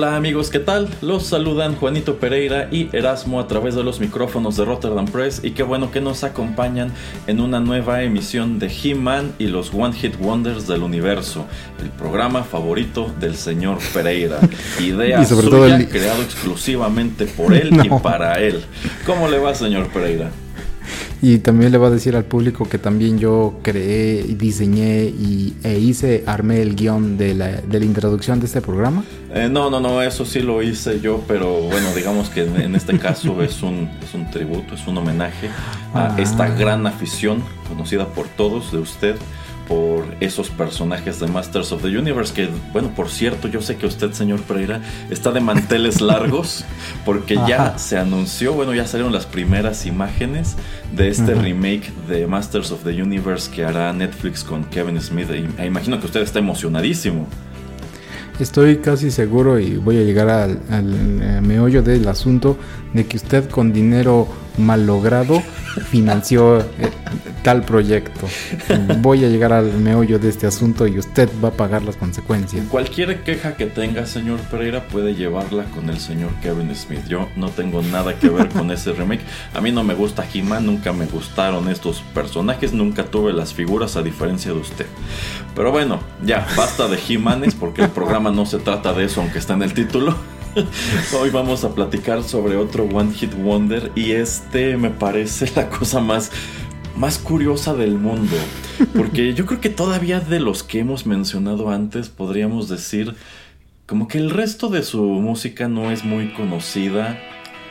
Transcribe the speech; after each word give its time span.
Hola 0.00 0.16
amigos, 0.16 0.48
¿qué 0.48 0.60
tal? 0.60 0.88
Los 1.02 1.26
saludan 1.26 1.76
Juanito 1.76 2.16
Pereira 2.16 2.68
y 2.72 2.88
Erasmo 2.96 3.38
a 3.38 3.46
través 3.46 3.74
de 3.74 3.84
los 3.84 4.00
micrófonos 4.00 4.56
de 4.56 4.64
Rotterdam 4.64 5.04
Press 5.04 5.42
y 5.44 5.50
qué 5.50 5.62
bueno 5.62 5.90
que 5.90 6.00
nos 6.00 6.24
acompañan 6.24 6.90
en 7.26 7.38
una 7.38 7.60
nueva 7.60 8.02
emisión 8.02 8.58
de 8.58 8.72
He-Man 8.72 9.34
y 9.38 9.48
los 9.48 9.74
One 9.74 9.92
Hit 9.92 10.14
Wonders 10.18 10.66
del 10.66 10.84
universo, 10.84 11.44
el 11.82 11.90
programa 11.90 12.44
favorito 12.44 13.12
del 13.20 13.36
señor 13.36 13.76
Pereira. 13.92 14.38
Idea 14.80 15.22
suya, 15.26 15.86
creado 15.86 16.22
exclusivamente 16.22 17.26
por 17.26 17.52
él 17.52 17.70
y 17.84 17.90
para 18.02 18.40
él. 18.40 18.64
¿Cómo 19.04 19.28
le 19.28 19.38
va, 19.38 19.54
señor 19.54 19.88
Pereira? 19.88 20.30
Y 21.22 21.38
también 21.38 21.70
le 21.70 21.78
voy 21.78 21.88
a 21.88 21.90
decir 21.90 22.16
al 22.16 22.24
público 22.24 22.66
que 22.68 22.78
también 22.78 23.18
yo 23.18 23.58
creé, 23.62 24.22
diseñé 24.22 25.04
y, 25.04 25.54
e 25.62 25.78
hice, 25.78 26.24
armé 26.26 26.62
el 26.62 26.74
guion 26.74 27.18
de 27.18 27.34
la, 27.34 27.48
de 27.60 27.78
la 27.78 27.84
introducción 27.84 28.40
de 28.40 28.46
este 28.46 28.60
programa. 28.62 29.04
Eh, 29.34 29.48
no, 29.50 29.68
no, 29.70 29.80
no, 29.80 30.00
eso 30.02 30.24
sí 30.24 30.40
lo 30.40 30.62
hice 30.62 31.00
yo, 31.00 31.22
pero 31.28 31.60
bueno, 31.62 31.94
digamos 31.94 32.30
que 32.30 32.42
en, 32.42 32.74
este 32.74 32.98
caso 32.98 33.42
es 33.42 33.62
un, 33.62 33.88
es 34.02 34.14
un 34.14 34.30
tributo, 34.30 34.74
es 34.74 34.86
un 34.86 34.96
homenaje 34.96 35.48
a 35.92 36.06
Ah. 36.06 36.16
esta 36.18 36.48
gran 36.48 36.86
afición 36.86 37.42
conocida 37.68 38.06
por 38.06 38.26
todos 38.28 38.72
de 38.72 38.78
usted 38.78 39.16
por 39.70 40.04
esos 40.18 40.50
personajes 40.50 41.20
de 41.20 41.28
Masters 41.28 41.70
of 41.70 41.80
the 41.82 41.96
Universe 41.96 42.34
que, 42.34 42.48
bueno, 42.72 42.90
por 42.96 43.08
cierto, 43.08 43.46
yo 43.46 43.62
sé 43.62 43.76
que 43.76 43.86
usted, 43.86 44.10
señor 44.10 44.40
Pereira, 44.40 44.82
está 45.10 45.30
de 45.30 45.38
manteles 45.38 46.00
largos 46.00 46.64
porque 47.04 47.36
ya 47.46 47.78
se 47.78 47.96
anunció, 47.96 48.52
bueno, 48.52 48.74
ya 48.74 48.84
salieron 48.88 49.12
las 49.12 49.26
primeras 49.26 49.86
imágenes 49.86 50.56
de 50.92 51.08
este 51.08 51.36
remake 51.36 51.92
de 52.08 52.26
Masters 52.26 52.72
of 52.72 52.82
the 52.82 53.00
Universe 53.00 53.48
que 53.48 53.64
hará 53.64 53.92
Netflix 53.92 54.42
con 54.42 54.64
Kevin 54.64 55.00
Smith. 55.00 55.30
E 55.30 55.66
imagino 55.66 56.00
que 56.00 56.06
usted 56.06 56.22
está 56.22 56.40
emocionadísimo. 56.40 57.28
Estoy 58.40 58.78
casi 58.78 59.12
seguro 59.12 59.60
y 59.60 59.76
voy 59.76 59.98
a 59.98 60.02
llegar 60.02 60.30
al, 60.30 60.58
al, 60.68 61.20
eh, 61.22 61.40
meollo 61.42 61.82
del 61.82 62.08
asunto 62.08 62.56
de 62.92 63.06
que 63.06 63.18
usted 63.18 63.48
con 63.48 63.72
dinero 63.72 64.26
mal 64.58 64.86
logrado 64.86 65.42
financió 65.88 66.60
eh, 66.60 66.64
tal 67.42 67.62
proyecto. 67.62 68.26
Voy 68.98 69.24
a 69.24 69.28
llegar 69.28 69.52
al 69.52 69.72
meollo 69.74 70.18
de 70.18 70.28
este 70.28 70.46
asunto 70.46 70.86
y 70.86 70.98
usted 70.98 71.28
va 71.42 71.48
a 71.48 71.52
pagar 71.52 71.82
las 71.82 71.96
consecuencias. 71.96 72.66
Cualquier 72.68 73.22
queja 73.22 73.56
que 73.56 73.66
tenga, 73.66 74.06
señor 74.06 74.40
Pereira, 74.50 74.86
puede 74.88 75.14
llevarla 75.14 75.64
con 75.64 75.88
el 75.90 75.98
señor 75.98 76.30
Kevin 76.42 76.74
Smith. 76.74 77.06
Yo 77.08 77.28
no 77.36 77.50
tengo 77.50 77.82
nada 77.82 78.18
que 78.18 78.28
ver 78.28 78.48
con 78.48 78.70
ese 78.70 78.92
remake. 78.92 79.22
A 79.54 79.60
mí 79.60 79.72
no 79.72 79.84
me 79.84 79.94
gusta 79.94 80.24
He-Man, 80.32 80.66
nunca 80.66 80.92
me 80.92 81.06
gustaron 81.06 81.68
estos 81.68 82.00
personajes, 82.14 82.72
nunca 82.72 83.04
tuve 83.04 83.32
las 83.32 83.54
figuras 83.54 83.96
a 83.96 84.02
diferencia 84.02 84.52
de 84.52 84.58
usted. 84.58 84.86
Pero 85.54 85.72
bueno, 85.72 86.00
ya, 86.24 86.46
basta 86.56 86.88
de 86.88 86.98
He-Manes 86.98 87.54
porque 87.54 87.82
el 87.82 87.90
programa 87.90 88.30
no 88.30 88.46
se 88.46 88.58
trata 88.58 88.92
de 88.92 89.04
eso, 89.04 89.20
aunque 89.20 89.38
está 89.38 89.54
en 89.54 89.62
el 89.62 89.74
título. 89.74 90.16
Hoy 91.20 91.30
vamos 91.30 91.64
a 91.64 91.74
platicar 91.74 92.22
sobre 92.22 92.56
otro 92.56 92.84
One 92.84 93.12
Hit 93.12 93.34
Wonder 93.34 93.92
y 93.94 94.12
este 94.12 94.76
me 94.76 94.90
parece 94.90 95.50
la 95.54 95.68
cosa 95.68 96.00
más 96.00 96.30
más 96.96 97.18
curiosa 97.18 97.74
del 97.74 97.94
mundo. 97.94 98.36
Porque 98.96 99.32
yo 99.34 99.46
creo 99.46 99.60
que 99.60 99.70
todavía 99.70 100.20
de 100.20 100.40
los 100.40 100.62
que 100.62 100.80
hemos 100.80 101.06
mencionado 101.06 101.70
antes 101.70 102.08
podríamos 102.08 102.68
decir 102.68 103.14
como 103.86 104.08
que 104.08 104.18
el 104.18 104.30
resto 104.30 104.68
de 104.68 104.82
su 104.82 105.02
música 105.02 105.68
no 105.68 105.90
es 105.90 106.04
muy 106.04 106.32
conocida. 106.32 107.18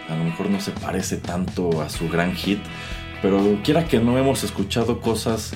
A 0.09 0.15
lo 0.15 0.23
mejor 0.23 0.49
no 0.49 0.59
se 0.59 0.71
parece 0.71 1.17
tanto 1.17 1.81
a 1.81 1.89
su 1.89 2.09
gran 2.09 2.33
hit. 2.33 2.59
Pero 3.21 3.59
quiera 3.63 3.85
que 3.85 3.99
no 3.99 4.17
hemos 4.17 4.43
escuchado 4.43 5.01
cosas 5.01 5.53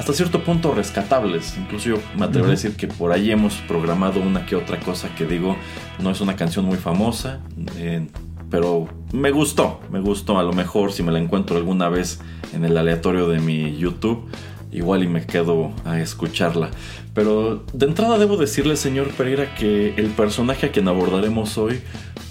hasta 0.00 0.14
cierto 0.14 0.42
punto 0.42 0.72
rescatables. 0.72 1.56
Incluso 1.58 1.90
yo 1.90 1.96
me 2.16 2.24
atrevería 2.24 2.54
a 2.54 2.56
decir 2.56 2.74
que 2.74 2.88
por 2.88 3.12
ahí 3.12 3.30
hemos 3.30 3.56
programado 3.68 4.20
una 4.20 4.46
que 4.46 4.56
otra 4.56 4.80
cosa 4.80 5.14
que 5.14 5.26
digo 5.26 5.56
no 6.02 6.10
es 6.10 6.22
una 6.22 6.36
canción 6.36 6.64
muy 6.64 6.78
famosa. 6.78 7.40
eh, 7.76 8.06
pero 8.50 8.88
me 9.12 9.30
gustó, 9.30 9.80
me 9.92 10.00
gustó. 10.00 10.38
A 10.38 10.42
lo 10.42 10.54
mejor 10.54 10.92
si 10.92 11.02
me 11.02 11.12
la 11.12 11.18
encuentro 11.18 11.58
alguna 11.58 11.90
vez 11.90 12.18
en 12.54 12.64
el 12.64 12.78
aleatorio 12.78 13.28
de 13.28 13.40
mi 13.40 13.76
YouTube, 13.76 14.26
igual 14.72 15.02
y 15.04 15.06
me 15.06 15.26
quedo 15.26 15.70
a 15.84 16.00
escucharla. 16.00 16.70
Pero 17.12 17.64
de 17.74 17.86
entrada 17.86 18.16
debo 18.16 18.38
decirle, 18.38 18.76
señor 18.76 19.10
Pereira, 19.10 19.54
que 19.54 19.94
el 19.96 20.06
personaje 20.08 20.66
a 20.66 20.72
quien 20.72 20.88
abordaremos 20.88 21.58
hoy, 21.58 21.80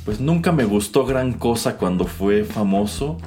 pues 0.05 0.19
nunca 0.19 0.51
me 0.51 0.65
gustó 0.65 1.05
gran 1.05 1.33
cosa 1.33 1.77
cuando 1.77 2.05
fue 2.05 2.43
famoso. 2.45 3.17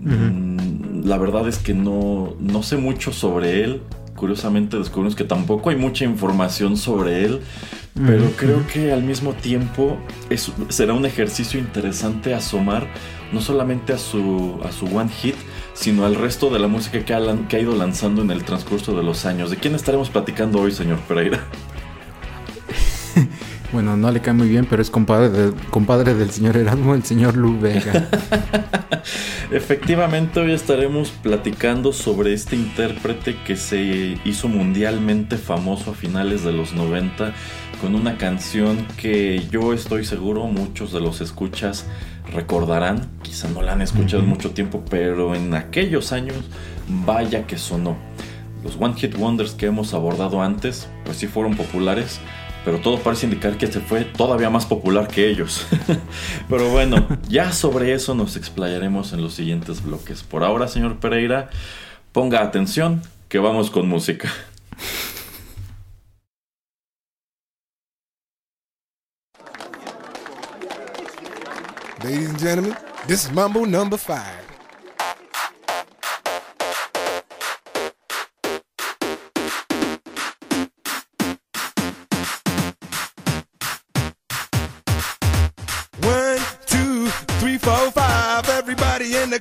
Mm, 0.00 0.75
La 1.04 1.18
verdad 1.18 1.46
es 1.48 1.58
que 1.58 1.74
no, 1.74 2.34
no 2.40 2.62
sé 2.62 2.76
mucho 2.76 3.12
sobre 3.12 3.62
él. 3.64 3.82
Curiosamente 4.14 4.78
descubrimos 4.78 5.14
que 5.14 5.24
tampoco 5.24 5.70
hay 5.70 5.76
mucha 5.76 6.04
información 6.04 6.76
sobre 6.76 7.24
él. 7.24 7.40
Pero 7.94 8.24
Ujú. 8.24 8.32
creo 8.36 8.66
que 8.72 8.92
al 8.92 9.02
mismo 9.02 9.32
tiempo 9.32 9.96
es- 10.30 10.52
será 10.68 10.92
un 10.94 11.06
ejercicio 11.06 11.58
interesante 11.60 12.34
asomar 12.34 12.86
no 13.32 13.40
solamente 13.40 13.92
a 13.92 13.98
su, 13.98 14.58
a 14.64 14.72
su 14.72 14.86
one 14.86 15.10
hit, 15.10 15.34
sino 15.74 16.04
al 16.06 16.14
resto 16.14 16.48
de 16.50 16.58
la 16.58 16.68
música 16.68 17.04
que 17.04 17.12
ha, 17.14 17.20
que 17.48 17.56
ha 17.56 17.60
ido 17.60 17.74
lanzando 17.74 18.22
en 18.22 18.30
el 18.30 18.44
transcurso 18.44 18.96
de 18.96 19.02
los 19.02 19.26
años. 19.26 19.50
¿De 19.50 19.56
quién 19.56 19.74
estaremos 19.74 20.10
platicando 20.10 20.60
hoy, 20.60 20.72
señor 20.72 20.98
Pereira? 21.00 21.44
Bueno, 23.72 23.96
no 23.96 24.10
le 24.10 24.20
cae 24.20 24.32
muy 24.32 24.48
bien, 24.48 24.66
pero 24.68 24.80
es 24.80 24.90
compadre, 24.90 25.28
de- 25.28 25.52
compadre 25.70 26.14
del 26.14 26.30
señor 26.30 26.56
Erasmo, 26.56 26.94
el 26.94 27.02
señor 27.04 27.36
Lu 27.36 27.58
Vega. 27.58 28.08
Efectivamente, 29.50 30.40
hoy 30.40 30.52
estaremos 30.52 31.10
platicando 31.10 31.92
sobre 31.92 32.32
este 32.32 32.56
intérprete 32.56 33.36
que 33.44 33.56
se 33.56 34.18
hizo 34.24 34.48
mundialmente 34.48 35.36
famoso 35.36 35.90
a 35.90 35.94
finales 35.94 36.44
de 36.44 36.52
los 36.52 36.72
90 36.74 37.32
con 37.80 37.94
una 37.94 38.16
canción 38.16 38.86
que 38.96 39.42
yo 39.50 39.72
estoy 39.72 40.04
seguro 40.04 40.46
muchos 40.46 40.92
de 40.92 41.00
los 41.00 41.20
escuchas 41.20 41.84
recordarán, 42.32 43.08
quizá 43.22 43.48
no 43.48 43.62
la 43.62 43.72
han 43.72 43.82
escuchado 43.82 44.22
en 44.22 44.28
mucho 44.28 44.50
tiempo, 44.50 44.82
pero 44.90 45.34
en 45.34 45.54
aquellos 45.54 46.12
años 46.12 46.36
vaya 47.04 47.46
que 47.46 47.58
sonó. 47.58 47.96
Los 48.64 48.76
One 48.80 48.94
Hit 48.94 49.16
Wonders 49.16 49.52
que 49.52 49.66
hemos 49.66 49.94
abordado 49.94 50.42
antes, 50.42 50.88
pues 51.04 51.18
sí 51.18 51.28
fueron 51.28 51.54
populares, 51.54 52.18
pero 52.66 52.80
todo 52.80 52.98
parece 52.98 53.26
indicar 53.26 53.56
que 53.56 53.68
se 53.68 53.78
fue 53.78 54.04
todavía 54.04 54.50
más 54.50 54.66
popular 54.66 55.06
que 55.06 55.30
ellos. 55.30 55.64
pero 56.50 56.68
bueno, 56.68 57.06
ya 57.28 57.52
sobre 57.52 57.92
eso 57.92 58.12
nos 58.16 58.36
explayaremos 58.36 59.12
en 59.12 59.22
los 59.22 59.34
siguientes 59.34 59.84
bloques. 59.84 60.24
Por 60.24 60.42
ahora, 60.42 60.66
señor 60.66 60.96
Pereira, 60.98 61.48
ponga 62.10 62.42
atención 62.42 63.02
que 63.28 63.38
vamos 63.38 63.70
con 63.70 63.88
música. 63.88 64.32
Ladies 72.02 72.30
and 72.30 72.40
gentlemen, 72.40 72.76
this 73.06 73.26
is 73.26 73.32
Mambo 73.32 73.64
number 73.64 73.96
five. 73.96 74.45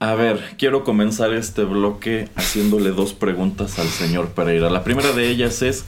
A 0.00 0.14
ver, 0.16 0.56
quiero 0.58 0.82
comenzar 0.82 1.32
este 1.32 1.62
bloque 1.62 2.28
haciéndole 2.34 2.90
dos 2.90 3.12
preguntas 3.12 3.78
al 3.78 3.86
señor 3.86 4.30
Pereira. 4.30 4.68
La 4.68 4.82
primera 4.82 5.12
de 5.12 5.28
ellas 5.28 5.62
es, 5.62 5.84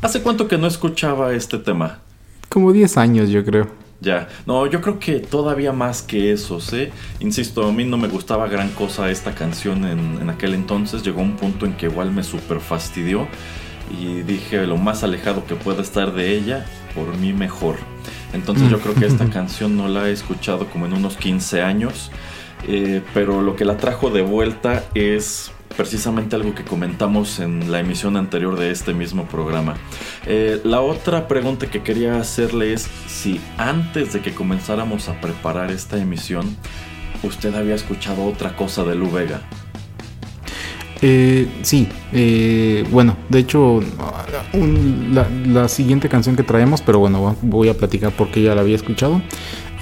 ¿hace 0.00 0.22
cuánto 0.22 0.48
que 0.48 0.56
no 0.56 0.66
escuchaba 0.66 1.34
este 1.34 1.58
tema? 1.58 1.98
Como 2.48 2.72
10 2.72 2.96
años, 2.96 3.28
yo 3.28 3.44
creo. 3.44 3.87
Ya, 4.00 4.28
no, 4.46 4.66
yo 4.66 4.80
creo 4.80 5.00
que 5.00 5.18
todavía 5.18 5.72
más 5.72 6.02
que 6.02 6.32
eso, 6.32 6.60
¿sí? 6.60 6.88
Insisto, 7.18 7.66
a 7.66 7.72
mí 7.72 7.84
no 7.84 7.96
me 7.96 8.06
gustaba 8.06 8.46
gran 8.46 8.70
cosa 8.70 9.10
esta 9.10 9.34
canción 9.34 9.84
en, 9.84 10.18
en 10.20 10.30
aquel 10.30 10.54
entonces. 10.54 11.02
Llegó 11.02 11.20
un 11.20 11.36
punto 11.36 11.66
en 11.66 11.72
que 11.74 11.86
igual 11.86 12.12
me 12.12 12.22
super 12.22 12.60
fastidió 12.60 13.26
y 13.90 14.22
dije 14.22 14.66
lo 14.66 14.76
más 14.76 15.02
alejado 15.02 15.44
que 15.46 15.54
pueda 15.54 15.82
estar 15.82 16.12
de 16.12 16.36
ella, 16.36 16.66
por 16.94 17.16
mí 17.16 17.32
mejor. 17.32 17.76
Entonces 18.32 18.70
yo 18.70 18.80
creo 18.80 18.94
que 18.94 19.06
esta 19.06 19.28
canción 19.30 19.76
no 19.76 19.88
la 19.88 20.08
he 20.08 20.12
escuchado 20.12 20.66
como 20.66 20.86
en 20.86 20.92
unos 20.92 21.16
15 21.16 21.62
años, 21.62 22.10
eh, 22.66 23.02
pero 23.14 23.42
lo 23.42 23.56
que 23.56 23.64
la 23.64 23.76
trajo 23.76 24.10
de 24.10 24.22
vuelta 24.22 24.84
es 24.94 25.50
precisamente 25.76 26.34
algo 26.36 26.54
que 26.54 26.64
comentamos 26.64 27.38
en 27.40 27.70
la 27.70 27.80
emisión 27.80 28.16
anterior 28.16 28.58
de 28.58 28.70
este 28.70 28.94
mismo 28.94 29.26
programa. 29.26 29.74
Eh, 30.26 30.60
la 30.64 30.80
otra 30.80 31.28
pregunta 31.28 31.66
que 31.70 31.82
quería 31.82 32.16
hacerle 32.18 32.72
es 32.72 32.88
si 33.06 33.40
antes 33.56 34.12
de 34.12 34.20
que 34.20 34.34
comenzáramos 34.34 35.08
a 35.08 35.20
preparar 35.20 35.70
esta 35.70 35.96
emisión, 35.98 36.56
usted 37.22 37.54
había 37.54 37.74
escuchado 37.74 38.24
otra 38.24 38.56
cosa 38.56 38.84
de 38.84 38.94
Lu 38.94 39.10
Vega. 39.10 39.42
Eh, 41.00 41.46
sí, 41.62 41.86
eh, 42.12 42.84
bueno, 42.90 43.16
de 43.28 43.38
hecho, 43.38 43.80
un- 44.52 45.10
la, 45.12 45.28
la 45.46 45.68
siguiente 45.68 46.08
canción 46.08 46.34
que 46.34 46.42
traemos, 46.42 46.82
pero 46.82 46.98
bueno, 46.98 47.36
voy 47.42 47.68
a 47.68 47.74
platicar 47.74 48.12
porque 48.16 48.42
ya 48.42 48.54
la 48.56 48.62
había 48.62 48.74
escuchado. 48.74 49.22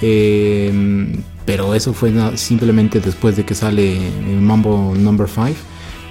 Eh, 0.01 1.17
pero 1.45 1.73
eso 1.73 1.93
fue 1.93 2.13
simplemente 2.37 2.99
después 2.99 3.35
de 3.35 3.45
que 3.45 3.55
sale 3.55 3.97
Mambo 4.39 4.93
Number 4.95 5.27
5. 5.27 5.55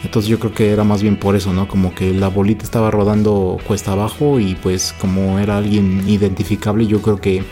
Entonces 0.05 0.29
yo 0.29 0.39
creo 0.39 0.53
que 0.53 0.71
era 0.71 0.85
más 0.85 1.03
bien 1.03 1.17
por 1.17 1.37
eso, 1.37 1.53
¿no? 1.53 1.69
Como 1.69 1.95
que 1.95 2.13
la 2.13 2.29
bolita 2.29 2.65
estaba 2.65 2.91
rodando 2.91 3.59
cuesta 3.67 3.93
abajo 3.93 4.39
y 4.39 4.55
pues 4.55 4.95
como 5.01 5.39
era 5.39 5.57
alguien 5.57 6.09
identificable, 6.09 6.87
yo 6.87 7.03
creo 7.03 7.21
que 7.21 7.43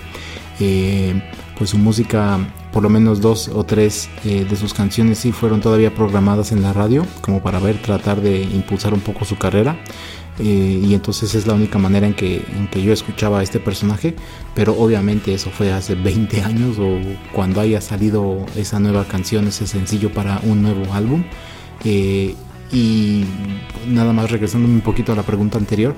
eh, 0.60 1.20
pues 1.56 1.70
su 1.70 1.78
música, 1.78 2.38
por 2.72 2.82
lo 2.82 2.90
menos 2.90 3.20
dos 3.20 3.48
o 3.48 3.64
tres 3.64 4.08
eh, 4.24 4.44
de 4.48 4.56
sus 4.56 4.74
canciones 4.74 5.18
sí 5.18 5.32
fueron 5.32 5.60
todavía 5.60 5.94
programadas 5.94 6.52
en 6.52 6.62
la 6.62 6.72
radio, 6.72 7.06
como 7.20 7.42
para 7.42 7.58
ver, 7.58 7.78
tratar 7.78 8.20
de 8.20 8.42
impulsar 8.42 8.94
un 8.94 9.00
poco 9.00 9.24
su 9.24 9.36
carrera. 9.36 9.76
Eh, 10.40 10.80
y 10.82 10.94
entonces 10.94 11.36
es 11.36 11.46
la 11.46 11.54
única 11.54 11.78
manera 11.78 12.08
en 12.08 12.14
que, 12.14 12.44
en 12.56 12.66
que 12.66 12.82
yo 12.82 12.92
escuchaba 12.92 13.38
a 13.38 13.42
este 13.44 13.60
personaje, 13.60 14.16
pero 14.56 14.72
obviamente 14.76 15.32
eso 15.32 15.50
fue 15.50 15.72
hace 15.72 15.94
20 15.94 16.42
años 16.42 16.76
o 16.80 16.98
cuando 17.32 17.60
haya 17.60 17.80
salido 17.80 18.44
esa 18.56 18.80
nueva 18.80 19.04
canción, 19.04 19.46
ese 19.46 19.68
sencillo 19.68 20.12
para 20.12 20.40
un 20.42 20.62
nuevo 20.62 20.92
álbum. 20.92 21.22
Eh, 21.84 22.34
y 22.72 23.24
nada 23.86 24.12
más 24.12 24.30
regresando 24.30 24.66
un 24.66 24.80
poquito 24.80 25.12
a 25.12 25.16
la 25.16 25.22
pregunta 25.22 25.58
anterior, 25.58 25.94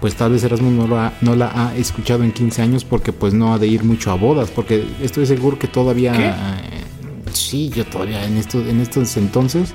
pues 0.00 0.14
tal 0.14 0.32
vez 0.32 0.44
Erasmus 0.44 0.72
no, 0.72 0.86
la, 0.86 1.12
no 1.20 1.34
la 1.34 1.50
ha 1.54 1.76
escuchado 1.76 2.22
en 2.24 2.32
15 2.32 2.62
años 2.62 2.84
porque 2.84 3.12
pues 3.12 3.34
no 3.34 3.52
ha 3.52 3.58
de 3.58 3.66
ir 3.66 3.84
mucho 3.84 4.10
a 4.10 4.14
bodas, 4.14 4.50
porque 4.50 4.84
estoy 5.02 5.26
seguro 5.26 5.58
que 5.58 5.68
todavía... 5.68 6.12
¿Qué? 6.12 6.26
eh, 6.26 6.84
sí, 7.32 7.70
yo 7.70 7.84
todavía 7.84 8.24
en, 8.24 8.36
esto, 8.36 8.60
en 8.60 8.80
estos 8.80 9.16
entonces, 9.16 9.74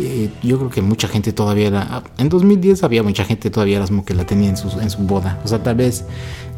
eh, 0.00 0.30
yo 0.42 0.58
creo 0.58 0.70
que 0.70 0.82
mucha 0.82 1.08
gente 1.08 1.32
todavía 1.32 1.68
era... 1.68 2.02
En 2.18 2.28
2010 2.28 2.82
había 2.82 3.02
mucha 3.02 3.24
gente 3.24 3.50
todavía 3.50 3.76
Erasmus 3.78 4.04
que 4.04 4.14
la 4.14 4.24
tenía 4.26 4.48
en 4.50 4.56
su, 4.56 4.68
en 4.80 4.90
su 4.90 4.98
boda. 5.02 5.38
O 5.44 5.48
sea, 5.48 5.62
tal 5.62 5.76
vez 5.76 6.04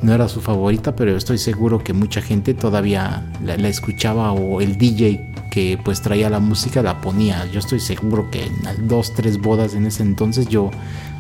no 0.03 0.13
era 0.13 0.29
su 0.29 0.41
favorita, 0.41 0.95
pero 0.97 1.17
estoy 1.17 1.39
seguro 1.39 1.83
que 1.83 1.93
mucha 1.93 2.21
gente 2.23 2.55
todavía 2.55 3.25
la, 3.45 3.57
la 3.57 3.69
escuchaba 3.69 4.33
o 4.33 4.61
el 4.61 4.77
DJ 4.79 5.29
que 5.51 5.79
pues 5.85 6.01
traía 6.01 6.31
la 6.31 6.41
música 6.41 6.83
la 6.83 7.01
ponía. 7.01 7.47
Yo 7.53 7.59
estoy 7.61 7.81
seguro 7.81 8.31
que 8.31 8.45
en 8.47 8.89
dos, 8.89 9.13
tres 9.15 9.39
bodas 9.41 9.75
en 9.75 9.87
ese 9.87 10.03
entonces 10.03 10.49
yo 10.49 10.71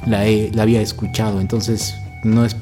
la, 0.06 0.26
he- 0.26 0.50
la 0.54 0.62
había 0.62 0.80
escuchado. 0.80 1.40
Entonces 1.40 1.94
no 2.24 2.44
es 2.44 2.56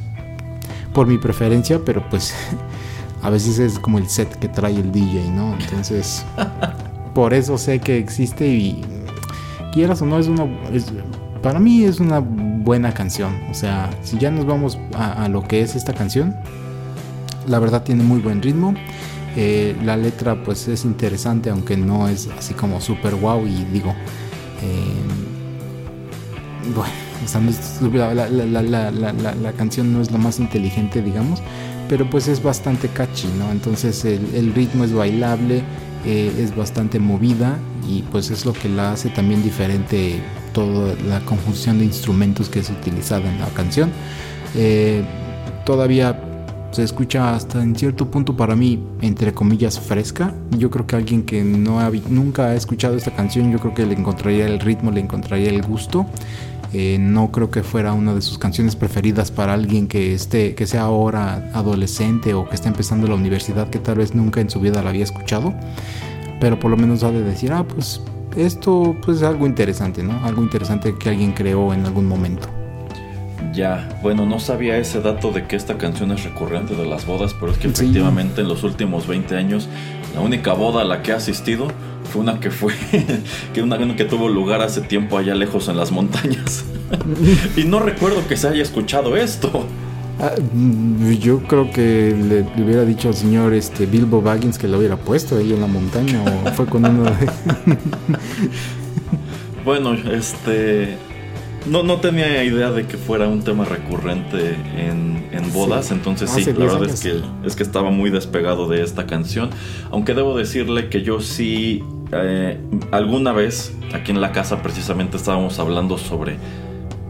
por 0.93 1.07
mi 1.07 1.19
preferencia, 1.19 1.81
pero 1.85 2.09
pues 2.11 2.35
a 3.23 3.31
veces 3.31 3.59
es 3.59 3.79
como 3.79 3.99
el 3.99 4.09
set 4.09 4.29
que 4.39 4.49
trae 4.49 4.75
el 4.75 4.91
DJ, 4.93 5.31
¿no? 5.31 5.55
Entonces 5.61 6.25
por 7.15 7.35
eso 7.35 7.57
sé 7.59 7.79
que 7.79 7.99
existe 7.99 8.47
y 8.49 8.85
quieras 9.73 10.03
o 10.03 10.07
no 10.07 10.19
es 10.19 10.29
una... 10.29 10.45
es- 10.73 10.93
para 11.43 11.59
mí 11.59 11.85
es 11.85 12.01
una 12.01 12.19
buena 12.21 12.93
canción. 12.93 13.33
O 13.51 13.55
sea, 13.55 13.89
si 14.03 14.19
ya 14.19 14.31
nos 14.31 14.45
vamos 14.45 14.79
a, 14.95 15.27
lo 15.29 15.43
que 15.43 15.63
es 15.63 15.75
esta 15.75 15.95
canción, 15.95 16.37
la 17.47 17.59
verdad 17.59 17.83
tiene 17.83 18.03
muy 18.05 18.21
buen 18.21 18.43
ritmo. 18.43 18.75
Eh, 19.37 19.75
la 19.83 19.97
letra 19.97 20.43
pues 20.45 20.69
es 20.69 20.85
interesante, 20.85 21.49
aunque 21.49 21.77
no 21.79 22.09
es 22.09 22.29
así 22.39 22.53
como 22.53 22.81
super 22.81 23.15
wow. 23.15 23.47
Y 23.47 23.65
digo, 23.73 23.95
eh, 24.63 25.01
bueno, 26.75 26.93
o 27.25 27.29
sea, 27.29 27.41
no 27.41 27.51
es- 27.51 27.81
la, 27.81 28.13
la- 28.15 28.91
la- 28.91 29.35
la- 29.35 29.53
canción 29.53 29.93
no 29.93 30.01
es 30.03 30.11
lo 30.11 30.19
más 30.19 30.39
inteligente, 30.41 31.01
digamos, 31.03 31.41
pero 31.89 32.09
pues 32.09 32.29
es 32.29 32.43
bastante 32.43 32.89
catchy, 32.89 33.29
¿no? 33.39 33.51
Entonces 33.51 34.05
el 34.05 34.53
ritmo 34.55 34.85
es 34.85 34.93
bailable, 34.93 35.63
eh, 36.05 36.33
es 36.39 36.55
bastante 36.55 36.99
movida 36.99 37.59
y 37.89 38.03
pues 38.03 38.31
es 38.31 38.47
lo 38.47 38.53
que 38.53 38.69
la 38.69 38.93
hace 38.93 39.11
también 39.11 39.43
diferente 39.43 40.21
toda 40.53 40.95
la 41.09 41.21
conjunción 41.21 41.79
de 41.79 41.85
instrumentos 41.85 42.49
que 42.49 42.61
es 42.61 42.71
utilizada 42.71 43.31
en 43.31 43.39
la 43.41 43.49
canción. 43.49 43.91
Eh, 44.55 45.03
todavía 45.65 46.19
se 46.71 46.85
escucha 46.85 47.35
hasta 47.35 47.63
en 47.63 47.75
cierto 47.75 48.11
punto 48.11 48.37
para 48.37 48.55
mí, 48.55 48.81
entre 49.01 49.35
comillas, 49.35 49.79
fresca. 49.81 50.35
Yo 50.57 50.71
creo 50.71 50.87
que 50.87 50.97
alguien 50.97 51.25
que 51.25 51.43
no 51.43 51.81
ha 51.81 51.91
nunca 52.09 52.47
ha 52.47 52.55
escuchado 52.55 52.97
esta 52.97 53.11
canción, 53.11 53.51
yo 53.51 53.59
creo 53.59 53.75
que 53.75 53.87
le 53.87 53.95
encontraría 53.95 54.47
el 54.47 54.61
ritmo, 54.61 54.91
le 54.91 55.01
encontraría 55.01 55.51
el 55.51 55.63
gusto. 55.63 56.07
Eh, 56.73 56.99
no 57.01 57.33
creo 57.33 57.51
que 57.51 57.63
fuera 57.65 57.93
una 57.93 58.15
de 58.15 58.23
sus 58.23 58.39
canciones 58.39 58.77
preferidas 58.77 59.31
para 59.33 59.55
alguien 59.55 59.89
que 59.89 60.15
esté, 60.15 60.55
que 60.55 60.67
sea 60.67 60.83
ahora 60.83 61.51
adolescente 61.53 62.33
o 62.35 62.49
que 62.49 62.55
esté 62.55 62.69
empezando 62.69 63.09
la 63.09 63.17
universidad, 63.17 63.69
que 63.71 63.81
tal 63.81 63.97
vez 63.99 64.15
nunca 64.15 64.41
en 64.41 64.51
su 64.51 64.61
vida 64.61 64.83
la 64.83 64.91
había 64.91 65.03
escuchado. 65.05 65.53
Pero 66.41 66.59
por 66.61 66.71
lo 66.71 66.77
menos 66.77 67.03
ha 67.03 67.11
de 67.11 67.23
decir, 67.23 67.53
ah, 67.53 67.65
pues 67.65 68.01
esto 68.37 68.95
pues 69.05 69.17
es 69.19 69.23
algo 69.25 69.47
interesante, 69.47 70.03
¿no? 70.05 70.25
Algo 70.25 70.43
interesante 70.43 70.95
que 70.97 71.09
alguien 71.09 71.33
creó 71.33 71.75
en 71.75 71.85
algún 71.87 72.07
momento. 72.07 72.49
Ya, 73.53 73.89
bueno, 74.01 74.27
no 74.27 74.39
sabía 74.39 74.77
ese 74.79 75.01
dato 75.01 75.33
de 75.33 75.47
que 75.47 75.57
esta 75.57 75.77
canción 75.77 76.13
es 76.13 76.23
recurrente 76.23 76.77
de 76.77 76.87
las 76.87 77.05
bodas, 77.05 77.35
pero 77.35 77.51
es 77.51 77.59
que 77.59 77.69
Sí. 77.69 77.83
efectivamente 77.85 78.43
en 78.43 78.49
los 78.49 78.63
últimos 78.63 79.09
20 79.09 79.37
años 79.37 79.69
la 80.15 80.21
única 80.21 80.53
boda 80.53 80.83
a 80.83 80.85
la 80.85 81.03
que 81.03 81.11
he 81.11 81.15
asistido 81.15 81.67
fue 82.11 82.21
una 82.23 82.41
que 82.41 82.51
fue 82.51 82.75
que 83.55 83.63
una 83.63 83.79
que 83.97 84.05
tuvo 84.05 84.29
lugar 84.29 84.61
hace 84.61 84.83
tiempo 84.83 85.17
allá 85.17 85.35
lejos 85.35 85.69
en 85.69 85.77
las 85.77 85.91
montañas. 85.93 86.65
y 87.57 87.65
no 87.65 87.81
recuerdo 87.81 88.27
que 88.29 88.37
se 88.37 88.49
haya 88.49 88.63
escuchado 88.63 89.17
esto. 89.17 89.67
Ah, 90.19 90.33
mm, 90.53 91.13
yo 91.13 91.39
creo 91.45 91.71
que 91.71 92.15
le, 92.15 92.45
le 92.55 92.65
hubiera 92.65 92.85
dicho 92.85 93.09
al 93.09 93.15
señor 93.15 93.55
este 93.55 93.87
Bilbo 93.87 94.21
Baggins 94.21 94.59
que 94.59 94.69
lo 94.69 94.77
hubiera 94.79 94.97
puesto 94.97 95.39
ahí 95.39 95.55
en 95.55 95.63
la 95.63 95.67
montaña 95.67 96.23
o 96.23 96.51
fue 96.51 96.67
con 96.67 96.85
uno 96.85 97.05
de... 97.05 97.13
Bueno, 99.65 99.93
este 99.93 100.97
no, 101.67 101.83
no 101.83 101.97
tenía 101.99 102.43
idea 102.45 102.71
de 102.71 102.87
que 102.87 102.97
fuera 102.97 103.29
un 103.29 103.43
tema 103.43 103.65
recurrente 103.65 104.55
en, 104.77 105.29
en 105.33 105.53
bodas, 105.53 105.87
Sí. 105.87 105.95
entonces 105.95 106.31
sí, 106.31 106.41
Hace 106.43 106.53
la 106.55 106.59
10 106.61 106.73
verdad 106.73 106.89
es 106.95 107.01
que, 107.01 107.11
sí. 107.13 107.23
es 107.45 107.57
que 107.57 107.63
estaba 107.63 107.91
muy 107.91 108.11
despegado 108.11 108.69
de 108.69 108.83
esta 108.83 109.07
canción, 109.07 109.51
aunque 109.91 110.15
debo 110.15 110.37
decirle 110.37 110.89
que 110.89 111.03
yo 111.03 111.21
sí, 111.21 111.85
eh, 112.13 112.59
alguna 112.91 113.33
vez 113.33 113.75
aquí 113.95 114.11
en 114.11 114.21
la 114.21 114.33
casa 114.33 114.63
precisamente 114.63 115.17
estábamos 115.17 115.59
hablando 115.59 115.99
sobre 115.99 116.37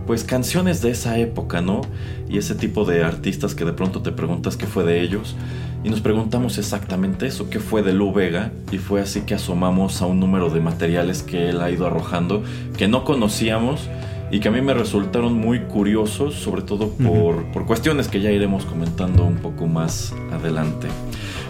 pues 0.07 0.25
canciones 0.25 0.83
de 0.83 0.91
esa 0.91 1.19
época, 1.19 1.61
¿no? 1.61 1.83
Y 2.29 2.39
ese 2.39 2.57
tipo 2.57 2.85
de 2.85 3.05
artistas 3.05 3.55
que 3.55 3.65
de 3.65 3.73
pronto 3.73 4.03
te 4.03 4.11
preguntas 4.11 4.57
qué 4.57 4.67
fue 4.67 4.83
de 4.83 5.03
ellos. 5.03 5.37
Y 5.85 5.89
nos 5.89 6.01
preguntamos 6.01 6.59
exactamente 6.59 7.27
eso, 7.27 7.49
qué 7.49 7.61
fue 7.61 7.83
de 7.83 7.93
Lou 7.93 8.13
Vega. 8.13 8.51
Y 8.73 8.79
fue 8.79 9.01
así 9.01 9.21
que 9.21 9.35
asomamos 9.35 10.03
a 10.03 10.07
un 10.07 10.19
número 10.19 10.51
de 10.51 10.59
materiales 10.61 11.23
que 11.23 11.49
él 11.51 11.61
ha 11.61 11.71
ido 11.71 11.87
arrojando, 11.87 12.43
que 12.77 12.89
no 12.89 13.05
conocíamos 13.05 13.89
y 14.31 14.41
que 14.41 14.49
a 14.49 14.51
mí 14.51 14.61
me 14.61 14.75
resultaron 14.75 15.35
muy 15.35 15.61
curiosos, 15.61 16.35
sobre 16.35 16.63
todo 16.63 16.91
por, 16.91 17.45
por 17.53 17.67
cuestiones 17.67 18.09
que 18.09 18.21
ya 18.21 18.31
iremos 18.31 18.65
comentando 18.65 19.25
un 19.25 19.37
poco 19.37 19.67
más 19.67 20.15
adelante. 20.33 20.89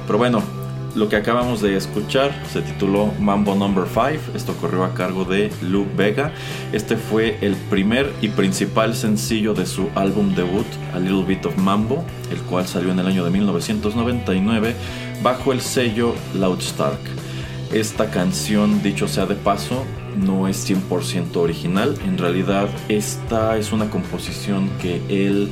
Pero 0.06 0.18
bueno, 0.18 0.42
lo 0.96 1.08
que 1.08 1.14
acabamos 1.14 1.60
de 1.60 1.76
escuchar 1.76 2.32
se 2.52 2.62
tituló 2.62 3.12
Mambo 3.20 3.54
Number 3.54 3.84
5. 3.86 4.36
Esto 4.36 4.54
corrió 4.54 4.84
a 4.84 4.92
cargo 4.92 5.24
de 5.24 5.52
Lou 5.62 5.86
Vega. 5.96 6.32
Este 6.72 6.96
fue 6.96 7.38
el 7.42 7.54
primer 7.54 8.12
y 8.20 8.28
principal 8.28 8.96
sencillo 8.96 9.54
de 9.54 9.66
su 9.66 9.88
álbum 9.94 10.34
debut, 10.34 10.66
A 10.92 10.98
Little 10.98 11.24
Bit 11.24 11.46
of 11.46 11.56
Mambo, 11.58 12.04
el 12.32 12.38
cual 12.38 12.66
salió 12.66 12.90
en 12.90 12.98
el 12.98 13.06
año 13.06 13.24
de 13.24 13.30
1999 13.30 14.74
bajo 15.22 15.52
el 15.52 15.60
sello 15.60 16.14
Loudstark. 16.34 16.98
Esta 17.72 18.10
canción, 18.10 18.82
dicho 18.82 19.06
sea 19.06 19.26
de 19.26 19.36
paso, 19.36 19.84
no 20.16 20.48
es 20.48 20.68
100% 20.68 21.36
original. 21.36 21.96
En 22.06 22.18
realidad, 22.18 22.68
esta 22.88 23.56
es 23.56 23.72
una 23.72 23.90
composición 23.90 24.70
que 24.80 25.00
él 25.08 25.50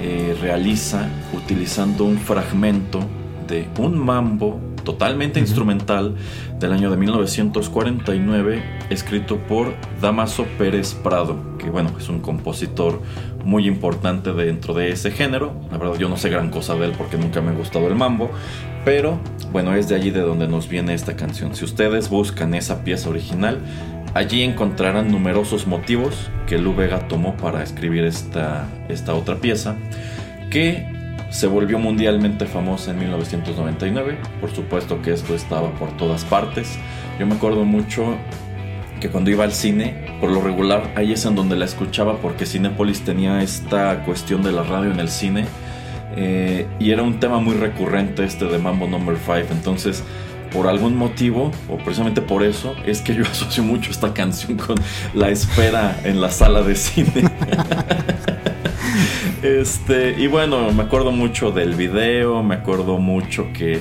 eh, 0.00 0.36
realiza 0.40 1.08
utilizando 1.32 2.04
un 2.04 2.18
fragmento 2.18 3.00
de 3.46 3.68
un 3.78 3.98
mambo 3.98 4.60
totalmente 4.84 5.40
instrumental 5.40 6.14
del 6.60 6.72
año 6.72 6.90
de 6.90 6.96
1949 6.96 8.62
escrito 8.88 9.36
por 9.36 9.74
Damaso 10.00 10.46
Pérez 10.58 10.94
Prado, 10.94 11.36
que 11.58 11.68
bueno, 11.68 11.90
es 11.98 12.08
un 12.08 12.20
compositor 12.20 13.02
muy 13.44 13.66
importante 13.66 14.32
dentro 14.32 14.74
de 14.74 14.90
ese 14.90 15.10
género. 15.10 15.52
La 15.70 15.78
verdad 15.78 15.98
yo 15.98 16.08
no 16.08 16.16
sé 16.16 16.30
gran 16.30 16.50
cosa 16.50 16.74
de 16.76 16.86
él 16.86 16.92
porque 16.96 17.18
nunca 17.18 17.40
me 17.40 17.50
ha 17.50 17.54
gustado 17.54 17.88
el 17.88 17.96
mambo, 17.96 18.30
pero 18.86 19.18
bueno, 19.50 19.74
es 19.74 19.88
de 19.88 19.96
allí 19.96 20.10
de 20.10 20.20
donde 20.20 20.46
nos 20.46 20.68
viene 20.68 20.94
esta 20.94 21.16
canción. 21.16 21.56
Si 21.56 21.64
ustedes 21.64 22.08
buscan 22.08 22.54
esa 22.54 22.84
pieza 22.84 23.10
original, 23.10 23.58
allí 24.14 24.44
encontrarán 24.44 25.10
numerosos 25.10 25.66
motivos 25.66 26.30
que 26.46 26.56
Lou 26.56 26.72
Vega 26.72 27.08
tomó 27.08 27.36
para 27.36 27.64
escribir 27.64 28.04
esta, 28.04 28.68
esta 28.88 29.14
otra 29.14 29.38
pieza, 29.38 29.74
que 30.50 30.86
se 31.30 31.48
volvió 31.48 31.80
mundialmente 31.80 32.46
famosa 32.46 32.92
en 32.92 33.00
1999. 33.00 34.18
Por 34.40 34.54
supuesto 34.54 35.02
que 35.02 35.12
esto 35.12 35.34
estaba 35.34 35.72
por 35.72 35.96
todas 35.96 36.24
partes. 36.24 36.78
Yo 37.18 37.26
me 37.26 37.34
acuerdo 37.34 37.64
mucho 37.64 38.14
que 39.00 39.08
cuando 39.08 39.30
iba 39.30 39.42
al 39.42 39.52
cine, 39.52 40.16
por 40.20 40.30
lo 40.30 40.40
regular, 40.40 40.92
ahí 40.94 41.12
es 41.12 41.24
en 41.24 41.34
donde 41.34 41.56
la 41.56 41.64
escuchaba 41.64 42.18
porque 42.18 42.46
Cinepolis 42.46 43.00
tenía 43.00 43.42
esta 43.42 44.04
cuestión 44.04 44.44
de 44.44 44.52
la 44.52 44.62
radio 44.62 44.92
en 44.92 45.00
el 45.00 45.08
cine. 45.08 45.46
Eh, 46.16 46.66
y 46.78 46.90
era 46.90 47.02
un 47.02 47.20
tema 47.20 47.38
muy 47.38 47.54
recurrente 47.54 48.24
este 48.24 48.46
de 48.46 48.58
Mambo 48.58 48.86
Number 48.86 49.16
5. 49.16 49.52
Entonces, 49.52 50.02
por 50.52 50.66
algún 50.66 50.96
motivo, 50.96 51.50
o 51.68 51.76
precisamente 51.76 52.22
por 52.22 52.42
eso, 52.42 52.74
es 52.86 53.00
que 53.00 53.14
yo 53.14 53.22
asocio 53.30 53.62
mucho 53.62 53.90
esta 53.90 54.12
canción 54.14 54.56
con 54.56 54.76
la 55.14 55.30
espera 55.30 56.00
en 56.04 56.20
la 56.20 56.30
sala 56.30 56.62
de 56.62 56.74
cine. 56.74 57.30
Este, 59.42 60.16
y 60.18 60.26
bueno, 60.26 60.72
me 60.72 60.82
acuerdo 60.82 61.12
mucho 61.12 61.52
del 61.52 61.74
video, 61.74 62.42
me 62.42 62.56
acuerdo 62.56 62.98
mucho 62.98 63.52
que 63.52 63.80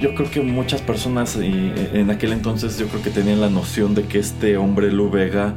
yo 0.00 0.14
creo 0.14 0.30
que 0.30 0.40
muchas 0.40 0.82
personas 0.82 1.36
y, 1.36 1.72
en 1.94 2.10
aquel 2.10 2.32
entonces 2.32 2.78
yo 2.78 2.86
creo 2.86 3.02
que 3.02 3.10
tenían 3.10 3.40
la 3.40 3.48
noción 3.48 3.94
de 3.94 4.04
que 4.04 4.18
este 4.18 4.56
hombre 4.56 4.92
Lu 4.92 5.10
Vega 5.10 5.54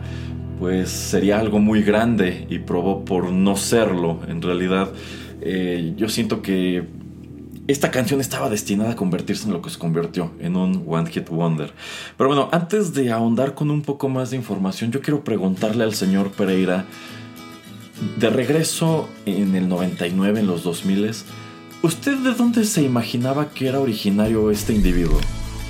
pues 0.60 0.90
sería 0.90 1.40
algo 1.40 1.60
muy 1.60 1.84
grande 1.84 2.48
y 2.50 2.60
probó 2.60 3.06
por 3.06 3.32
no 3.32 3.56
serlo. 3.56 4.22
En 4.28 4.42
realidad, 4.42 4.90
eh, 5.42 5.94
yo 5.98 6.10
siento 6.10 6.42
que 6.42 6.86
esta 7.68 7.92
canción 7.92 8.22
estaba 8.22 8.50
destinada 8.50 8.92
a 8.92 8.96
convertirse 8.96 9.46
en 9.46 9.54
lo 9.54 9.62
que 9.62 9.70
se 9.70 9.78
convirtió, 9.78 10.32
en 10.40 10.56
un 10.56 10.86
One 10.88 11.10
Hit 11.12 11.30
Wonder. 11.30 11.74
Pero 12.18 12.30
bueno, 12.30 12.50
antes 12.52 12.94
de 12.94 13.12
ahondar 13.12 13.56
con 13.56 13.70
un 13.70 13.82
poco 13.82 14.08
más 14.08 14.30
de 14.30 14.38
información, 14.38 14.92
yo 14.92 15.02
quiero 15.02 15.24
preguntarle 15.24 15.84
al 15.84 15.94
señor 15.94 16.32
Pereira, 16.32 16.86
de 18.20 18.30
regreso 18.30 19.10
en 19.26 19.56
el 19.56 19.68
99, 19.68 20.40
en 20.40 20.48
los 20.48 20.64
2000, 20.64 21.12
¿usted 21.82 22.18
de 22.18 22.34
dónde 22.34 22.64
se 22.64 22.84
imaginaba 22.84 23.50
que 23.50 23.68
era 23.68 23.80
originario 23.80 24.50
este 24.50 24.74
individuo? 24.74 25.20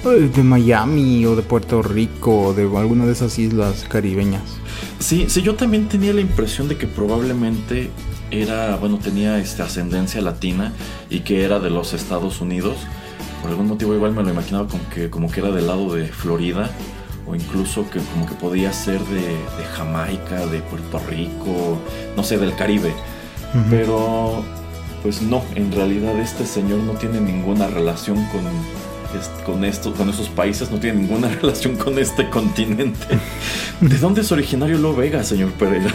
Eh, 0.06 0.30
De 0.34 0.44
Miami 0.44 1.26
o 1.26 1.36
de 1.36 1.42
Puerto 1.42 1.82
Rico 1.82 2.48
o 2.48 2.54
de 2.54 2.64
alguna 2.64 3.06
de 3.06 3.14
esas 3.14 3.40
islas 3.40 3.86
caribeñas. 3.90 4.44
Sí, 5.00 5.26
sí, 5.30 5.42
yo 5.42 5.56
también 5.56 5.88
tenía 5.88 6.14
la 6.14 6.22
impresión 6.22 6.68
de 6.68 6.78
que 6.78 6.86
probablemente 6.86 7.90
era, 8.32 8.76
bueno, 8.78 8.98
tenía 8.98 9.40
este, 9.40 9.62
ascendencia 9.62 10.22
latina 10.22 10.74
y 11.10 11.22
que 11.22 11.44
era 11.44 11.60
de 11.60 11.70
los 11.70 11.94
Estados 11.94 12.42
Unidos. 12.42 12.78
Por 13.42 13.52
algún 13.52 13.68
motivo 13.68 13.94
igual 13.94 14.14
me 14.14 14.24
lo 14.24 14.30
imaginaba 14.30 14.68
como 14.68 14.88
que, 14.90 15.10
como 15.10 15.32
que 15.32 15.40
era 15.40 15.52
del 15.52 15.68
lado 15.68 15.94
de 15.94 16.08
Florida 16.08 16.70
o 17.28 17.36
incluso 17.36 17.90
que 17.90 18.00
como 18.00 18.26
que 18.26 18.36
podía 18.36 18.72
ser 18.74 19.00
de, 19.02 19.22
de 19.22 19.66
Jamaica, 19.76 20.46
de 20.48 20.60
Puerto 20.62 21.00
Rico, 21.10 21.80
no 22.16 22.24
sé, 22.24 22.38
del 22.38 22.56
Caribe. 22.56 22.94
Pero 23.70 24.44
pues 25.04 25.22
no, 25.22 25.44
en 25.56 25.72
realidad 25.72 26.20
este 26.20 26.46
señor 26.46 26.80
no 26.80 26.94
tiene 26.94 27.22
ninguna 27.22 27.68
relación 27.68 28.16
con, 28.26 28.42
con, 29.46 29.64
estos, 29.64 29.96
con 29.96 30.10
esos 30.10 30.30
países, 30.30 30.72
no 30.72 30.80
tiene 30.80 31.02
ninguna 31.02 31.30
relación 31.42 31.76
con 31.76 31.98
este 32.00 32.30
continente. 32.30 33.08
¿De 33.82 33.98
dónde 33.98 34.22
es 34.22 34.32
originario 34.32 34.78
Lo 34.78 34.96
Vega, 34.96 35.24
señor 35.24 35.52
Pereira? 35.52 35.92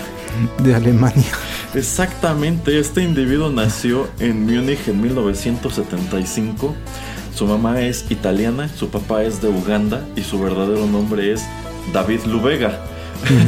De 0.63 0.75
Alemania. 0.75 1.33
Exactamente, 1.75 2.79
este 2.79 3.03
individuo 3.03 3.51
nació 3.51 4.07
en 4.19 4.45
Múnich 4.45 4.89
en 4.89 5.01
1975. 5.01 6.75
Su 7.35 7.47
mamá 7.47 7.81
es 7.81 8.05
italiana, 8.11 8.69
su 8.69 8.91
papá 8.91 9.23
es 9.23 9.41
de 9.41 9.49
Uganda 9.49 10.07
y 10.15 10.23
su 10.23 10.39
verdadero 10.39 10.87
nombre 10.87 11.33
es 11.33 11.43
David 11.95 12.21
Lubega. 12.27 12.79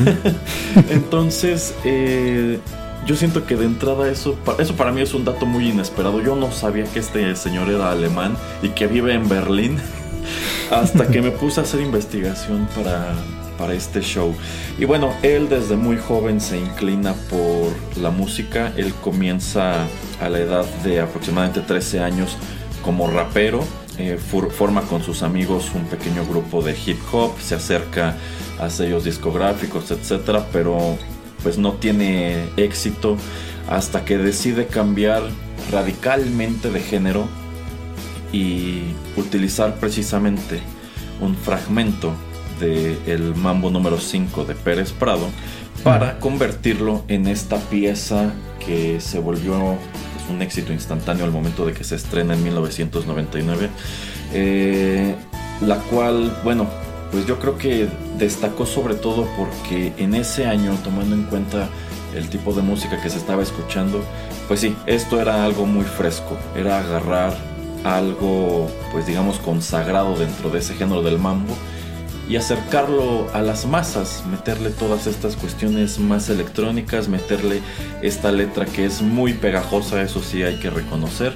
Entonces, 0.91 1.75
eh, 1.85 2.59
yo 3.07 3.15
siento 3.15 3.45
que 3.45 3.57
de 3.57 3.67
entrada 3.67 4.09
eso, 4.09 4.39
eso 4.59 4.75
para 4.75 4.91
mí 4.91 5.03
es 5.03 5.13
un 5.13 5.27
dato 5.27 5.45
muy 5.45 5.69
inesperado. 5.69 6.23
Yo 6.23 6.35
no 6.35 6.51
sabía 6.51 6.85
que 6.85 7.01
este 7.01 7.37
señor 7.37 7.69
era 7.69 7.91
alemán 7.91 8.39
y 8.63 8.71
que 8.71 8.87
vive 8.87 9.13
en 9.13 9.29
Berlín 9.29 9.77
hasta 10.71 11.09
que 11.09 11.21
me 11.21 11.31
puse 11.31 11.61
a 11.61 11.65
hacer 11.65 11.81
investigación 11.83 12.67
para, 12.75 13.13
para 13.59 13.75
este 13.75 14.01
show. 14.01 14.35
Y 14.79 14.85
bueno, 14.85 15.13
él 15.23 15.49
desde 15.49 15.77
muy 15.77 15.97
joven 15.97 16.41
se 16.41 16.59
inclina 16.59 17.15
por 17.31 17.73
la 18.01 18.11
música. 18.11 18.73
Él 18.77 18.93
comienza 19.03 19.87
a 20.21 20.29
la 20.29 20.39
edad 20.39 20.65
de 20.85 21.01
aproximadamente 21.01 21.61
13 21.61 22.01
años 22.01 22.37
como 22.85 23.09
rapero. 23.11 23.65
Eh, 23.97 24.19
forma 24.19 24.83
con 24.83 25.05
sus 25.05 25.23
amigos 25.23 25.71
un 25.73 25.85
pequeño 25.85 26.27
grupo 26.27 26.63
de 26.63 26.77
hip 26.85 26.99
hop, 27.13 27.33
se 27.41 27.55
acerca 27.55 28.17
a 28.59 28.69
sellos 28.69 29.05
discográficos, 29.05 29.89
etcétera, 29.93 30.47
pero 30.53 30.99
pues 31.45 31.59
no 31.59 31.75
tiene 31.75 32.49
éxito 32.57 33.17
hasta 33.69 34.05
que 34.05 34.19
decide 34.19 34.67
cambiar 34.67 35.23
radicalmente 35.71 36.71
de 36.71 36.81
género 36.81 37.29
y 38.33 38.81
utilizar 39.17 39.77
precisamente 39.77 40.61
un 41.21 41.37
fragmento 41.37 42.13
del 42.61 42.99
el 43.07 43.35
mambo 43.35 43.71
número 43.71 43.99
5 43.99 44.45
de 44.45 44.55
Pérez 44.55 44.93
Prado 44.93 45.27
para 45.83 46.19
convertirlo 46.19 47.05
en 47.09 47.27
esta 47.27 47.59
pieza 47.59 48.33
que 48.65 49.01
se 49.01 49.19
volvió 49.19 49.77
pues, 50.15 50.31
un 50.31 50.43
éxito 50.43 50.73
instantáneo 50.73 51.25
al 51.25 51.31
momento 51.31 51.67
de 51.67 51.73
que 51.73 51.85
se 51.85 51.97
estrena 51.97 52.35
en 52.35 52.43
1999, 52.43 53.69
eh, 54.33 55.15
la 55.61 55.77
cual, 55.77 56.37
bueno, 56.43 56.67
pues 57.11 57.27
yo 57.27 57.39
creo 57.39 57.59
que 57.59 57.89
destacó 58.19 58.67
sobre 58.67 58.95
todo 58.95 59.29
porque 59.37 59.93
en 59.99 60.15
ese 60.15 60.47
año, 60.47 60.75
tomando 60.83 61.15
en 61.15 61.25
cuenta 61.25 61.69
el 62.15 62.29
tipo 62.29 62.55
de 62.55 62.63
música 62.63 63.01
que 63.03 63.11
se 63.11 63.19
estaba 63.19 63.43
escuchando, 63.43 64.03
pues 64.49 64.61
sí, 64.61 64.75
esto 64.87 65.21
era 65.21 65.45
algo 65.45 65.67
muy 65.67 65.85
fresco, 65.85 66.37
era 66.57 66.79
agarrar 66.79 67.37
algo, 67.85 68.71
pues 68.93 69.07
digamos, 69.07 69.39
consagrado 69.39 70.17
dentro 70.17 70.49
de 70.49 70.61
ese 70.61 70.75
género 70.75 71.03
del 71.03 71.19
mambo 71.19 71.55
y 72.29 72.37
acercarlo 72.37 73.29
a 73.35 73.43
las 73.43 73.67
masas, 73.67 74.25
meterle 74.31 74.71
todas 74.71 75.07
estas 75.07 75.37
cuestiones 75.37 75.99
más 75.99 76.31
electrónicas, 76.31 77.09
meterle 77.09 77.61
esta 78.03 78.33
letra 78.33 78.67
que 78.67 78.87
es 78.87 79.03
muy 79.03 79.35
pegajosa, 79.35 80.03
eso 80.03 80.23
sí 80.23 80.43
hay 80.43 80.59
que 80.59 80.71
reconocer. 80.71 81.35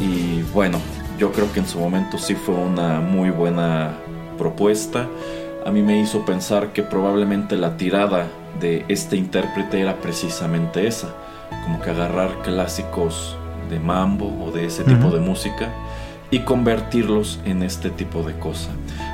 Y 0.00 0.42
bueno, 0.52 0.78
yo 1.18 1.32
creo 1.32 1.50
que 1.50 1.60
en 1.60 1.66
su 1.66 1.78
momento 1.78 2.18
sí 2.18 2.34
fue 2.34 2.54
una 2.54 3.00
muy 3.00 3.30
buena 3.30 3.96
propuesta 4.36 5.08
a 5.64 5.70
mí 5.70 5.82
me 5.82 6.00
hizo 6.00 6.24
pensar 6.24 6.72
que 6.72 6.82
probablemente 6.82 7.56
la 7.56 7.76
tirada 7.76 8.26
de 8.60 8.84
este 8.88 9.16
intérprete 9.16 9.80
era 9.80 10.00
precisamente 10.00 10.86
esa, 10.86 11.14
como 11.64 11.80
que 11.80 11.90
agarrar 11.90 12.42
clásicos 12.42 13.36
de 13.70 13.78
mambo 13.78 14.44
o 14.44 14.50
de 14.50 14.66
ese 14.66 14.82
tipo 14.84 15.10
de 15.10 15.20
música 15.20 15.72
y 16.30 16.40
convertirlos 16.40 17.40
en 17.44 17.62
este 17.62 17.90
tipo 17.90 18.22
de 18.22 18.36
cosa. 18.38 18.70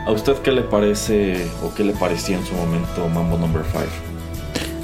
¿A 0.09 0.13
usted 0.13 0.37
qué 0.39 0.53
le 0.53 0.63
parece 0.63 1.47
o 1.63 1.75
qué 1.75 1.85
le 1.85 1.93
parecía 1.93 2.39
en 2.39 2.47
su 2.47 2.55
momento 2.55 3.07
Mambo 3.11 3.37
Number 3.37 3.63
5? 3.71 3.85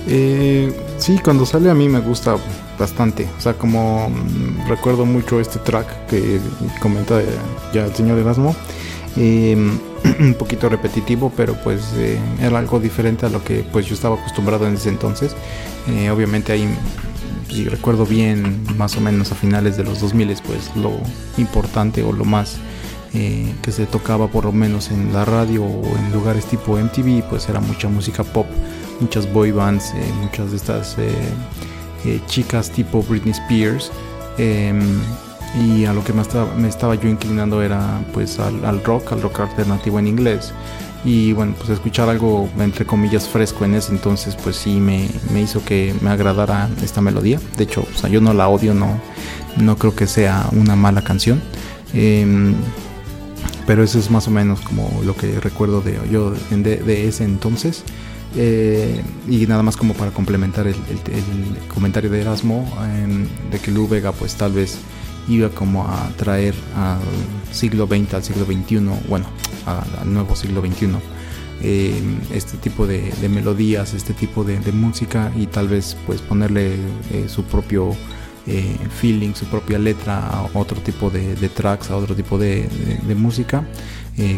Eh, 0.07 0.71
sí, 0.99 1.19
cuando 1.25 1.47
sale 1.47 1.71
a 1.71 1.75
mí 1.75 1.89
me 1.89 2.01
gusta 2.01 2.37
bastante. 2.79 3.27
O 3.39 3.41
sea, 3.41 3.55
como 3.55 4.11
mm, 4.11 4.69
recuerdo 4.69 5.07
mucho 5.07 5.41
este 5.41 5.59
track 5.61 6.09
que 6.09 6.41
comenta 6.79 7.23
ya 7.73 7.87
el 7.87 7.95
señor 7.95 8.19
Erasmo. 8.19 8.55
Eh, 9.17 9.57
un 10.21 10.35
poquito 10.35 10.69
repetitivo, 10.69 11.33
pero 11.35 11.55
pues 11.55 11.95
eh, 11.97 12.19
era 12.43 12.59
algo 12.59 12.79
diferente 12.79 13.25
a 13.25 13.31
lo 13.31 13.43
que 13.43 13.65
pues 13.73 13.87
yo 13.87 13.95
estaba 13.95 14.17
acostumbrado 14.17 14.67
en 14.67 14.75
ese 14.75 14.91
entonces. 14.91 15.35
Eh, 15.89 16.11
obviamente 16.11 16.53
ahí, 16.53 16.69
si 17.49 17.67
recuerdo 17.67 18.05
bien, 18.05 18.63
más 18.77 18.95
o 18.99 19.01
menos 19.01 19.33
a 19.33 19.37
finales 19.37 19.79
de 19.79 19.85
los 19.85 20.03
2000, 20.03 20.37
pues 20.47 20.71
lo 20.77 20.93
importante 21.39 22.03
o 22.03 22.13
lo 22.13 22.27
más 22.27 22.59
eh, 23.15 23.55
que 23.63 23.73
se 23.73 23.87
tocaba 23.87 24.29
por 24.29 24.45
lo 24.45 24.53
menos 24.53 24.91
en 24.91 25.13
la 25.13 25.25
radio 25.25 25.65
o 25.65 25.97
en 25.97 26.13
lugares 26.13 26.45
tipo 26.47 26.77
MTV, 26.77 27.23
pues 27.29 27.49
era 27.49 27.61
mucha 27.61 27.89
música 27.89 28.25
pop, 28.25 28.47
muchas 29.01 29.33
boy 29.33 29.53
bands, 29.53 29.93
muchas 30.21 30.51
de 30.51 30.57
estas 30.57 30.97
chicas 32.27 32.71
tipo 32.71 33.03
Britney 33.03 33.33
Spears. 33.33 33.91
Em, 34.39 35.01
y 35.55 35.85
a 35.85 35.93
lo 35.93 36.03
que 36.03 36.13
me 36.13 36.23
estaba, 36.23 36.53
me 36.55 36.69
estaba 36.69 36.97
yo 36.97 37.09
inclinando 37.09 37.63
era 37.63 38.01
pues 38.13 38.39
al, 38.41 38.83
rock, 38.83 39.13
al 39.13 39.23
rock 39.23 39.41
alternativo 39.41 39.99
en 39.99 40.09
inglés. 40.09 40.53
Y 41.05 41.33
bueno, 41.33 41.55
pues 41.57 41.69
escuchar 41.69 42.09
algo 42.09 42.49
entre 42.59 42.87
comillas 42.87 43.29
fresco 43.29 43.65
en 43.65 43.75
ese 43.75 43.93
entonces 43.93 44.37
pues 44.43 44.57
sí 44.57 44.81
me, 44.81 45.07
me 45.33 45.43
hizo 45.43 45.63
que 45.63 45.95
me 46.01 46.11
agradara 46.11 46.69
esta 46.83 47.01
melodía. 47.01 47.39
De 47.57 47.65
hecho, 47.65 47.87
o 47.95 47.99
sea, 47.99 48.09
yo 48.09 48.21
no 48.21 48.33
la 48.35 48.49
odio, 48.49 48.75
no, 48.75 49.01
no 49.57 49.77
creo 49.77 49.95
que 49.95 50.07
sea 50.07 50.49
una 50.53 50.77
mala 50.77 51.03
canción. 51.03 51.41
Em, 51.93 52.55
pero 53.67 53.83
eso 53.83 53.99
es 53.99 54.11
más 54.11 54.29
o 54.29 54.31
menos 54.31 54.61
como 54.61 55.03
lo 55.05 55.17
que 55.17 55.41
recuerdo 55.41 55.81
de 55.81 55.99
yo 56.11 56.33
de, 56.51 57.09
ese 57.09 57.25
entonces. 57.25 57.83
Eh, 58.37 59.01
y 59.29 59.47
nada 59.47 59.63
más 59.63 59.77
como 59.77 59.95
para 59.95 60.11
complementar 60.11 60.67
el, 60.67 60.77
comentario 61.73 62.11
de 62.11 62.21
Erasmo, 62.21 62.69
em, 62.83 63.27
de 63.51 63.61
que 63.61 63.71
Lu 63.71 63.87
Vega 63.87 64.11
pues 64.13 64.35
tal 64.35 64.53
vez 64.53 64.79
iba 65.29 65.49
como 65.51 65.85
a 65.87 66.11
traer 66.17 66.55
al 66.77 66.99
siglo 67.53 67.87
XX, 67.87 68.15
al 68.15 68.25
siglo 68.25 68.45
XXI, 68.45 68.81
bueno, 69.09 69.27
al 69.67 70.13
nuevo 70.13 70.35
siglo 70.35 70.61
XXI, 70.61 70.89
eh, 71.63 71.95
este 72.33 72.59
tipo 72.59 72.87
de, 72.87 73.13
melodías, 73.31 73.95
este 73.95 74.13
tipo 74.13 74.45
de, 74.45 74.59
música 74.73 75.33
y 75.37 75.47
tal 75.47 75.69
vez 75.69 75.97
pues 76.07 76.21
ponerle 76.21 76.75
eh, 77.13 77.27
su 77.29 77.45
propio 77.45 77.95
eh, 78.47 78.77
feeling, 79.01 79.35
su 79.35 79.47
propia 79.47 79.79
letra 79.79 80.19
a 80.29 80.49
otro 80.55 80.81
tipo 80.81 81.11
de, 81.11 81.35
tracks, 81.49 81.91
a 81.91 81.97
otro 81.97 82.15
tipo 82.15 82.39
de, 82.39 82.69
música. 83.17 83.67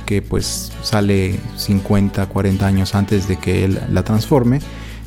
que 0.06 0.22
pues 0.22 0.72
sale 0.82 1.38
50, 1.56 2.26
40 2.26 2.66
años 2.66 2.94
antes 2.94 3.28
de 3.28 3.36
que 3.36 3.64
él 3.64 3.78
la 3.90 4.02
transforme 4.02 4.60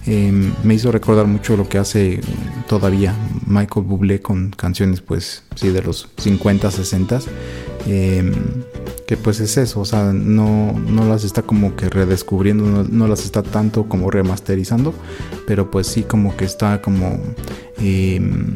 Em, 0.06 0.54
me 0.64 0.74
hizo 0.74 0.92
recordar 0.92 1.28
mucho 1.28 1.58
lo 1.58 1.68
que 1.68 1.78
hace 1.78 2.22
todavía 2.68 3.14
Michael 3.46 3.86
Bublé 3.86 4.22
con 4.22 4.50
canciones 4.50 5.02
pues 5.02 5.44
sí 5.56 5.70
de 5.70 5.84
los 5.84 6.08
50, 6.18 6.72
60 6.72 7.20
em, 7.88 8.34
que 9.08 9.18
pues 9.18 9.40
es 9.40 9.58
eso, 9.58 9.80
o 9.80 9.86
sea, 9.86 10.14
no, 10.14 10.74
no 10.74 11.06
las 11.06 11.24
está 11.24 11.42
como 11.42 11.76
que 11.76 11.90
redescubriendo, 11.90 12.84
no, 12.84 13.08
las 13.08 13.26
está 13.26 13.42
tanto 13.42 13.86
como 13.90 14.12
remasterizando, 14.12 14.94
pero 15.48 15.72
pues 15.72 15.88
sí 15.88 16.04
como 16.04 16.38
que 16.38 16.46
está 16.46 16.82
como 16.82 17.20
em, 17.80 18.56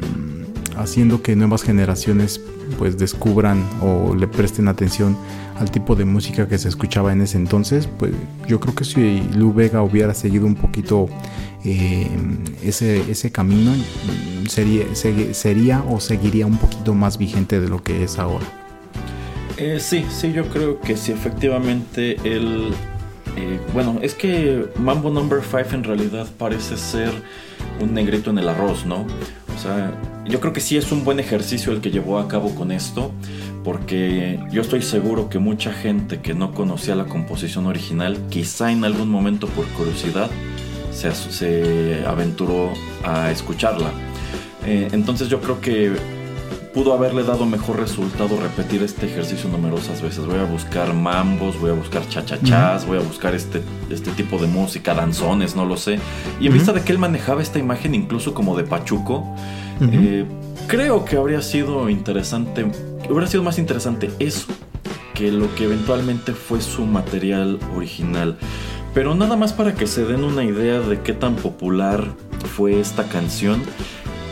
haciendo 0.77 1.21
que 1.21 1.35
nuevas 1.35 1.63
generaciones 1.63 2.39
pues 2.77 2.97
descubran 2.97 3.67
o 3.81 4.15
le 4.15 4.27
presten 4.27 4.67
atención 4.67 5.17
al 5.59 5.71
tipo 5.71 5.95
de 5.95 6.05
música 6.05 6.47
que 6.47 6.57
se 6.57 6.69
escuchaba 6.69 7.11
en 7.13 7.21
ese 7.21 7.37
entonces, 7.37 7.87
pues 7.87 8.11
yo 8.47 8.59
creo 8.59 8.75
que 8.75 8.85
si 8.85 9.21
Lu 9.35 9.53
Vega 9.53 9.81
hubiera 9.81 10.13
seguido 10.13 10.45
un 10.45 10.55
poquito 10.55 11.07
eh, 11.63 12.07
ese, 12.63 13.09
ese 13.09 13.31
camino, 13.31 13.71
sería, 14.47 14.85
sería 14.95 15.83
o 15.89 15.99
seguiría 15.99 16.45
un 16.45 16.57
poquito 16.57 16.93
más 16.93 17.17
vigente 17.17 17.59
de 17.59 17.69
lo 17.69 17.81
que 17.81 18.03
es 18.03 18.19
ahora. 18.19 18.62
Eh, 19.65 19.79
sí, 19.79 20.05
sí, 20.09 20.33
yo 20.33 20.49
creo 20.49 20.81
que 20.81 20.97
sí, 20.97 21.13
efectivamente 21.13 22.17
él... 22.25 22.73
Eh, 23.37 23.59
bueno, 23.73 23.97
es 24.01 24.13
que 24.13 24.65
Mambo 24.77 25.09
Number 25.09 25.39
5 25.41 25.73
en 25.73 25.85
realidad 25.85 26.27
parece 26.37 26.75
ser 26.75 27.09
un 27.79 27.93
negrito 27.93 28.29
en 28.29 28.39
el 28.39 28.49
arroz, 28.49 28.85
¿no? 28.85 29.05
O 29.55 29.57
sea, 29.57 29.97
yo 30.25 30.41
creo 30.41 30.51
que 30.51 30.59
sí 30.59 30.75
es 30.75 30.91
un 30.91 31.05
buen 31.05 31.17
ejercicio 31.21 31.71
el 31.71 31.79
que 31.79 31.91
llevó 31.91 32.19
a 32.19 32.27
cabo 32.27 32.53
con 32.55 32.73
esto, 32.73 33.13
porque 33.63 34.37
yo 34.51 34.61
estoy 34.61 34.81
seguro 34.81 35.29
que 35.29 35.39
mucha 35.39 35.71
gente 35.71 36.19
que 36.19 36.33
no 36.33 36.53
conocía 36.53 36.93
la 36.95 37.05
composición 37.05 37.65
original, 37.65 38.17
quizá 38.29 38.69
en 38.69 38.83
algún 38.83 39.07
momento 39.07 39.47
por 39.47 39.65
curiosidad, 39.67 40.29
se, 40.91 42.03
aventuró 42.05 42.73
a 43.05 43.31
escucharla. 43.31 43.91
Eh, 44.65 44.89
entonces 44.91 45.29
yo 45.29 45.39
creo 45.39 45.61
que 45.61 45.93
pudo 46.73 46.93
haberle 46.93 47.23
dado 47.23 47.45
mejor 47.45 47.79
resultado 47.79 48.39
repetir 48.41 48.81
este 48.81 49.05
ejercicio 49.05 49.49
numerosas 49.49 50.01
veces. 50.01 50.25
Voy 50.25 50.39
a 50.39 50.43
buscar 50.43 50.93
mambos, 50.93 51.59
voy 51.59 51.69
a 51.69 51.73
buscar 51.73 52.07
chachachás, 52.09 52.85
voy 52.87 52.97
a 52.97 53.01
buscar 53.01 53.35
este, 53.35 53.61
este 53.89 54.11
tipo 54.11 54.39
de 54.39 54.47
música, 54.47 54.93
danzones, 54.93 55.55
no 55.55 55.65
lo 55.65 55.77
sé. 55.77 55.99
Y 56.39 56.47
en 56.47 56.53
vista 56.53 56.73
de 56.73 56.81
que 56.81 56.91
él 56.91 56.97
manejaba 56.97 57.41
esta 57.41 57.59
imagen 57.59 57.93
incluso 57.93 58.33
como 58.33 58.57
de 58.57 58.63
Pachuco, 58.63 59.35
eh, 59.81 60.25
creo 60.67 61.05
que 61.05 61.17
habría 61.17 61.41
sido 61.41 61.89
interesante, 61.89 62.65
hubiera 63.09 63.27
sido 63.27 63.43
más 63.43 63.59
interesante 63.59 64.09
eso 64.19 64.47
que 65.13 65.31
lo 65.31 65.53
que 65.53 65.65
eventualmente 65.65 66.33
fue 66.33 66.59
su 66.59 66.85
material 66.85 67.59
original. 67.75 68.37
Pero 68.93 69.15
nada 69.15 69.35
más 69.35 69.53
para 69.53 69.73
que 69.73 69.87
se 69.87 70.05
den 70.05 70.23
una 70.23 70.43
idea 70.43 70.79
de 70.79 71.01
qué 71.01 71.13
tan 71.13 71.35
popular 71.35 72.03
fue 72.55 72.79
esta 72.79 73.03
canción. 73.03 73.61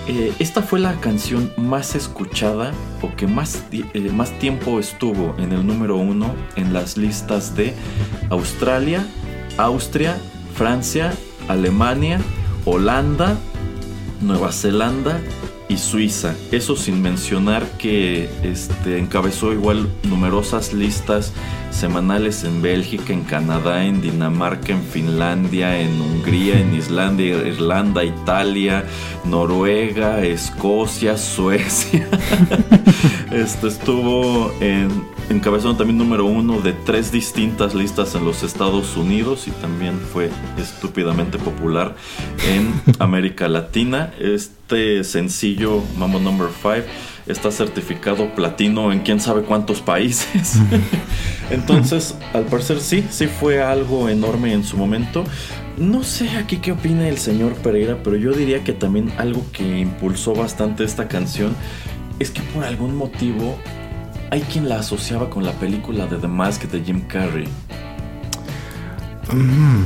Eh, 0.07 0.33
esta 0.39 0.61
fue 0.61 0.79
la 0.79 0.99
canción 0.99 1.51
más 1.57 1.95
escuchada 1.95 2.71
o 3.01 3.15
que 3.15 3.27
más, 3.27 3.63
eh, 3.71 4.09
más 4.11 4.31
tiempo 4.39 4.79
estuvo 4.79 5.35
en 5.37 5.51
el 5.51 5.65
número 5.65 5.95
uno 5.95 6.33
en 6.55 6.73
las 6.73 6.97
listas 6.97 7.55
de 7.55 7.73
Australia, 8.29 9.05
Austria, 9.57 10.17
Francia, 10.55 11.13
Alemania, 11.47 12.19
Holanda, 12.65 13.37
Nueva 14.21 14.51
Zelanda 14.51 15.19
Suiza. 15.77 16.35
Eso 16.51 16.75
sin 16.75 17.01
mencionar 17.01 17.65
que 17.77 18.29
este, 18.43 18.97
encabezó 18.97 19.53
igual 19.53 19.89
numerosas 20.03 20.73
listas 20.73 21.33
semanales 21.71 22.43
en 22.43 22.61
Bélgica, 22.61 23.13
en 23.13 23.23
Canadá, 23.23 23.85
en 23.85 24.01
Dinamarca, 24.01 24.73
en 24.73 24.83
Finlandia, 24.83 25.79
en 25.79 25.99
Hungría, 25.99 26.59
en 26.59 26.75
Islandia, 26.75 27.47
Irlanda, 27.47 28.03
Italia, 28.03 28.85
Noruega, 29.25 30.21
Escocia, 30.21 31.17
Suecia. 31.17 32.07
este 33.31 33.67
estuvo 33.67 34.53
en, 34.59 34.89
encabezando 35.29 35.77
también 35.77 35.97
número 35.97 36.25
uno 36.25 36.59
de 36.61 36.73
tres 36.73 37.11
distintas 37.11 37.73
listas 37.73 38.15
en 38.15 38.25
los 38.25 38.43
Estados 38.43 38.97
Unidos 38.97 39.47
y 39.47 39.51
también 39.51 39.99
fue 39.99 40.29
estúpidamente 40.57 41.37
popular 41.37 41.95
en 42.47 42.73
América 42.99 43.47
Latina. 43.47 44.13
Este 44.19 45.03
sencillo, 45.03 45.81
Mambo 45.97 46.19
Number 46.19 46.49
5, 46.49 46.87
está 47.27 47.51
certificado 47.51 48.33
platino 48.35 48.91
en 48.91 48.99
quién 48.99 49.19
sabe 49.19 49.43
cuántos 49.43 49.81
países. 49.81 50.57
Entonces, 51.49 52.15
al 52.33 52.45
parecer 52.45 52.79
sí, 52.79 53.05
sí 53.09 53.27
fue 53.27 53.61
algo 53.61 54.09
enorme 54.09 54.53
en 54.53 54.63
su 54.63 54.77
momento. 54.77 55.23
No 55.77 56.03
sé 56.03 56.29
aquí 56.31 56.57
qué 56.57 56.73
opina 56.73 57.07
el 57.07 57.17
señor 57.17 57.53
Pereira, 57.55 57.97
pero 58.03 58.15
yo 58.15 58.33
diría 58.33 58.63
que 58.63 58.73
también 58.73 59.11
algo 59.17 59.43
que 59.51 59.79
impulsó 59.79 60.33
bastante 60.33 60.83
esta 60.83 61.07
canción 61.07 61.55
es 62.19 62.29
que 62.29 62.41
por 62.41 62.63
algún 62.63 62.95
motivo 62.95 63.57
hay 64.31 64.41
quien 64.41 64.67
la 64.67 64.79
asociaba 64.79 65.29
con 65.29 65.45
la 65.45 65.51
película 65.51 66.07
de 66.07 66.17
The 66.17 66.27
Mask 66.27 66.63
de 66.63 66.81
Jim 66.81 67.01
Carrey. 67.01 67.47
Mm, 69.31 69.85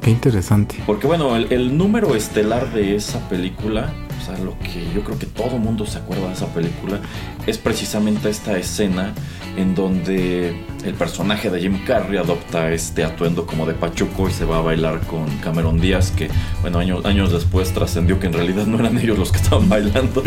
qué 0.00 0.10
interesante. 0.10 0.76
Porque 0.86 1.06
bueno, 1.06 1.36
el, 1.36 1.52
el 1.52 1.76
número 1.76 2.14
estelar 2.14 2.72
de 2.72 2.96
esa 2.96 3.28
película 3.28 3.92
o 4.22 4.24
sea, 4.24 4.38
lo 4.38 4.56
que 4.60 4.88
yo 4.94 5.02
creo 5.02 5.18
que 5.18 5.26
todo 5.26 5.58
mundo 5.58 5.84
se 5.84 5.98
acuerda 5.98 6.28
de 6.28 6.34
esa 6.34 6.46
película 6.46 7.00
es 7.44 7.58
precisamente 7.58 8.30
esta 8.30 8.56
escena 8.56 9.12
en 9.56 9.74
donde 9.74 10.56
el 10.84 10.94
personaje 10.94 11.50
de 11.50 11.60
Jim 11.60 11.78
Carrey 11.86 12.18
adopta 12.18 12.72
este 12.72 13.04
atuendo 13.04 13.46
como 13.46 13.66
de 13.66 13.74
Pachuco 13.74 14.28
y 14.28 14.32
se 14.32 14.44
va 14.44 14.58
a 14.58 14.60
bailar 14.60 15.00
con 15.06 15.26
Cameron 15.38 15.78
Díaz, 15.80 16.10
que 16.10 16.28
bueno, 16.60 16.78
años, 16.78 17.04
años 17.04 17.32
después 17.32 17.72
trascendió 17.72 18.18
que 18.18 18.26
en 18.26 18.32
realidad 18.32 18.66
no 18.66 18.78
eran 18.78 18.98
ellos 18.98 19.18
los 19.18 19.30
que 19.30 19.38
estaban 19.38 19.68
bailando. 19.68 20.22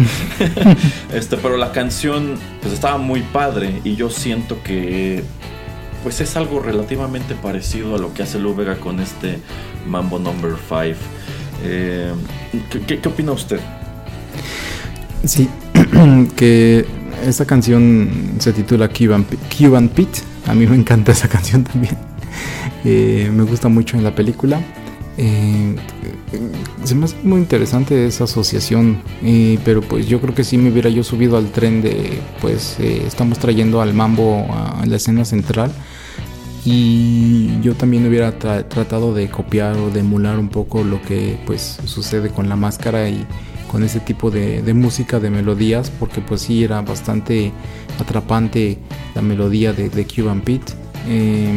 este, 1.14 1.38
pero 1.38 1.58
la 1.58 1.72
canción 1.72 2.36
pues 2.62 2.74
estaba 2.74 2.98
muy 2.98 3.22
padre 3.22 3.82
y 3.84 3.96
yo 3.96 4.10
siento 4.10 4.62
que 4.64 5.24
pues 6.04 6.22
es 6.22 6.36
algo 6.38 6.60
relativamente 6.60 7.34
parecido 7.34 7.96
a 7.96 7.98
lo 7.98 8.14
que 8.14 8.24
hace 8.24 8.38
Lou 8.40 8.56
Vega 8.56 8.76
con 8.76 9.00
este 9.00 9.40
Mambo 9.88 10.20
Number 10.20 10.54
5. 10.70 11.00
Eh, 11.64 12.14
¿qué, 12.70 12.80
qué, 12.82 13.00
qué 13.00 13.10
opina 13.10 13.32
usted? 13.32 13.60
Sí, 15.26 15.50
que 16.36 16.86
esta 17.26 17.46
canción 17.46 18.10
se 18.40 18.54
titula 18.54 18.90
Cuban, 18.90 19.26
Cuban 19.58 19.90
Pete. 19.90 20.20
A 20.48 20.54
mí 20.54 20.68
me 20.68 20.76
encanta 20.76 21.12
esa 21.12 21.28
canción 21.28 21.64
también. 21.64 21.98
Eh, 22.88 23.32
me 23.34 23.42
gusta 23.42 23.68
mucho 23.68 23.98
en 23.98 24.04
la 24.04 24.14
película. 24.14 24.62
Eh, 25.18 25.76
se 26.84 26.94
me 26.94 27.06
hace 27.06 27.16
muy 27.24 27.40
interesante 27.40 28.06
esa 28.06 28.26
asociación, 28.26 29.02
eh, 29.24 29.58
pero 29.66 29.82
pues 29.82 30.06
yo 30.08 30.22
creo 30.22 30.36
que 30.36 30.44
si 30.44 30.60
me 30.60 30.70
hubiera 30.70 30.92
yo 30.92 31.04
subido 31.04 31.38
al 31.38 31.52
tren 31.52 31.82
de, 31.82 32.20
pues 32.42 32.80
estamos 32.80 33.40
trayendo 33.40 33.82
al 33.82 33.96
mambo 33.96 34.46
a 34.52 34.86
la 34.86 34.98
escena 34.98 35.26
central 35.26 35.72
y 36.66 37.60
yo 37.62 37.74
también 37.76 38.08
hubiera 38.08 38.38
tra 38.38 38.68
tratado 38.68 39.14
de 39.16 39.30
copiar 39.30 39.78
o 39.78 39.90
de 39.90 40.02
emular 40.02 40.38
un 40.38 40.50
poco 40.50 40.84
lo 40.84 41.02
que 41.02 41.40
pues 41.46 41.80
sucede 41.86 42.30
con 42.30 42.50
la 42.50 42.56
máscara 42.56 43.10
y 43.10 43.26
con 43.72 43.84
ese 43.84 44.00
tipo 44.00 44.32
de, 44.32 44.62
de, 44.62 44.74
música, 44.74 45.20
de 45.20 45.30
melodías, 45.30 45.92
porque 45.92 46.22
pues 46.22 46.42
sí 46.42 46.64
era 46.64 46.82
bastante 46.82 47.52
atrapante 48.00 48.80
la 49.14 49.22
melodía 49.22 49.74
de, 49.74 49.90
de 49.90 50.06
Cuban 50.06 50.42
Pete. 50.42 50.74
Eh, 51.08 51.52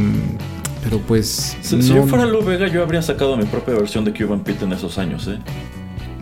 pero 0.82 0.98
pues... 1.00 1.56
Si, 1.60 1.76
no, 1.76 1.82
si, 1.82 1.94
yo 1.94 2.06
fuera 2.06 2.24
Lou 2.26 2.42
Vega 2.42 2.68
yo 2.68 2.82
habría 2.82 3.02
sacado 3.02 3.36
mi 3.36 3.44
propia 3.44 3.74
versión 3.74 4.04
de 4.04 4.12
Cuban 4.12 4.40
Pete 4.40 4.64
en 4.64 4.72
esos 4.72 4.98
años, 4.98 5.28
¿eh? 5.28 5.38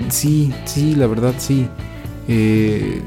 Sí, 0.09 0.53
sí, 0.64 0.94
la 0.94 1.07
verdad 1.07 1.35
sí. 1.38 1.68
Eh, 2.29 3.01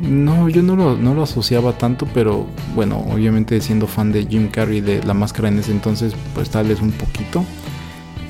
no, 0.00 0.48
yo 0.48 0.62
no 0.62 0.76
lo, 0.76 0.96
no 0.96 1.14
lo, 1.14 1.22
asociaba 1.22 1.72
tanto, 1.72 2.06
pero 2.14 2.46
bueno, 2.74 3.04
obviamente 3.10 3.60
siendo 3.60 3.86
fan 3.86 4.12
de 4.12 4.24
Jim 4.26 4.48
Carrey 4.48 4.80
de 4.80 5.02
La 5.02 5.14
Máscara 5.14 5.48
en 5.48 5.58
ese 5.58 5.72
entonces, 5.72 6.14
pues 6.34 6.50
tal 6.50 6.68
vez 6.68 6.80
un 6.80 6.92
poquito. 6.92 7.44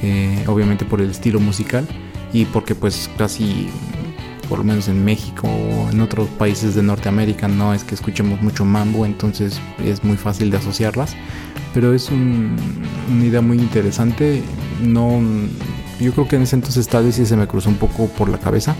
Eh, 0.02 0.44
obviamente 0.46 0.84
por 0.84 1.00
el 1.00 1.10
estilo 1.10 1.40
musical 1.40 1.88
y 2.36 2.44
porque 2.44 2.74
pues 2.74 3.08
casi 3.16 3.68
por 4.46 4.58
lo 4.58 4.64
menos 4.64 4.88
en 4.88 5.02
México 5.04 5.48
o 5.48 5.90
en 5.90 6.00
otros 6.02 6.28
países 6.28 6.74
de 6.74 6.82
Norteamérica 6.82 7.48
no 7.48 7.72
es 7.72 7.82
que 7.82 7.94
escuchemos 7.94 8.42
mucho 8.42 8.64
mambo, 8.64 9.06
entonces 9.06 9.58
es 9.82 10.04
muy 10.04 10.18
fácil 10.18 10.50
de 10.50 10.58
asociarlas. 10.58 11.16
Pero 11.72 11.94
es 11.94 12.10
un, 12.10 12.54
una 13.10 13.24
idea 13.24 13.40
muy 13.40 13.58
interesante. 13.58 14.42
No, 14.82 15.18
yo 15.98 16.12
creo 16.12 16.28
que 16.28 16.36
en 16.36 16.42
ese 16.42 16.56
entonces 16.56 16.86
tal 16.88 17.06
vez 17.06 17.14
sí 17.14 17.24
se 17.24 17.36
me 17.36 17.48
cruzó 17.48 17.70
un 17.70 17.76
poco 17.76 18.06
por 18.06 18.28
la 18.28 18.38
cabeza, 18.38 18.76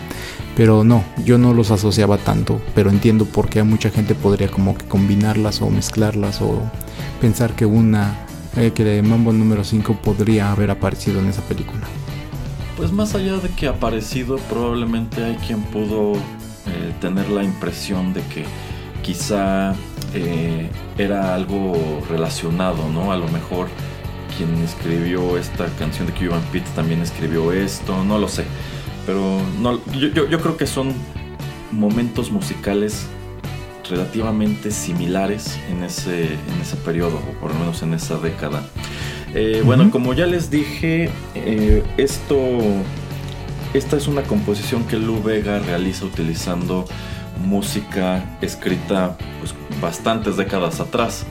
pero 0.55 0.83
no, 0.83 1.03
yo 1.25 1.39
no 1.39 1.51
los 1.53 1.71
asociaba 1.71 2.19
tanto, 2.19 2.61
pero 2.75 2.91
entiendo 2.91 3.25
por 3.25 3.49
qué 3.49 3.63
mucha 3.63 3.89
gente 3.89 4.13
podría 4.13 4.49
como 4.49 4.77
que 4.77 4.85
combinarlas 4.85 5.63
o 5.63 5.69
mezclarlas 5.71 6.41
o 6.43 6.61
pensar 7.19 7.55
que 7.55 7.65
una, 7.65 8.19
eh, 8.55 8.71
que 8.73 9.01
Mambo 9.01 9.33
número 9.33 9.63
5 9.63 9.97
podría 10.03 10.51
haber 10.51 10.69
aparecido 10.69 11.19
en 11.19 11.27
esa 11.27 11.41
película. 11.41 11.87
Pues 12.77 12.91
más 12.91 13.15
allá 13.15 13.37
de 13.37 13.49
que 13.49 13.67
aparecido, 13.67 14.37
probablemente 14.49 15.23
hay 15.23 15.35
quien 15.37 15.63
pudo 15.63 16.13
eh, 16.13 16.93
tener 17.01 17.27
la 17.29 17.43
impresión 17.43 18.13
de 18.13 18.21
que 18.21 18.45
quizá 19.01 19.73
eh, 20.13 20.69
era 20.95 21.33
algo 21.33 22.03
relacionado, 22.07 22.87
¿no? 22.89 23.11
A 23.11 23.17
lo 23.17 23.27
mejor 23.29 23.67
quien 24.37 24.53
escribió 24.63 25.39
esta 25.39 25.65
canción 25.79 26.05
de 26.05 26.13
Cuban 26.13 26.43
Pete 26.51 26.69
también 26.75 27.01
escribió 27.01 27.51
esto, 27.51 28.03
no 28.03 28.19
lo 28.19 28.27
sé. 28.27 28.45
Pero 29.07 29.41
no, 29.59 29.83
yo, 29.93 30.09
yo, 30.09 30.29
yo 30.29 30.39
creo 30.39 30.55
que 30.55 30.67
son 30.67 30.93
momentos 31.71 32.31
musicales 32.31 33.07
relativamente 33.89 34.69
similares 34.69 35.57
en 35.71 35.83
ese, 35.83 36.25
en 36.25 36.61
ese 36.61 36.75
periodo, 36.77 37.17
o 37.17 37.39
por 37.39 37.53
lo 37.53 37.59
menos 37.59 37.81
en 37.81 37.95
esa 37.95 38.17
década. 38.17 38.61
Eh, 39.33 39.61
bueno, 39.65 39.83
uh 39.83 39.87
-huh. 39.87 39.91
como 39.91 40.13
ya 40.13 40.25
les 40.25 40.49
dije, 40.49 41.09
eh, 41.35 41.83
esto, 41.97 42.37
esta 43.73 43.97
es 43.97 44.07
una 44.07 44.23
composición 44.23 44.85
que 44.85 44.97
Lou 44.97 45.21
Vega 45.21 45.59
realiza 45.59 46.05
utilizando 46.05 46.85
música 47.45 48.37
escrita 48.41 49.17
pues, 49.39 49.53
bastantes 49.81 50.37
décadas 50.37 50.79
atrás. 50.79 51.25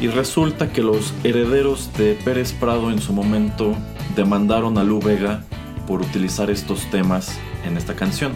Y 0.00 0.08
resulta 0.08 0.72
que 0.72 0.82
los 0.82 1.14
herederos 1.22 1.90
de 1.96 2.18
Pérez 2.24 2.52
Prado 2.52 2.90
en 2.90 3.00
su 3.00 3.12
momento 3.12 3.74
demandaron 4.16 4.76
a 4.78 4.82
Lou 4.82 5.00
Vega 5.00 5.44
por 5.86 6.00
utilizar 6.00 6.50
estos 6.50 6.90
temas 6.90 7.38
en 7.66 7.76
esta 7.76 7.94
canción. 7.94 8.32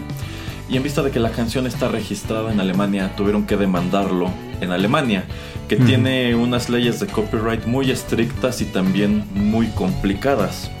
Y 0.69 0.77
en 0.77 0.83
vista 0.83 1.01
de 1.01 1.11
que 1.11 1.19
la 1.19 1.31
canción 1.31 1.65
está 1.67 1.89
registrada 1.89 2.53
en 2.53 2.59
Alemania, 2.59 3.13
tuvieron 3.17 3.45
que 3.45 3.57
demandarlo 3.57 4.31
en 4.61 4.71
Alemania, 4.71 5.25
que 5.67 5.77
mm. 5.77 5.85
tiene 5.85 6.35
unas 6.35 6.69
leyes 6.69 6.99
de 6.99 7.07
copyright 7.07 7.65
muy 7.65 7.91
estrictas 7.91 8.61
y 8.61 8.65
también 8.65 9.25
muy 9.33 9.67
complicadas. 9.67 10.71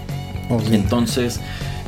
Okay. 0.49 0.75
Entonces, 0.75 1.39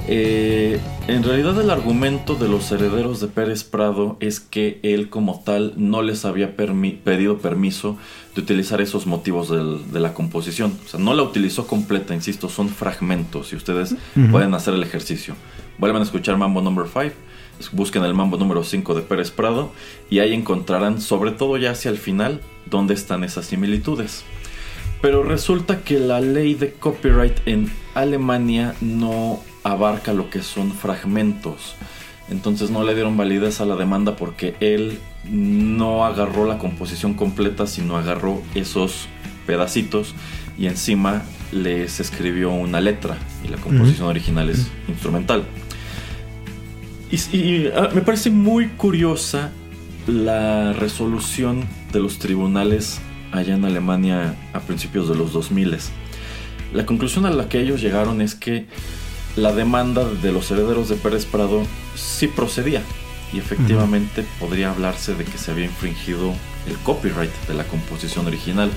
eh, 0.08 0.80
en 1.08 1.24
realidad 1.24 1.60
el 1.60 1.70
argumento 1.70 2.36
de 2.36 2.48
los 2.48 2.72
herederos 2.72 3.20
de 3.22 3.28
Pérez 3.28 3.64
Prado 3.64 4.18
es 4.20 4.40
que 4.40 4.80
él 4.84 5.10
como 5.10 5.42
tal 5.44 5.74
no 5.78 6.02
les 6.02 6.26
había 6.26 6.56
permi 6.56 6.92
pedido 6.92 7.38
permiso 7.38 7.98
de 8.36 8.42
utilizar 8.42 8.82
esos 8.82 9.08
motivos 9.08 9.50
del, 9.50 9.92
de 9.92 10.00
la 10.00 10.14
composición. 10.14 10.78
O 10.86 10.88
sea, 10.88 11.00
no 11.00 11.14
la 11.14 11.24
utilizó 11.24 11.68
completa, 11.68 12.14
insisto, 12.14 12.50
son 12.50 12.70
fragmentos 12.70 13.54
y 13.54 13.56
ustedes 13.56 13.94
uh 13.94 13.98
-huh. 14.16 14.32
pueden 14.32 14.54
hacer 14.54 14.74
el 14.74 14.84
ejercicio. 14.84 15.36
Vuelvan 15.78 16.02
a 16.02 16.06
escuchar 16.06 16.38
Mambo 16.38 16.62
Number 16.62 16.86
5 16.86 17.31
busquen 17.72 18.04
el 18.04 18.14
mambo 18.14 18.38
número 18.38 18.64
5 18.64 18.96
de 18.96 19.02
Pérez 19.02 19.32
Prado 19.32 19.72
y 20.10 20.20
ahí 20.20 20.34
encontrarán, 20.34 21.02
sobre 21.02 21.32
todo 21.32 21.58
ya 21.58 21.72
hacia 21.72 21.92
el 21.92 21.98
final, 21.98 22.42
dónde 22.66 22.94
están 22.94 23.24
esas 23.24 23.46
similitudes. 23.46 24.24
Pero 25.02 25.24
resulta 25.24 25.82
que 25.82 26.00
la 26.00 26.22
ley 26.22 26.54
de 26.54 26.74
copyright 26.74 27.40
en 27.46 27.72
Alemania 27.96 28.76
no 28.82 29.40
abarca 29.64 30.14
lo 30.14 30.30
que 30.30 30.42
son 30.42 30.72
fragmentos. 30.72 31.76
Entonces 32.30 32.70
no 32.70 32.84
le 32.84 32.94
dieron 32.94 33.18
validez 33.18 33.62
a 33.62 33.66
la 33.66 33.76
demanda 33.76 34.16
porque 34.16 34.56
él 34.60 35.00
no 35.30 36.06
agarró 36.06 36.46
la 36.46 36.58
composición 36.58 37.14
completa, 37.14 37.68
sino 37.68 37.98
agarró 37.98 38.42
esos 38.56 39.08
pedacitos 39.46 40.16
y 40.58 40.68
encima 40.68 41.24
les 41.52 42.00
escribió 42.00 42.52
una 42.52 42.80
letra 42.80 43.18
y 43.44 43.50
la 43.50 43.58
composición 43.58 44.08
original 44.08 44.50
es 44.50 44.68
instrumental. 44.88 45.44
Y, 47.12 47.68
ah, 47.76 47.90
me 47.94 48.02
parece 48.02 48.30
muy 48.30 48.70
curiosa 48.70 49.52
la 50.08 50.74
resolución 50.74 51.66
de 51.92 52.00
los 52.00 52.20
tribunales 52.20 53.00
allá 53.32 53.56
en 53.56 53.66
Alemania 53.66 54.36
a 54.54 54.62
principios 54.62 55.10
de 55.10 55.16
los 55.16 55.34
2000. 55.34 55.78
La 56.74 56.86
conclusión 56.86 57.26
a 57.26 57.30
la 57.30 57.50
que 57.50 57.60
ellos 57.60 57.82
llegaron 57.82 58.22
es 58.22 58.34
que 58.34 58.66
la 59.36 59.52
demanda 59.52 60.06
de 60.06 60.32
los 60.32 60.50
herederos 60.52 60.88
de 60.88 60.96
Pérez 60.96 61.26
Prado 61.26 61.64
sí 61.96 62.28
procedía 62.28 62.82
y 63.34 63.40
efectivamente 63.40 64.26
podría 64.40 64.72
hablarse 64.72 65.14
de 65.16 65.26
que 65.26 65.38
se 65.38 65.52
había 65.52 65.66
infringido 65.66 66.34
el 66.68 66.76
copyright 66.84 67.32
de 67.48 67.54
la 67.54 67.66
composición 67.66 68.28
original. 68.28 68.72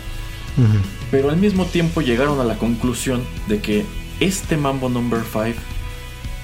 Pero 1.10 1.30
al 1.30 1.36
mismo 1.36 1.66
tiempo 1.66 2.00
llegaron 2.00 2.40
a 2.40 2.44
la 2.44 2.56
conclusión 2.58 3.22
de 3.48 3.60
que 3.60 3.84
este 4.20 4.56
Mambo 4.56 4.88
Number 4.88 5.22
5 5.22 5.58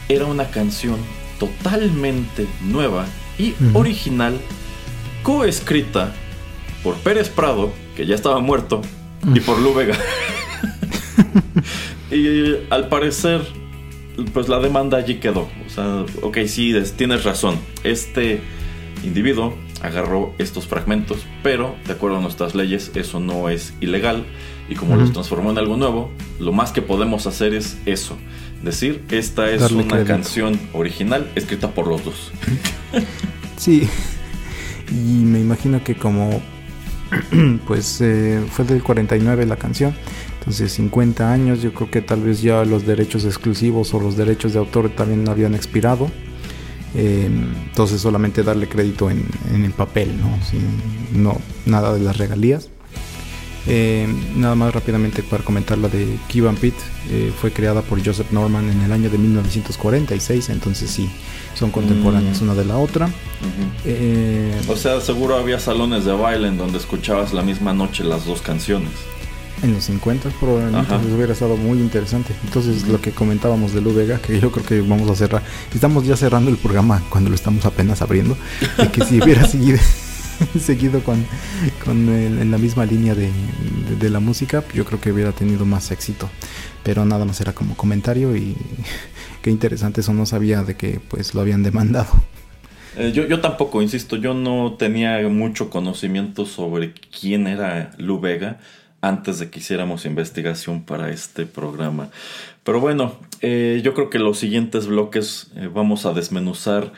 era 0.08 0.26
una 0.26 0.50
canción 0.50 0.98
totalmente 1.40 2.46
nueva 2.62 3.06
y 3.38 3.54
original, 3.74 4.38
coescrita 5.24 6.12
por 6.84 6.94
Pérez 6.96 7.28
Prado, 7.28 7.72
que 7.96 8.06
ya 8.06 8.14
estaba 8.14 8.38
muerto, 8.38 8.82
y 9.34 9.40
por 9.40 9.58
Lu 9.58 9.74
Vega. 9.74 9.96
y 12.12 12.56
al 12.70 12.88
parecer 12.88 13.40
pues 14.32 14.48
la 14.48 14.58
demanda 14.60 14.98
allí 14.98 15.16
quedó. 15.16 15.48
O 15.66 15.70
sea, 15.70 16.04
ok, 16.22 16.38
sí, 16.46 16.74
tienes 16.96 17.24
razón. 17.24 17.58
Este 17.84 18.40
individuo 19.02 19.54
agarró 19.82 20.34
estos 20.38 20.66
fragmentos, 20.66 21.24
pero 21.42 21.74
de 21.86 21.94
acuerdo 21.94 22.18
a 22.18 22.20
nuestras 22.20 22.54
leyes 22.54 22.92
eso 22.94 23.18
no 23.18 23.48
es 23.48 23.72
ilegal 23.80 24.26
y 24.68 24.74
como 24.74 24.94
los 24.96 25.12
transformó 25.12 25.50
en 25.50 25.58
algo 25.58 25.76
nuevo, 25.76 26.10
lo 26.38 26.52
más 26.52 26.70
que 26.70 26.82
podemos 26.82 27.26
hacer 27.26 27.54
es 27.54 27.78
eso, 27.86 28.16
decir, 28.62 29.04
esta 29.10 29.50
es 29.50 29.70
una 29.70 30.04
canción 30.04 30.58
original 30.72 31.30
escrita 31.34 31.70
por 31.70 31.86
los 31.86 32.04
dos. 32.04 32.32
sí, 33.56 33.88
y 34.90 35.24
me 35.24 35.40
imagino 35.40 35.82
que 35.82 35.94
como 35.94 36.42
pues 37.66 38.00
eh, 38.00 38.42
fue 38.50 38.64
del 38.64 38.82
49 38.82 39.46
la 39.46 39.56
canción, 39.56 39.94
entonces 40.38 40.72
50 40.72 41.32
años, 41.32 41.62
yo 41.62 41.72
creo 41.74 41.90
que 41.90 42.00
tal 42.02 42.22
vez 42.22 42.42
ya 42.42 42.64
los 42.64 42.86
derechos 42.86 43.24
exclusivos 43.24 43.92
o 43.94 44.00
los 44.00 44.16
derechos 44.16 44.52
de 44.52 44.58
autor 44.58 44.90
también 44.90 45.28
habían 45.28 45.54
expirado. 45.54 46.10
Em, 46.94 47.52
entonces 47.68 48.00
solamente 48.00 48.42
darle 48.42 48.68
crédito 48.68 49.10
en, 49.10 49.24
el 49.54 49.70
papel, 49.70 50.10
¿no? 50.18 50.30
no 51.12 51.40
nada 51.66 51.94
de 51.94 52.00
las 52.00 52.16
regalías. 52.16 52.68
Em, 53.66 54.40
nada 54.40 54.54
más 54.54 54.72
rápidamente 54.72 55.22
para 55.22 55.44
comentar 55.44 55.76
la 55.76 55.88
de 55.88 56.18
Key 56.28 56.42
Pit, 56.60 56.74
eh, 57.10 57.32
fue 57.38 57.52
creada 57.52 57.82
por 57.82 58.04
Joseph 58.04 58.30
Norman 58.30 58.68
en 58.70 58.80
el 58.80 58.92
año 58.92 59.10
de 59.10 59.18
1946, 59.18 60.48
entonces 60.48 60.90
sí, 60.90 61.10
son 61.54 61.70
contemporáneas 61.70 62.40
mm. 62.40 62.44
una 62.44 62.54
de 62.54 62.64
la 62.64 62.78
otra. 62.78 63.10
Eh, 63.84 64.58
o 64.66 64.76
sea, 64.76 65.00
seguro 65.00 65.36
había 65.36 65.60
salones 65.60 66.04
de 66.04 66.12
baile 66.12 66.48
en 66.48 66.56
donde 66.56 66.78
escuchabas 66.78 67.32
la 67.32 67.42
misma 67.42 67.72
noche 67.74 68.02
las 68.02 68.24
dos 68.24 68.40
canciones. 68.40 68.90
En 69.62 69.74
los 69.74 69.84
50 69.84 70.30
probablemente 70.40 70.94
hubiera 71.14 71.34
estado 71.34 71.56
muy 71.56 71.78
interesante. 71.78 72.34
Entonces 72.44 72.88
lo 72.88 72.98
que 73.00 73.12
comentábamos 73.12 73.74
de 73.74 73.82
Lu 73.82 73.92
Vega, 73.92 74.18
que 74.18 74.40
yo 74.40 74.50
creo 74.50 74.64
que 74.64 74.80
vamos 74.80 75.10
a 75.10 75.14
cerrar, 75.14 75.42
estamos 75.74 76.06
ya 76.06 76.16
cerrando 76.16 76.50
el 76.50 76.56
programa 76.56 77.02
cuando 77.10 77.28
lo 77.28 77.36
estamos 77.36 77.66
apenas 77.66 78.00
abriendo, 78.00 78.38
de 78.78 78.90
que 78.90 79.04
si 79.04 79.20
hubiera 79.20 79.46
seguido, 79.48 79.78
seguido 80.60 81.02
con, 81.02 81.24
en 81.86 82.50
la 82.50 82.58
misma 82.58 82.86
línea 82.86 83.14
de, 83.14 83.30
la 84.10 84.20
música, 84.20 84.64
yo 84.74 84.84
creo 84.84 85.00
que 85.00 85.12
hubiera 85.12 85.32
tenido 85.32 85.64
más 85.64 85.90
éxito. 85.90 86.28
Pero 86.82 87.04
nada 87.04 87.24
más 87.24 87.40
era 87.40 87.52
como 87.54 87.76
comentario 87.76 88.36
y 88.36 88.56
qué 89.42 89.50
interesante 89.50 90.00
eso, 90.00 90.12
no 90.12 90.26
sabía 90.26 90.62
de 90.62 90.76
que 90.76 91.00
pues 91.08 91.34
lo 91.34 91.40
habían 91.40 91.62
demandado. 91.62 92.10
Eh, 92.96 93.12
yo, 93.12 93.26
yo 93.26 93.40
tampoco, 93.40 93.82
insisto, 93.82 94.16
yo 94.16 94.34
no 94.34 94.74
tenía 94.78 95.20
mucho 95.28 95.70
conocimiento 95.70 96.46
sobre 96.46 96.92
quién 96.92 97.46
era 97.46 97.92
Lu 97.98 98.18
Vega 98.20 98.58
antes 99.02 99.38
de 99.38 99.50
que 99.50 99.60
hiciéramos 99.60 100.04
investigación 100.04 100.82
para 100.82 101.10
este 101.10 101.46
programa. 101.46 102.10
Pero 102.64 102.80
bueno, 102.80 103.16
eh, 103.40 103.80
yo 103.82 103.94
creo 103.94 104.10
que 104.10 104.18
los 104.18 104.38
siguientes 104.38 104.86
bloques 104.86 105.50
eh, 105.56 105.68
vamos 105.72 106.04
a 106.04 106.12
desmenuzar 106.12 106.92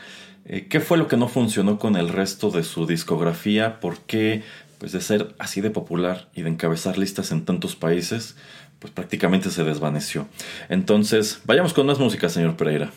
eh, 0.45 0.67
qué 0.69 0.79
fue 0.79 0.97
lo 0.97 1.07
que 1.07 1.17
no 1.17 1.27
funcionó 1.27 1.79
con 1.79 1.95
el 1.95 2.09
resto 2.09 2.49
de 2.49 2.63
su 2.63 2.85
discografía, 2.85 3.79
por 3.79 3.99
qué, 3.99 4.43
pues 4.77 4.91
de 4.91 5.01
ser 5.01 5.33
así 5.39 5.61
de 5.61 5.69
popular 5.69 6.27
y 6.35 6.41
de 6.41 6.49
encabezar 6.49 6.97
listas 6.97 7.31
en 7.31 7.45
tantos 7.45 7.75
países, 7.75 8.35
pues 8.79 8.91
prácticamente 8.91 9.49
se 9.49 9.63
desvaneció. 9.63 10.27
Entonces, 10.67 11.39
vayamos 11.45 11.73
con 11.73 11.87
más 11.87 11.99
música, 11.99 12.27
señor 12.27 12.57
Pereira. 12.57 12.91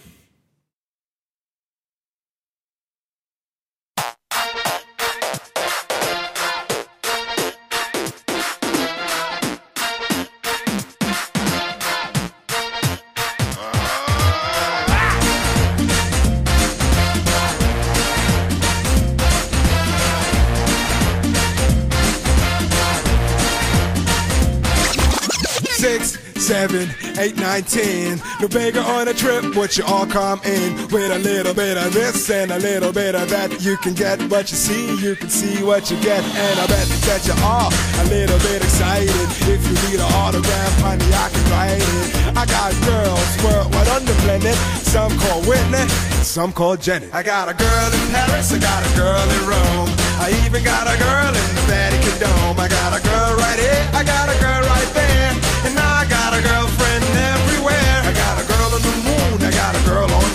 19. 27.57 28.19
Nobega 28.45 28.85
on 28.85 29.09
a 29.09 29.15
trip, 29.15 29.43
but 29.55 29.79
you 29.79 29.85
all 29.87 30.05
come 30.05 30.39
in 30.45 30.77
with 30.93 31.11
a 31.11 31.19
little 31.19 31.55
bit 31.55 31.79
of 31.79 31.91
this 31.95 32.29
and 32.29 32.51
a 32.51 32.59
little 32.59 32.93
bit 32.93 33.15
of 33.15 33.31
that. 33.31 33.49
You 33.63 33.79
can 33.79 33.95
get 33.95 34.21
what 34.29 34.51
you 34.51 34.59
see, 34.59 34.93
you 35.01 35.17
can 35.17 35.31
see 35.31 35.65
what 35.65 35.91
you 35.91 35.97
get, 36.05 36.23
and 36.23 36.61
I 36.61 36.67
bet 36.67 36.85
that 37.09 37.25
you 37.25 37.33
are 37.41 37.73
a 37.73 38.05
little 38.13 38.37
bit 38.45 38.61
excited. 38.61 39.09
If 39.49 39.65
you 39.65 39.73
need 39.89 40.05
an 40.05 40.13
autograph, 40.21 40.75
honey, 40.85 41.09
I 41.17 41.33
can 41.33 41.45
write 41.49 41.81
it. 41.81 42.37
I 42.37 42.45
got 42.45 42.77
girls 42.85 43.31
worldwide 43.41 43.89
on 43.89 44.05
the 44.05 44.13
planet. 44.21 44.57
Some 44.85 45.17
call 45.17 45.41
Whitney, 45.49 45.89
some 46.21 46.53
call 46.53 46.77
Janet. 46.77 47.09
I 47.15 47.23
got 47.23 47.49
a 47.49 47.55
girl 47.57 47.89
in 47.89 48.05
Paris, 48.13 48.53
I 48.53 48.59
got 48.61 48.85
a 48.85 48.93
girl 48.93 49.25
in 49.33 49.43
Rome. 49.49 49.89
I 50.21 50.29
even 50.45 50.61
got 50.61 50.85
a 50.93 50.97
girl 51.01 51.33
in 51.33 51.49
the 51.57 51.65
Vatican 51.73 52.21
Dome. 52.21 52.61
I 52.61 52.69
got 52.69 52.93
a 52.93 53.01
girl 53.01 53.33
right 53.41 53.59
here, 53.59 53.81
I 53.97 54.05
got 54.05 54.29
a 54.29 54.37
girl 54.45 54.61
right 54.69 54.93
there. 54.93 55.46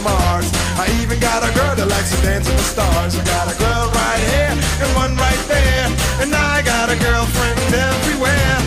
Mars. 0.04 0.50
I 0.78 0.88
even 1.02 1.20
got 1.20 1.44
a 1.44 1.52
girl 1.54 1.76
that 1.76 1.88
likes 1.88 2.16
to 2.16 2.22
dance 2.22 2.50
in 2.50 2.56
the 2.56 2.64
stars. 2.64 3.16
I 3.16 3.24
got 3.24 3.54
a 3.54 3.58
girl 3.58 3.90
right 3.94 4.24
here 4.34 4.54
and 4.82 4.90
one 4.96 5.16
right 5.16 5.44
there. 5.48 5.88
And 6.22 6.34
I 6.34 6.62
got 6.62 6.90
a 6.90 6.98
girlfriend 6.98 7.74
everywhere. 7.74 8.58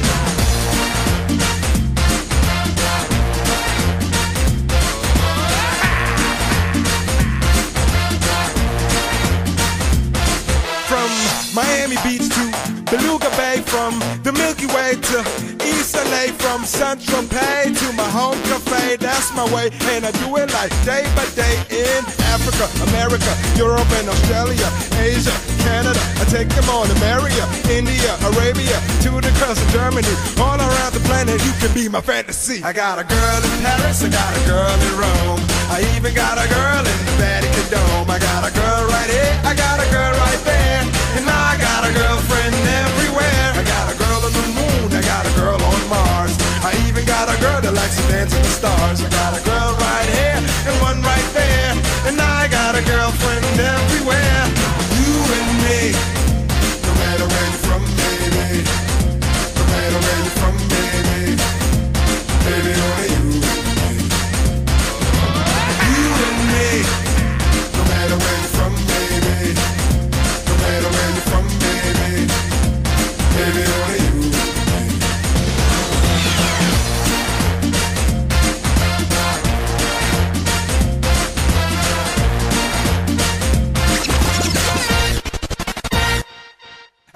From 10.86 11.10
Miami 11.54 11.96
Beach 12.04 12.23
from 13.66 13.98
the 14.22 14.32
Milky 14.32 14.66
Way 14.66 14.96
to 14.96 15.18
East 15.64 15.94
LA, 15.96 16.32
from 16.38 16.64
Central 16.64 17.22
Pay 17.28 17.72
to 17.72 17.92
my 17.92 18.08
home 18.08 18.38
cafe. 18.48 18.96
That's 18.96 19.34
my 19.34 19.44
way, 19.52 19.70
and 19.94 20.04
I 20.04 20.12
do 20.22 20.36
it 20.36 20.52
like 20.52 20.70
day 20.84 21.04
by 21.16 21.26
day 21.34 21.54
in 21.70 22.00
Africa, 22.34 22.66
America, 22.90 23.32
Europe, 23.56 23.88
and 24.00 24.08
Australia, 24.08 24.68
Asia, 25.00 25.34
Canada. 25.64 26.00
I 26.20 26.24
take 26.28 26.48
them 26.48 26.68
on 26.68 26.88
to 26.88 26.96
Maria, 27.00 27.44
India, 27.70 28.12
Arabia, 28.32 28.76
to 29.04 29.20
the 29.20 29.32
coast 29.40 29.60
of 29.60 29.68
Germany, 29.72 30.14
all 30.40 30.58
around 30.58 30.92
the 30.92 31.02
planet. 31.04 31.40
You 31.44 31.52
can 31.60 31.72
be 31.74 31.88
my 31.88 32.00
fantasy. 32.00 32.62
I 32.62 32.72
got 32.72 32.98
a 32.98 33.04
girl 33.04 33.40
in 33.44 33.54
Paris, 33.64 34.02
I 34.04 34.08
got 34.08 34.32
a 34.34 34.42
girl 34.46 34.76
in 34.88 34.92
Rome, 34.98 35.42
I 35.70 35.84
even 35.96 36.14
got 36.14 36.38
a 36.38 36.46
girl 36.48 36.82
in 36.82 36.98
the 37.08 37.14
Vatican 37.20 37.66
Dome. 37.70 38.10
I 38.10 38.18
got 38.18 38.42
a 38.44 38.52
girl 38.52 38.82
right 38.88 39.10
here, 39.10 39.34
I 39.44 39.54
got 39.54 39.80
a 39.80 39.88
girl 39.90 40.12
right 40.20 40.42
there, 40.44 40.80
and 41.18 41.28
I 41.28 41.56
got 41.58 41.63
likes 47.84 47.96
to 48.00 48.08
dance 48.08 48.32
with 48.32 48.42
the 48.42 48.48
stars. 48.48 49.02
I 49.02 49.08
got 49.10 49.38
a 49.38 49.44
girl 49.44 49.76
right 49.76 50.08
here 50.16 50.40
and 50.68 50.80
one 50.80 51.02
right 51.02 51.30
there, 51.34 51.72
and 52.08 52.18
I 52.18 52.48
got 52.48 52.74
a 52.74 52.82
girlfriend 52.82 53.60
everywhere. 53.60 54.23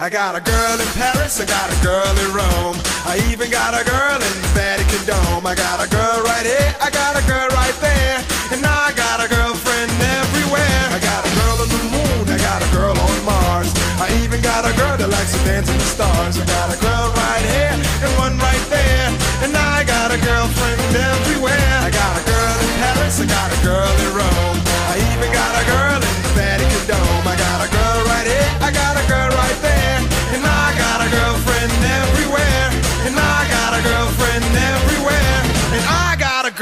I 0.01 0.09
got 0.09 0.39
a 0.39 0.41
girl 0.41 0.79
in 0.79 0.87
Paris, 0.95 1.43
I 1.43 1.45
got 1.45 1.75
a 1.75 1.79
girl 1.83 2.15
in 2.23 2.31
Rome. 2.31 2.79
I 3.03 3.19
even 3.35 3.51
got 3.51 3.75
a 3.75 3.83
girl 3.83 4.15
in 4.15 4.35
the 4.39 4.51
Vatican 4.55 5.03
Dome. 5.03 5.43
I 5.43 5.59
got 5.59 5.83
a 5.83 5.91
girl 5.91 6.23
right 6.23 6.47
here, 6.47 6.71
I 6.79 6.87
got 6.87 7.19
a 7.19 7.25
girl 7.27 7.51
right 7.51 7.75
there. 7.83 8.23
And 8.55 8.63
now 8.63 8.79
I 8.79 8.95
got 8.95 9.19
a 9.19 9.27
girlfriend 9.27 9.91
everywhere. 10.23 10.83
I 10.95 11.03
got 11.03 11.27
a 11.27 11.33
girl 11.35 11.67
on 11.67 11.69
the 11.75 11.83
moon, 11.91 12.31
I 12.31 12.39
got 12.39 12.63
a 12.63 12.71
girl 12.71 12.95
on 12.95 13.19
Mars. 13.27 13.75
I 13.99 14.07
even 14.23 14.41
got 14.41 14.63
a 14.63 14.73
girl 14.79 14.95
that 15.03 15.11
likes 15.11 15.35
to 15.35 15.43
dance 15.43 15.67
in 15.67 15.75
the 15.75 15.91
stars. 15.91 16.39
I 16.39 16.47
got 16.47 16.71
a 16.71 16.79
girl 16.79 17.11
right 17.19 17.43
here 17.51 17.75
and 17.75 18.13
one 18.23 18.39
right 18.39 18.65
there. 18.71 18.98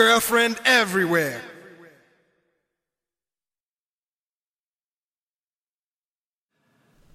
Girlfriend 0.06 0.56
everywhere. 0.64 1.40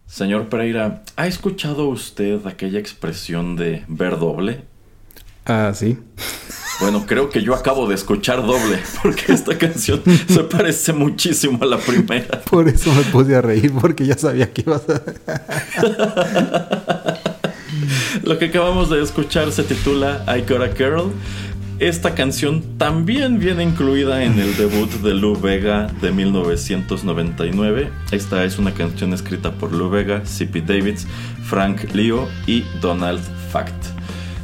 Señor 0.05 0.49
Pereira, 0.49 1.03
¿ha 1.15 1.27
escuchado 1.27 1.87
usted 1.87 2.45
aquella 2.45 2.79
expresión 2.79 3.55
de 3.55 3.85
ver 3.87 4.19
doble? 4.19 4.65
Ah, 5.45 5.71
sí. 5.73 5.97
Bueno, 6.81 7.05
creo 7.07 7.29
que 7.29 7.41
yo 7.41 7.55
acabo 7.55 7.87
de 7.87 7.95
escuchar 7.95 8.45
doble, 8.45 8.77
porque 9.01 9.31
esta 9.31 9.57
canción 9.57 10.03
se 10.27 10.43
parece 10.43 10.91
muchísimo 10.91 11.59
a 11.61 11.65
la 11.65 11.77
primera. 11.77 12.41
Por 12.41 12.67
eso 12.67 12.91
me 12.93 13.03
puse 13.03 13.37
a 13.37 13.41
reír, 13.41 13.71
porque 13.79 14.05
ya 14.05 14.17
sabía 14.17 14.51
que 14.51 14.61
ibas 14.61 14.83
a... 14.89 15.01
Lo 18.23 18.37
que 18.37 18.45
acabamos 18.45 18.89
de 18.89 19.01
escuchar 19.01 19.51
se 19.53 19.63
titula 19.63 20.25
I 20.27 20.41
Got 20.41 20.61
a 20.61 20.75
Girl. 20.75 21.13
Esta 21.81 22.13
canción 22.13 22.77
también 22.77 23.39
viene 23.39 23.63
incluida 23.63 24.23
en 24.23 24.37
el 24.37 24.55
debut 24.55 24.87
de 25.01 25.15
Lou 25.15 25.35
Vega 25.35 25.87
de 25.99 26.11
1999. 26.11 27.89
Esta 28.11 28.43
es 28.43 28.59
una 28.59 28.71
canción 28.75 29.13
escrita 29.13 29.53
por 29.53 29.73
Lou 29.73 29.89
Vega, 29.89 30.23
C.P. 30.23 30.61
Davids, 30.61 31.07
Frank 31.41 31.91
Leo 31.95 32.29
y 32.45 32.63
Donald 32.81 33.23
Fact. 33.51 33.73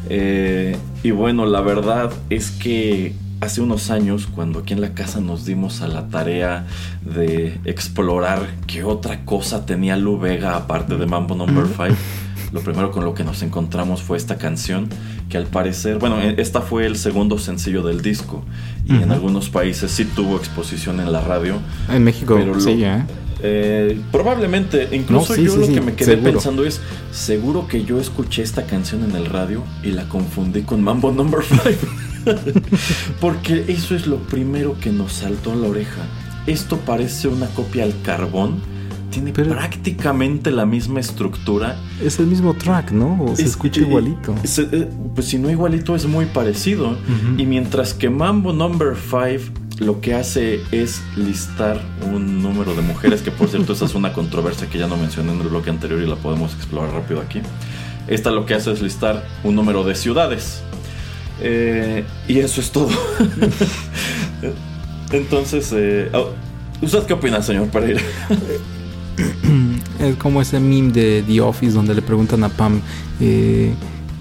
Eh, 0.09 0.75
y 1.03 1.11
bueno, 1.11 1.45
la 1.45 1.61
verdad 1.61 2.11
es 2.31 2.49
que 2.49 3.13
hace 3.39 3.61
unos 3.61 3.91
años, 3.91 4.25
cuando 4.25 4.61
aquí 4.61 4.73
en 4.73 4.81
la 4.81 4.95
casa 4.95 5.19
nos 5.19 5.45
dimos 5.45 5.81
a 5.81 5.87
la 5.87 6.07
tarea 6.07 6.65
de 7.03 7.59
explorar 7.65 8.47
qué 8.65 8.83
otra 8.83 9.25
cosa 9.25 9.63
tenía 9.63 9.95
Lou 9.95 10.17
Vega 10.17 10.55
aparte 10.55 10.97
de 10.97 11.05
Mambo 11.05 11.35
Number 11.35 11.67
5, 11.67 11.95
lo 12.51 12.61
primero 12.61 12.91
con 12.91 13.05
lo 13.05 13.13
que 13.13 13.23
nos 13.23 13.43
encontramos 13.43 14.01
fue 14.01 14.17
esta 14.17 14.37
canción, 14.37 14.89
que 15.29 15.37
al 15.37 15.45
parecer, 15.47 15.97
bueno, 15.99 16.21
e- 16.21 16.35
esta 16.41 16.61
fue 16.61 16.85
el 16.85 16.95
segundo 16.97 17.37
sencillo 17.37 17.83
del 17.83 18.01
disco 18.01 18.43
y 18.85 18.95
en 18.95 19.11
algunos 19.11 19.49
países 19.49 19.91
sí 19.91 20.05
tuvo 20.05 20.37
exposición 20.37 20.99
en 20.99 21.11
la 21.11 21.21
radio. 21.21 21.59
En 21.91 22.03
México, 22.03 22.35
Pero 22.37 22.53
lo- 22.55 22.59
sí, 22.59 22.83
¿eh? 22.83 23.03
Eh, 23.43 23.99
probablemente, 24.11 24.87
incluso 24.93 25.33
No, 25.33 25.35
sí, 25.35 25.43
yo 25.45 25.51
sí, 25.53 25.59
lo 25.59 25.65
sí, 25.67 25.73
que 25.73 25.81
me 25.81 25.93
quedé 25.93 26.11
seguro. 26.15 26.31
pensando 26.31 26.65
es, 26.65 26.81
seguro 27.11 27.67
que 27.67 27.83
yo 27.83 27.99
escuché 27.99 28.41
esta 28.41 28.63
canción 28.63 29.03
en 29.03 29.15
el 29.15 29.25
radio 29.27 29.63
y 29.83 29.91
la 29.91 30.09
confundí 30.09 30.61
con 30.63 30.81
Mambo 30.81 31.11
Number 31.11 31.41
5. 31.43 31.61
Porque 33.21 33.65
eso 33.67 33.95
es 33.95 34.07
lo 34.07 34.17
primero 34.17 34.75
que 34.79 34.91
nos 34.91 35.13
saltó 35.13 35.51
a 35.51 35.55
la 35.55 35.67
oreja. 35.67 36.01
Esto 36.45 36.77
parece 36.77 37.27
una 37.27 37.47
copia 37.47 37.83
al 37.83 37.93
carbón. 38.01 38.55
Tiene 39.11 39.31
Pero- 39.33 39.51
prácticamente 39.51 40.51
la 40.51 40.65
misma 40.65 40.99
estructura. 40.99 41.77
Es 42.03 42.19
el 42.19 42.27
mismo 42.27 42.53
track, 42.53 42.91
¿no? 42.91 43.21
O 43.23 43.35
se 43.35 43.43
Es- 43.43 43.49
escucha 43.49 43.81
eh, 43.81 43.85
igualito. 43.85 44.35
eh, 44.43 44.87
pues 45.15 45.27
si 45.27 45.37
no 45.39 45.49
igualito 45.49 45.95
es 45.95 46.05
muy 46.05 46.25
parecido. 46.25 46.97
Y 47.37 47.45
mientras 47.45 47.93
que 47.93 48.09
Mambo 48.09 48.53
Number 48.53 48.95
5 48.95 49.53
lo 49.79 50.01
que 50.01 50.15
hace 50.15 50.59
es 50.71 51.01
listar 51.15 51.79
un 52.11 52.41
número 52.41 52.73
de 52.75 52.81
mujeres, 52.81 53.21
que 53.21 53.31
por 53.31 53.47
cierto 53.47 53.73
esa 53.73 53.85
es 53.85 53.93
una 53.95 54.11
controversia 54.11 54.67
que 54.69 54.79
ya 54.79 54.87
no 54.87 54.97
mencioné 54.97 55.31
en 55.33 55.41
el 55.41 55.47
bloque 55.49 55.69
anterior 55.69 56.01
y 56.01 56.07
la 56.07 56.15
podemos 56.15 56.53
explorar 56.55 56.91
rápido 56.93 57.21
aquí. 57.21 57.41
Esta 58.07 58.31
lo 58.31 58.45
que 58.45 58.53
hace 58.55 58.71
es 58.71 58.81
listar 58.81 59.25
un 59.43 59.55
número 59.55 59.83
de 59.83 59.95
ciudades. 59.95 60.61
Eh, 61.41 62.03
y 62.27 62.39
eso 62.39 62.59
es 62.61 62.71
todo. 62.71 62.89
Entonces, 65.11 65.71
eh, 65.75 66.09
oh, 66.13 66.29
¿usted 66.81 67.03
qué 67.03 67.13
opina, 67.13 67.41
señor 67.41 67.67
Pereira? 67.69 68.01
Es 69.99 70.15
como 70.17 70.41
ese 70.41 70.59
meme 70.59 70.91
de 70.91 71.23
The 71.25 71.41
Office 71.41 71.73
donde 71.73 71.95
le 71.95 72.01
preguntan 72.01 72.43
a 72.43 72.49
Pam 72.49 72.79
eh, 73.19 73.73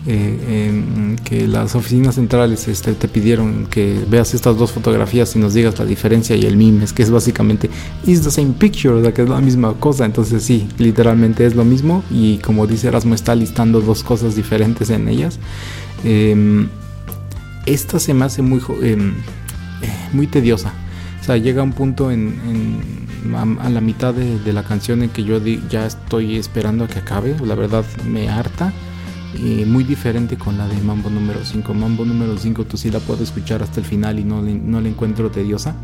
eh, 0.06 0.68
em, 0.70 1.16
que 1.16 1.46
las 1.48 1.74
oficinas 1.74 2.14
centrales 2.14 2.68
este, 2.68 2.92
te 2.94 3.08
pidieron 3.08 3.66
que 3.66 3.98
veas 4.08 4.32
estas 4.34 4.56
dos 4.56 4.70
fotografías 4.70 5.34
y 5.36 5.38
nos 5.40 5.52
digas 5.52 5.78
la 5.78 5.84
diferencia 5.84 6.36
y 6.36 6.42
el 6.46 6.56
meme 6.56 6.84
es 6.84 6.92
que 6.92 7.02
es 7.02 7.10
básicamente 7.10 7.68
is 8.06 8.22
the 8.22 8.30
same 8.30 8.52
picture, 8.58 8.94
o 8.94 9.02
sea 9.02 9.12
que 9.12 9.22
es 9.22 9.28
la 9.28 9.40
misma 9.40 9.74
cosa, 9.74 10.04
entonces 10.04 10.42
sí, 10.44 10.68
literalmente 10.78 11.44
es 11.44 11.56
lo 11.56 11.64
mismo 11.64 12.02
y 12.10 12.38
como 12.38 12.66
dice 12.68 12.86
Erasmo 12.88 13.14
está 13.14 13.34
listando 13.34 13.80
dos 13.80 14.02
cosas 14.04 14.36
diferentes 14.36 14.90
en 14.90 15.08
ellas. 15.08 15.38
Em, 16.04 16.68
esta 17.66 17.98
se 17.98 18.14
me 18.14 18.24
hace 18.24 18.42
muy, 18.42 18.60
em, 18.82 19.10
eh, 19.82 19.92
muy 20.12 20.28
tediosa. 20.28 20.72
O 21.20 21.24
sea, 21.24 21.36
llega 21.36 21.62
un 21.64 21.72
punto 21.72 22.12
en- 22.12 23.05
a, 23.34 23.42
a 23.66 23.70
la 23.70 23.80
mitad 23.80 24.14
de, 24.14 24.38
de 24.38 24.52
la 24.52 24.62
canción 24.62 25.02
en 25.02 25.10
que 25.10 25.24
yo 25.24 25.40
di- 25.40 25.62
ya 25.70 25.86
estoy 25.86 26.36
esperando 26.36 26.84
a 26.84 26.88
que 26.88 26.98
acabe. 27.00 27.36
La 27.44 27.54
verdad 27.54 27.84
me 28.06 28.28
harta. 28.28 28.72
Y 29.34 29.66
muy 29.66 29.84
diferente 29.84 30.36
con 30.38 30.56
la 30.56 30.66
de 30.66 30.80
Mambo 30.80 31.10
número 31.10 31.40
5. 31.44 31.74
Mambo 31.74 32.06
número 32.06 32.38
5 32.38 32.64
tú 32.64 32.78
sí 32.78 32.90
la 32.90 33.00
puedes 33.00 33.24
escuchar 33.24 33.62
hasta 33.62 33.80
el 33.80 33.86
final 33.86 34.18
y 34.18 34.24
no 34.24 34.40
no 34.40 34.80
la 34.80 34.88
encuentro 34.88 35.30
tediosa. 35.30 35.74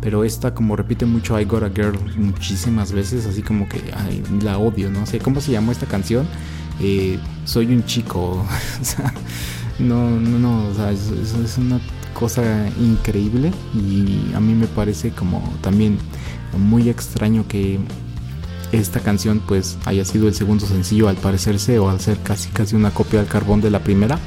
Pero 0.00 0.22
esta 0.22 0.54
como 0.54 0.76
repite 0.76 1.06
mucho 1.06 1.38
I 1.40 1.44
Got 1.44 1.64
a 1.64 1.70
Girl 1.70 1.98
muchísimas 2.16 2.92
veces, 2.92 3.26
así 3.26 3.42
como 3.42 3.68
que 3.68 3.82
ay, 3.96 4.22
la 4.42 4.58
odio, 4.58 4.90
¿no? 4.90 5.06
sé 5.06 5.18
¿cómo 5.18 5.40
se 5.40 5.50
llamó 5.50 5.72
esta 5.72 5.86
canción? 5.86 6.26
Eh, 6.80 7.18
soy 7.46 7.66
un 7.74 7.84
chico. 7.84 8.46
o 8.80 8.84
sea, 8.84 9.12
no, 9.80 10.08
no, 10.10 10.38
no, 10.38 10.68
o 10.68 10.74
sea, 10.74 10.92
es- 10.92 11.10
es 11.10 11.58
una 11.58 11.80
cosa 12.14 12.42
increíble 12.80 13.50
y 13.74 14.32
a 14.34 14.40
mí 14.40 14.54
me 14.54 14.66
parece 14.68 15.10
como 15.10 15.42
también 15.62 15.98
muy 16.58 16.88
extraño 16.88 17.46
que 17.48 17.78
esta 18.72 19.00
canción 19.00 19.42
pues 19.46 19.78
haya 19.84 20.04
sido 20.04 20.28
el 20.28 20.34
segundo 20.34 20.66
sencillo 20.66 21.08
al 21.08 21.16
parecerse 21.16 21.78
o 21.78 21.90
al 21.90 22.00
ser 22.00 22.18
casi 22.18 22.50
casi 22.50 22.76
una 22.76 22.90
copia 22.90 23.18
del 23.20 23.28
carbón 23.28 23.60
de 23.60 23.70
la 23.70 23.80
primera 23.80 24.18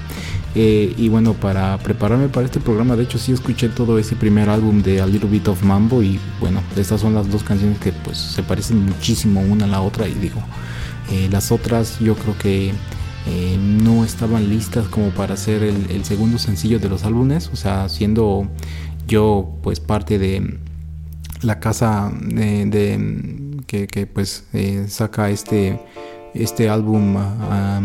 Eh, 0.56 0.94
y 1.00 1.10
bueno 1.10 1.34
para 1.34 1.80
prepararme 1.80 2.28
para 2.30 2.46
este 2.46 2.60
programa 2.60 2.96
de 2.96 3.06
hecho 3.06 3.18
sí 3.18 3.32
escuché 3.32 3.70
todo 3.70 3.98
ese 3.98 4.16
primer 4.16 4.50
álbum 4.50 4.84
de 4.84 5.02
A 5.02 5.08
Little 5.08 5.28
Bit 5.28 5.48
of 5.48 5.64
Mambo 5.64 6.04
y 6.04 6.20
bueno 6.40 6.62
estas 6.78 7.02
son 7.02 7.16
las 7.16 7.28
dos 7.32 7.42
canciones 7.42 7.80
que 7.80 7.92
pues 7.92 8.20
se 8.20 8.44
parecen 8.44 8.86
muchísimo 8.86 9.42
una 9.42 9.66
a 9.66 9.68
la 9.68 9.82
otra 9.82 10.08
y 10.08 10.14
digo 10.14 10.40
eh, 11.12 11.28
las 11.32 11.52
otras 11.52 11.98
yo 12.00 12.14
creo 12.14 12.38
que 12.38 12.72
eh, 13.26 13.58
no 13.58 14.04
estaban 14.04 14.50
listas 14.50 14.88
como 14.88 15.10
para 15.10 15.38
ser 15.38 15.64
el 15.64 16.04
segundo 16.04 16.38
sencillo 16.38 16.80
de 16.80 16.90
los 16.90 17.04
álbumes. 17.04 17.50
O 17.54 17.56
sea, 17.56 17.88
siendo 17.90 18.48
yo 19.08 19.56
pues 19.64 19.80
parte 19.80 20.20
de 20.20 20.60
la 21.44 21.60
casa 21.60 22.12
de, 22.22 22.66
de- 22.66 23.88
que, 23.88 24.06
pues 24.08 24.46
eh, 24.54 24.86
saca 24.88 25.30
este 25.30 25.80
este 26.36 26.68
álbum 26.68 27.16
ah, 27.18 27.80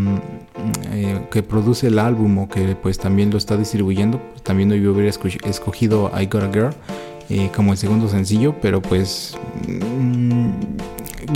eh, 0.93 1.21
que 1.31 1.43
produce 1.43 1.89
el 1.89 1.99
álbum 1.99 2.39
o 2.39 2.49
que 2.49 2.75
pues 2.77 2.99
también 2.99 3.31
lo 3.31 3.37
está 3.39 3.57
distribuyendo. 3.59 4.21
También 4.43 4.71
yo 4.73 4.93
hubiera 4.93 5.11
esco- 5.11 5.45
escogido 5.47 6.11
I 6.19 6.27
Got 6.27 6.43
a 6.45 6.53
Girl 6.53 6.71
eh, 7.31 7.51
como 7.55 7.73
el 7.73 7.79
segundo 7.79 8.09
sencillo 8.09 8.55
pero 8.63 8.81
pues 8.81 9.37
mm, 9.67 10.49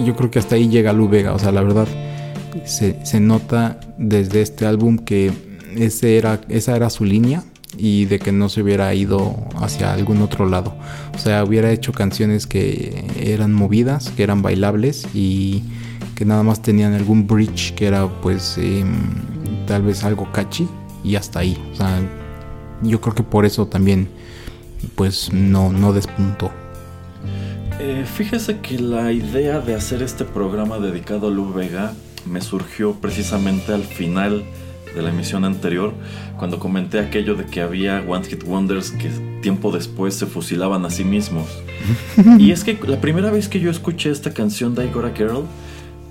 yo 0.05 0.17
creo 0.17 0.31
que 0.31 0.39
hasta 0.39 0.55
ahí 0.55 0.69
llega 0.69 0.93
Lu 0.93 1.09
Vega. 1.09 1.33
O 1.35 1.39
sea 1.39 1.53
la 1.53 1.63
verdad 1.63 1.87
se, 2.65 3.05
se 3.05 3.21
nota 3.21 3.79
desde 3.99 4.41
este 4.43 4.65
álbum 4.67 4.99
que 4.99 5.33
ese 5.77 6.17
era, 6.19 6.41
esa 6.49 6.77
era 6.77 6.89
su 6.91 7.05
línea 7.05 7.43
y 7.77 8.05
de 8.07 8.19
que 8.19 8.33
no 8.33 8.49
se 8.49 8.63
hubiera 8.63 8.93
ido 8.95 9.37
hacia 9.61 9.93
algún 9.93 10.23
otro 10.23 10.49
lado. 10.49 10.75
O 11.15 11.19
sea, 11.19 11.45
hubiera 11.45 11.71
hecho 11.71 11.93
canciones 11.93 12.47
que 12.47 13.05
eran 13.19 13.53
movidas, 13.53 14.11
que 14.11 14.23
eran 14.23 14.43
bailables 14.43 15.07
y 15.15 15.63
que 16.15 16.25
nada 16.25 16.43
más 16.43 16.63
tenían 16.63 16.93
algún 16.93 17.27
bridge 17.27 17.75
que 17.75 17.87
era 17.87 18.07
pues 18.21 18.59
em, 18.59 18.93
tal 19.67 19.83
vez 19.83 20.05
algo 20.05 20.31
catchy 20.33 20.69
y 21.03 21.17
hasta 21.17 21.41
ahí. 21.41 21.57
O 21.73 21.77
sea, 21.77 22.01
yo 22.83 23.01
creo 23.01 23.15
que 23.15 23.23
por 23.23 23.45
eso 23.45 23.67
también 23.67 24.09
pues 24.95 25.33
no, 25.33 25.73
no 25.73 25.93
despuntó. 25.93 26.51
Eh, 27.81 28.05
fíjese 28.05 28.59
que 28.61 28.79
la 28.79 29.11
idea 29.13 29.61
de 29.61 29.75
hacer 29.75 30.03
este 30.03 30.25
programa 30.25 30.79
dedicado 30.79 31.29
a 31.29 31.31
Lu 31.31 31.53
Vega 31.53 31.95
me 32.27 32.41
surgió 32.41 32.95
precisamente 32.95 33.73
al 33.73 33.83
final 33.83 34.45
de 34.95 35.03
la 35.03 35.11
emisión 35.11 35.45
anterior, 35.45 35.95
cuando 36.43 36.59
comenté 36.59 36.99
aquello 36.99 37.37
de 37.37 37.47
que 37.47 37.61
había 37.61 38.03
One 38.05 38.25
Hit 38.25 38.43
Wonders 38.43 38.91
que 38.91 39.11
tiempo 39.43 39.71
después 39.71 40.17
se 40.17 40.27
fusilaban 40.27 40.85
a 40.85 40.91
sí 40.91 41.05
mismos. 41.05 41.47
y 42.37 42.51
es 42.51 42.65
que 42.65 42.77
la 42.85 43.01
primera 43.01 43.31
vez 43.31 43.47
que 43.47 43.61
yo 43.61 43.71
escuché 43.71 44.11
esta 44.11 44.35
canción 44.35 44.75
de 44.75 44.87
I 44.87 44.91
Got 44.91 45.05
a 45.05 45.17
Girl, 45.17 45.45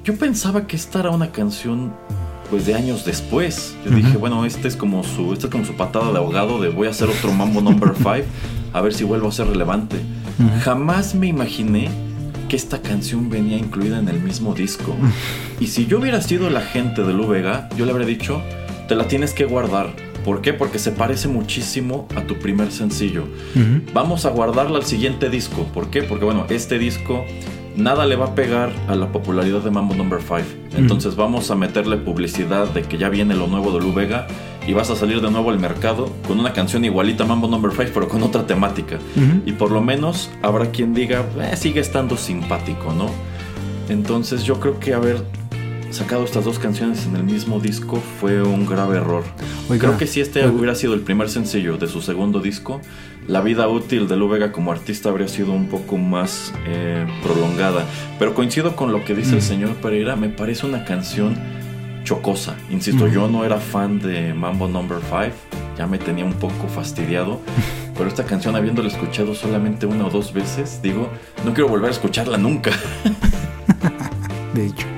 yo 0.05 0.15
pensaba 0.15 0.67
que 0.67 0.77
esta 0.77 1.01
era 1.01 1.09
una 1.09 1.33
canción 1.33 1.91
pues 2.49 2.65
de 2.65 2.75
años 2.75 3.03
después. 3.03 3.75
Yo 3.83 3.91
dije, 3.91 4.15
bueno, 4.15 4.45
este 4.45 4.69
es 4.69 4.77
como 4.77 5.03
su 5.03 5.33
este 5.33 5.47
es 5.47 5.51
como 5.51 5.65
su 5.65 5.73
patada 5.73 6.13
de 6.13 6.19
ahogado 6.19 6.61
de 6.61 6.69
voy 6.69 6.87
a 6.87 6.91
hacer 6.91 7.09
otro 7.09 7.33
Mambo 7.33 7.59
Number 7.59 7.91
5 7.97 8.09
a 8.71 8.79
ver 8.79 8.93
si 8.93 9.03
vuelvo 9.03 9.27
a 9.27 9.31
ser 9.33 9.47
relevante. 9.47 9.97
Jamás 10.63 11.13
me 11.13 11.27
imaginé 11.27 11.89
que 12.47 12.55
esta 12.55 12.81
canción 12.81 13.29
venía 13.29 13.57
incluida 13.57 13.99
en 13.99 14.07
el 14.07 14.21
mismo 14.21 14.53
disco. 14.53 14.95
Y 15.59 15.67
si 15.67 15.87
yo 15.87 15.99
hubiera 15.99 16.21
sido 16.21 16.49
la 16.49 16.61
gente 16.61 17.03
de 17.03 17.11
Lu 17.11 17.27
Vega, 17.27 17.67
yo 17.75 17.83
le 17.83 17.91
habría 17.91 18.07
dicho, 18.07 18.41
te 18.87 18.95
la 18.95 19.09
tienes 19.09 19.33
que 19.33 19.43
guardar. 19.43 20.10
¿Por 20.23 20.41
qué? 20.41 20.53
Porque 20.53 20.79
se 20.79 20.91
parece 20.91 21.27
muchísimo 21.27 22.07
a 22.15 22.21
tu 22.21 22.37
primer 22.37 22.71
sencillo. 22.71 23.25
Vamos 23.93 24.25
a 24.25 24.29
guardarla 24.29 24.77
al 24.77 24.85
siguiente 24.85 25.29
disco. 25.29 25.63
¿Por 25.73 25.89
qué? 25.89 26.03
Porque 26.03 26.25
bueno, 26.25 26.45
este 26.49 26.77
disco 26.77 27.25
nada 27.75 28.05
le 28.05 28.15
va 28.15 28.27
a 28.27 28.35
pegar 28.35 28.71
a 28.87 28.95
la 28.95 29.11
popularidad 29.11 29.61
de 29.61 29.71
Mambo 29.71 29.95
Number 29.95 30.19
5. 30.21 30.41
Entonces 30.77 31.15
vamos 31.15 31.51
a 31.51 31.55
meterle 31.55 31.97
publicidad 31.97 32.67
de 32.67 32.83
que 32.83 32.97
ya 32.97 33.09
viene 33.09 33.35
lo 33.35 33.47
nuevo 33.47 33.71
de 33.71 33.79
Lu 33.79 33.93
Vega 33.93 34.27
y 34.67 34.73
vas 34.73 34.89
a 34.89 34.95
salir 34.95 35.21
de 35.21 35.31
nuevo 35.31 35.49
al 35.49 35.59
mercado 35.59 36.11
con 36.27 36.39
una 36.39 36.53
canción 36.53 36.85
igualita 36.85 37.23
a 37.23 37.27
Mambo 37.27 37.47
Number 37.47 37.71
5 37.71 37.91
pero 37.93 38.07
con 38.07 38.23
otra 38.23 38.45
temática. 38.45 38.99
Y 39.45 39.53
por 39.53 39.71
lo 39.71 39.81
menos 39.81 40.29
habrá 40.41 40.71
quien 40.71 40.93
diga, 40.93 41.25
eh, 41.39 41.55
sigue 41.55 41.79
estando 41.79 42.17
simpático, 42.17 42.93
¿no? 42.93 43.09
Entonces 43.89 44.43
yo 44.43 44.59
creo 44.59 44.79
que 44.79 44.93
haber 44.93 45.23
sacado 45.93 46.23
estas 46.23 46.45
dos 46.45 46.59
canciones 46.59 47.05
en 47.05 47.15
el 47.15 47.23
mismo 47.23 47.59
disco 47.59 48.01
fue 48.19 48.41
un 48.41 48.65
grave 48.65 48.97
error. 48.97 49.23
creo 49.67 49.97
que 49.97 50.07
si 50.07 50.21
este 50.21 50.47
hubiera 50.47 50.75
sido 50.75 50.93
el 50.93 51.01
primer 51.01 51.29
sencillo 51.29 51.77
de 51.77 51.87
su 51.87 52.01
segundo 52.01 52.39
disco, 52.39 52.81
la 53.27 53.41
vida 53.41 53.67
útil 53.67 54.07
de 54.07 54.17
Lu 54.17 54.29
Vega 54.29 54.51
como 54.51 54.71
artista 54.71 55.09
habría 55.09 55.27
sido 55.27 55.51
un 55.51 55.67
poco 55.67 55.97
más 55.97 56.53
eh, 56.65 57.05
prolongada. 57.23 57.85
Pero 58.19 58.33
coincido 58.33 58.75
con 58.75 58.91
lo 58.91 59.05
que 59.05 59.15
dice 59.15 59.35
el 59.35 59.41
señor 59.41 59.75
Pereira, 59.75 60.15
me 60.15 60.29
parece 60.29 60.65
una 60.65 60.85
canción 60.85 61.35
chocosa. 62.03 62.55
Insisto, 62.69 63.07
yo 63.07 63.27
no 63.27 63.45
era 63.45 63.57
fan 63.57 63.99
de 63.99 64.33
Mambo 64.33 64.67
Number 64.67 64.99
5, 64.99 65.35
ya 65.77 65.87
me 65.87 65.97
tenía 65.97 66.25
un 66.25 66.33
poco 66.33 66.67
fastidiado. 66.67 67.41
Pero 67.97 68.07
esta 68.07 68.25
canción, 68.25 68.55
habiéndola 68.55 68.87
escuchado 68.87 69.35
solamente 69.35 69.85
una 69.85 70.07
o 70.07 70.09
dos 70.09 70.33
veces, 70.33 70.81
digo, 70.81 71.09
no 71.45 71.53
quiero 71.53 71.69
volver 71.69 71.89
a 71.89 71.91
escucharla 71.91 72.37
nunca. 72.37 72.71
de 74.53 74.65
hecho. 74.67 74.90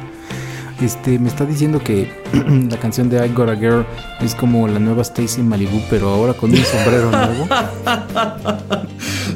Este, 0.81 1.19
me 1.19 1.29
está 1.29 1.45
diciendo 1.45 1.79
que 1.79 2.11
la 2.69 2.77
canción 2.77 3.09
de 3.09 3.25
I 3.25 3.29
Got 3.29 3.49
a 3.49 3.55
Girl 3.55 3.85
es 4.21 4.35
como 4.35 4.67
la 4.67 4.79
nueva 4.79 5.01
Stacy 5.01 5.41
Malibu, 5.41 5.81
pero 5.89 6.09
ahora 6.09 6.33
con 6.33 6.51
un 6.51 6.57
sombrero 6.57 7.11
nuevo. 7.11 7.47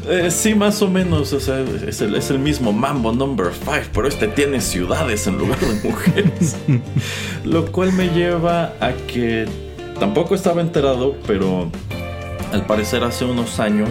Eh, 0.09 0.31
sí, 0.31 0.55
más 0.55 0.81
o 0.81 0.87
menos. 0.87 1.33
O 1.33 1.39
sea, 1.41 1.59
es 1.59 2.01
el, 2.01 2.39
mismo 2.39 2.71
Mambo 2.71 3.11
Number 3.11 3.47
5, 3.53 3.89
pero 3.93 4.07
este 4.07 4.29
tiene 4.29 4.61
ciudades 4.61 5.27
en 5.27 5.37
lugar 5.37 5.59
de 5.59 5.89
mujeres. 5.89 6.55
Lo 7.43 7.69
cual 7.71 7.91
me 7.91 8.07
lleva 8.09 8.73
a 8.79 8.93
que 9.07 9.45
tampoco 9.99 10.33
estaba 10.33 10.61
enterado, 10.61 11.15
pero 11.27 11.69
al 12.53 12.65
parecer 12.65 13.03
hace 13.03 13.25
unos 13.25 13.59
años 13.59 13.89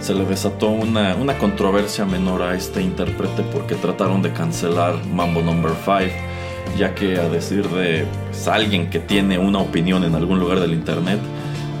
se 0.00 0.14
le 0.14 0.26
desató 0.26 0.68
una, 0.68 1.14
una 1.14 1.38
controversia 1.38 2.04
menor 2.04 2.42
a 2.42 2.54
este 2.54 2.82
intérprete 2.82 3.42
porque 3.42 3.76
trataron 3.76 4.20
de 4.20 4.32
cancelar 4.32 4.94
Mambo 5.06 5.40
Number 5.40 5.72
5 5.84 6.35
ya 6.78 6.94
que 6.94 7.18
a 7.18 7.28
decir 7.28 7.68
de 7.68 8.04
pues, 8.30 8.48
alguien 8.48 8.90
que 8.90 8.98
tiene 8.98 9.38
una 9.38 9.58
opinión 9.58 10.04
en 10.04 10.14
algún 10.14 10.38
lugar 10.38 10.60
del 10.60 10.72
internet, 10.72 11.20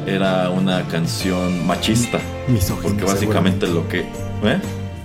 era 0.06 0.50
una 0.50 0.86
canción 0.88 1.66
machista. 1.66 2.18
Misógina. 2.48 2.82
Porque 2.82 3.04
básicamente 3.04 3.66
lo 3.66 3.88
que... 3.88 4.00
¿eh? 4.00 4.60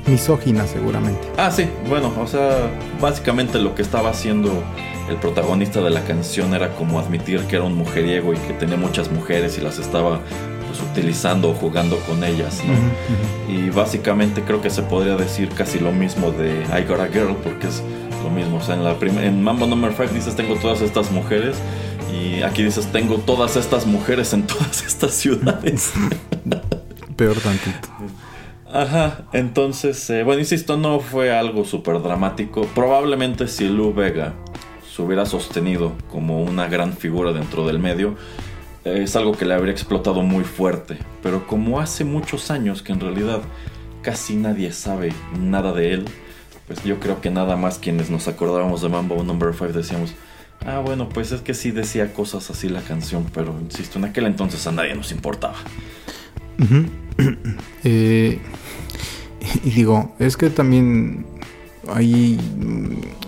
Misógina 0.05 0.65
seguramente. 0.65 1.21
Ah, 1.37 1.51
sí, 1.51 1.67
bueno, 1.87 2.11
o 2.19 2.27
sea, 2.27 2.69
básicamente 2.99 3.59
lo 3.59 3.75
que 3.75 3.81
estaba 3.81 4.09
haciendo 4.09 4.63
el 5.09 5.17
protagonista 5.17 5.81
de 5.81 5.89
la 5.89 6.03
canción 6.03 6.53
era 6.53 6.73
como 6.73 6.99
admitir 6.99 7.41
que 7.41 7.57
era 7.57 7.65
un 7.65 7.75
mujeriego 7.75 8.33
y 8.33 8.37
que 8.37 8.53
tenía 8.53 8.77
muchas 8.77 9.11
mujeres 9.11 9.57
y 9.57 9.61
las 9.61 9.77
estaba 9.77 10.21
pues, 10.67 10.81
utilizando 10.81 11.49
o 11.49 11.53
jugando 11.53 11.97
con 11.99 12.23
ellas, 12.23 12.61
¿no? 12.65 13.53
Y 13.53 13.69
básicamente 13.69 14.41
creo 14.41 14.61
que 14.61 14.69
se 14.69 14.81
podría 14.81 15.15
decir 15.17 15.49
casi 15.49 15.79
lo 15.79 15.91
mismo 15.91 16.31
de 16.31 16.63
I 16.63 16.87
Got 16.87 16.99
a 16.99 17.07
Girl 17.07 17.35
porque 17.43 17.67
es 17.67 17.83
lo 18.23 18.29
mismo. 18.29 18.57
O 18.57 18.61
sea, 18.61 18.75
en, 18.75 18.83
la 18.83 18.97
en 19.01 19.43
Mambo 19.43 19.65
Number 19.65 19.93
5 19.95 20.13
dices 20.13 20.35
tengo 20.35 20.55
todas 20.55 20.81
estas 20.81 21.11
mujeres 21.11 21.57
y 22.13 22.41
aquí 22.41 22.63
dices 22.63 22.91
tengo 22.91 23.17
todas 23.17 23.55
estas 23.55 23.85
mujeres 23.85 24.33
en 24.33 24.43
todas 24.47 24.83
estas 24.83 25.13
ciudades. 25.13 25.91
Peor 27.15 27.37
tantito. 27.37 27.89
Ajá, 28.73 29.25
entonces, 29.33 30.09
eh, 30.09 30.23
bueno, 30.23 30.39
insisto, 30.39 30.77
no 30.77 31.01
fue 31.01 31.37
algo 31.37 31.65
súper 31.65 32.01
dramático. 32.01 32.61
Probablemente 32.73 33.49
si 33.49 33.67
Lou 33.67 33.93
Vega 33.93 34.33
se 34.95 35.01
hubiera 35.01 35.25
sostenido 35.25 35.93
como 36.09 36.41
una 36.41 36.67
gran 36.67 36.93
figura 36.93 37.33
dentro 37.33 37.67
del 37.67 37.79
medio, 37.79 38.15
eh, 38.85 39.01
es 39.03 39.15
algo 39.17 39.33
que 39.33 39.45
le 39.45 39.53
habría 39.53 39.73
explotado 39.73 40.23
muy 40.23 40.45
fuerte. 40.45 40.97
Pero 41.21 41.47
como 41.47 41.81
hace 41.81 42.05
muchos 42.05 42.49
años 42.49 42.81
que 42.81 42.93
en 42.93 43.01
realidad 43.01 43.41
casi 44.01 44.35
nadie 44.35 44.71
sabe 44.71 45.13
nada 45.37 45.73
de 45.73 45.93
él, 45.93 46.05
pues 46.71 46.85
yo 46.85 47.01
creo 47.01 47.19
que 47.19 47.29
nada 47.29 47.57
más 47.57 47.79
quienes 47.79 48.09
nos 48.09 48.29
acordábamos 48.29 48.81
de 48.81 48.87
Mambo 48.87 49.21
Number 49.25 49.53
5 49.53 49.73
decíamos, 49.73 50.13
ah, 50.65 50.79
bueno, 50.79 51.09
pues 51.09 51.33
es 51.33 51.41
que 51.41 51.53
sí 51.53 51.71
decía 51.71 52.13
cosas 52.13 52.49
así 52.49 52.69
la 52.69 52.79
canción, 52.79 53.25
pero 53.33 53.53
insisto, 53.59 53.99
en 53.99 54.05
aquel 54.05 54.25
entonces 54.25 54.65
a 54.67 54.71
nadie 54.71 54.95
nos 54.95 55.11
importaba. 55.11 55.55
Eh, 57.83 58.39
y 59.63 59.69
digo, 59.69 60.15
es 60.17 60.37
que 60.37 60.49
también 60.49 61.25
ahí 61.93 62.39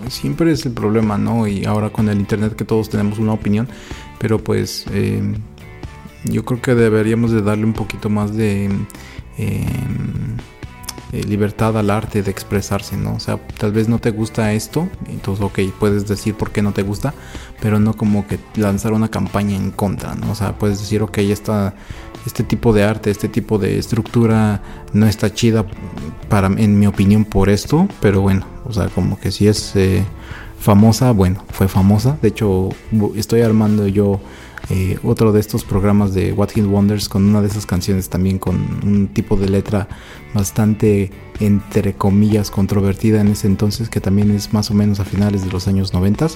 siempre 0.07 0.51
es 0.51 0.65
el 0.65 0.71
problema, 0.71 1.17
¿no? 1.17 1.45
Y 1.45 1.65
ahora 1.65 1.89
con 1.89 2.07
el 2.07 2.19
internet 2.19 2.55
que 2.55 2.65
todos 2.65 2.89
tenemos 2.89 3.19
una 3.19 3.33
opinión, 3.33 3.67
pero 4.19 4.39
pues 4.39 4.85
eh, 4.93 5.21
yo 6.23 6.45
creo 6.45 6.61
que 6.61 6.75
deberíamos 6.75 7.31
de 7.31 7.41
darle 7.41 7.65
un 7.65 7.73
poquito 7.73 8.09
más 8.09 8.35
de... 8.35 8.69
Eh, 9.37 9.65
eh, 11.13 11.23
libertad 11.25 11.77
al 11.77 11.91
arte 11.91 12.23
de 12.23 12.31
expresarse, 12.31 12.97
¿no? 12.97 13.13
O 13.13 13.19
sea, 13.19 13.37
tal 13.59 13.71
vez 13.71 13.87
no 13.87 13.99
te 13.99 14.09
gusta 14.09 14.51
esto, 14.53 14.89
entonces, 15.07 15.45
ok, 15.45 15.59
puedes 15.79 16.07
decir 16.07 16.33
por 16.33 16.49
qué 16.49 16.63
no 16.63 16.71
te 16.71 16.81
gusta, 16.81 17.13
pero 17.61 17.79
no 17.79 17.93
como 17.93 18.25
que 18.25 18.39
lanzar 18.55 18.93
una 18.93 19.09
campaña 19.09 19.55
en 19.55 19.69
contra, 19.69 20.15
¿no? 20.15 20.31
O 20.31 20.35
sea, 20.35 20.57
puedes 20.57 20.79
decir, 20.79 21.03
ok, 21.03 21.19
esta, 21.19 21.75
este 22.25 22.43
tipo 22.43 22.73
de 22.73 22.83
arte, 22.83 23.11
este 23.11 23.27
tipo 23.29 23.59
de 23.59 23.77
estructura 23.77 24.63
no 24.91 25.05
está 25.05 25.31
chida 25.31 25.67
para, 26.29 26.47
en 26.47 26.79
mi 26.79 26.87
opinión, 26.87 27.25
por 27.25 27.49
esto, 27.49 27.87
pero 28.01 28.21
bueno, 28.21 28.47
o 28.65 28.73
sea, 28.73 28.87
como 28.87 29.19
que 29.19 29.31
si 29.31 29.47
es 29.47 29.75
eh, 29.75 30.03
famosa, 30.57 31.11
bueno, 31.11 31.45
fue 31.51 31.67
famosa, 31.67 32.17
de 32.23 32.29
hecho, 32.29 32.69
estoy 33.15 33.41
armando 33.41 33.85
yo 33.87 34.19
eh, 34.69 34.97
otro 35.03 35.33
de 35.33 35.39
estos 35.39 35.63
programas 35.63 36.13
de 36.13 36.31
What 36.31 36.51
Hit 36.51 36.65
Wonders 36.65 37.09
con 37.09 37.25
una 37.25 37.41
de 37.41 37.47
esas 37.47 37.65
canciones 37.65 38.09
también 38.09 38.39
con 38.39 38.55
un 38.83 39.07
tipo 39.07 39.35
de 39.35 39.49
letra 39.49 39.89
bastante 40.33 41.11
entre 41.39 41.93
comillas 41.93 42.49
controvertida 42.49 43.21
en 43.21 43.27
ese 43.27 43.47
entonces 43.47 43.89
que 43.89 43.99
también 43.99 44.31
es 44.31 44.53
más 44.53 44.71
o 44.71 44.73
menos 44.73 45.01
a 45.01 45.05
finales 45.05 45.43
de 45.43 45.51
los 45.51 45.67
años 45.67 45.93
90 45.93 46.27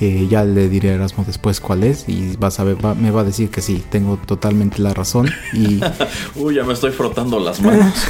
eh, 0.00 0.26
ya 0.28 0.44
le 0.44 0.68
diré 0.68 0.90
a 0.90 0.94
Erasmo 0.94 1.24
después 1.24 1.60
cuál 1.60 1.84
es 1.84 2.08
y 2.08 2.36
vas 2.36 2.58
a 2.58 2.64
ver, 2.64 2.76
me 2.96 3.10
va 3.10 3.20
a 3.20 3.24
decir 3.24 3.50
que 3.50 3.60
sí, 3.60 3.82
tengo 3.90 4.16
totalmente 4.16 4.82
la 4.82 4.92
razón 4.92 5.30
y... 5.52 5.80
Uy, 6.34 6.56
ya 6.56 6.64
me 6.64 6.72
estoy 6.72 6.90
frotando 6.90 7.38
las 7.38 7.60
manos. 7.60 7.94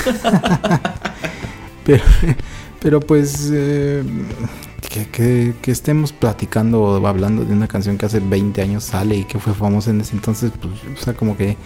pero, 1.85 2.03
pero 2.80 3.01
pues 3.01 3.51
eh, 3.53 4.03
que, 4.89 5.55
estemos 5.66 6.12
platicando 6.12 6.82
o 6.82 7.07
hablando 7.07 7.45
de 7.45 7.53
una 7.53 7.68
canción 7.68 7.99
que 7.99 8.07
hace 8.07 8.20
20 8.20 8.62
años 8.62 8.85
sale 8.85 9.16
y 9.16 9.24
que 9.24 9.39
fue 9.39 9.55
famosa 9.55 9.91
en 9.91 10.01
ese 10.01 10.14
entonces, 10.14 10.53
pues, 10.61 10.74
o 10.99 11.03
sea, 11.03 11.14
como 11.14 11.37
que 11.37 11.57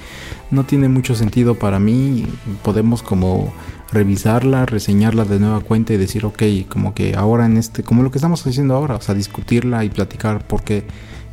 no 0.51 0.65
tiene 0.65 0.89
mucho 0.89 1.15
sentido 1.15 1.55
para 1.55 1.79
mí. 1.79 2.27
Podemos 2.63 3.03
como 3.03 3.53
revisarla, 3.93 4.67
reseñarla 4.67 5.25
de 5.25 5.39
nueva 5.41 5.61
cuenta 5.61 5.93
y 5.95 5.97
decir, 5.97 6.25
ok, 6.25 6.43
como 6.69 6.95
que 6.95 7.15
ahora 7.15 7.47
en 7.47 7.57
este, 7.57 7.83
como 7.83 8.03
lo 8.03 8.11
que 8.11 8.19
estamos 8.19 8.47
haciendo 8.47 8.75
ahora, 8.75 8.97
o 8.97 9.01
sea, 9.01 9.15
discutirla 9.15 9.85
y 9.85 9.91
platicar 9.91 10.47
por 10.47 10.63
qué 10.63 10.85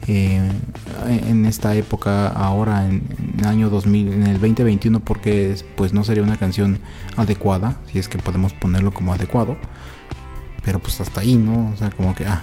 eh, 0.08 0.52
en 1.08 1.46
esta 1.46 1.76
época, 1.76 2.28
ahora 2.28 2.86
en, 2.86 3.04
el 3.40 3.46
año 3.46 3.70
2000, 3.70 4.14
en 4.14 4.28
el 4.28 4.34
2021, 4.34 5.00
porque 5.00 5.56
pues 5.76 5.94
no 5.94 6.04
sería 6.04 6.24
una 6.24 6.38
canción 6.38 6.80
adecuada, 7.18 7.78
si 7.92 8.00
es 8.00 8.08
que 8.08 8.18
podemos 8.18 8.54
ponerlo 8.54 8.94
como 8.94 9.14
adecuado 9.14 9.58
pero 10.66 10.80
pues 10.80 11.00
hasta 11.00 11.22
ahí, 11.22 11.36
¿no? 11.36 11.72
O 11.74 11.78
sea, 11.78 11.92
como 11.92 12.14
que 12.16 12.26
ah, 12.26 12.42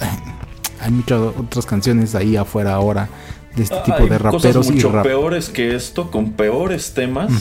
hay 0.80 0.90
muchas 0.90 1.20
otras 1.20 1.66
canciones 1.66 2.14
ahí 2.14 2.36
afuera 2.36 2.74
ahora 2.74 3.08
de 3.54 3.64
este 3.64 3.76
tipo 3.80 4.06
de 4.06 4.18
raperos 4.18 4.42
cosas 4.42 4.70
mucho 4.70 5.02
peores 5.02 5.48
que 5.48 5.74
esto, 5.74 6.10
con 6.10 6.32
peores 6.32 6.94
temas, 6.94 7.32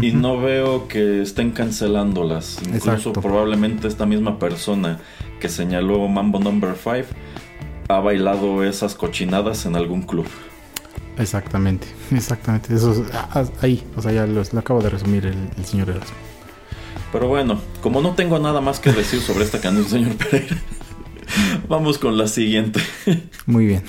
y 0.00 0.12
no 0.12 0.40
veo 0.40 0.88
que 0.88 1.22
estén 1.22 1.50
cancelándolas. 1.50 2.58
Incluso 2.72 3.12
probablemente 3.12 3.88
esta 3.88 4.06
misma 4.06 4.38
persona 4.38 5.00
que 5.40 5.48
señaló 5.48 6.06
Mambo 6.08 6.38
Number 6.38 6.74
5 6.76 7.08
ha 7.88 8.00
bailado 8.00 8.62
esas 8.64 8.94
cochinadas 8.94 9.66
en 9.66 9.76
algún 9.76 10.02
club. 10.02 10.26
Exactamente, 11.18 11.88
exactamente. 12.12 12.72
Eso 12.74 13.04
ah, 13.12 13.44
ahí, 13.60 13.84
o 13.96 14.02
sea, 14.02 14.12
ya 14.12 14.26
lo, 14.26 14.40
acabo 14.40 14.80
de 14.80 14.90
resumir 14.90 15.26
el, 15.26 15.50
el 15.56 15.64
señor 15.64 15.90
Erasmo. 15.90 16.27
Pero 17.12 17.26
bueno, 17.26 17.60
como 17.80 18.00
no 18.00 18.14
tengo 18.14 18.38
nada 18.38 18.60
más 18.60 18.80
que 18.80 18.92
decir 18.92 19.20
sobre 19.20 19.44
esta 19.44 19.60
canción, 19.60 19.88
señor 19.88 20.16
Pereira, 20.16 20.56
Vamos 21.68 21.98
con 21.98 22.16
la 22.16 22.26
siguiente. 22.28 22.80
Muy 23.46 23.66
bien. 23.66 23.84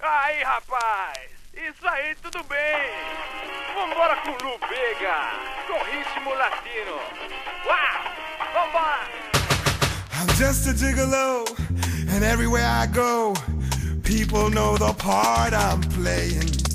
Aí, 0.00 0.42
rapaz! 0.42 1.18
Isso 1.52 1.88
aí, 1.88 2.14
tudo 2.22 2.42
bem! 2.44 2.90
Vambora 3.74 4.16
com 4.22 4.30
Lu 4.30 4.58
Vega, 4.68 5.32
com 5.66 5.78
ritmo 5.84 6.34
latino! 6.34 6.96
Uau! 7.66 8.02
Vambora! 8.54 9.08
I'm 10.18 10.28
just 10.36 10.66
a 10.68 10.72
gigolo, 10.72 11.44
and 12.08 12.24
everywhere 12.24 12.66
I 12.66 12.86
go, 12.86 13.34
people 14.02 14.50
know 14.50 14.76
the 14.76 14.92
part 14.94 15.52
I'm 15.52 15.80
playing. 15.80 16.65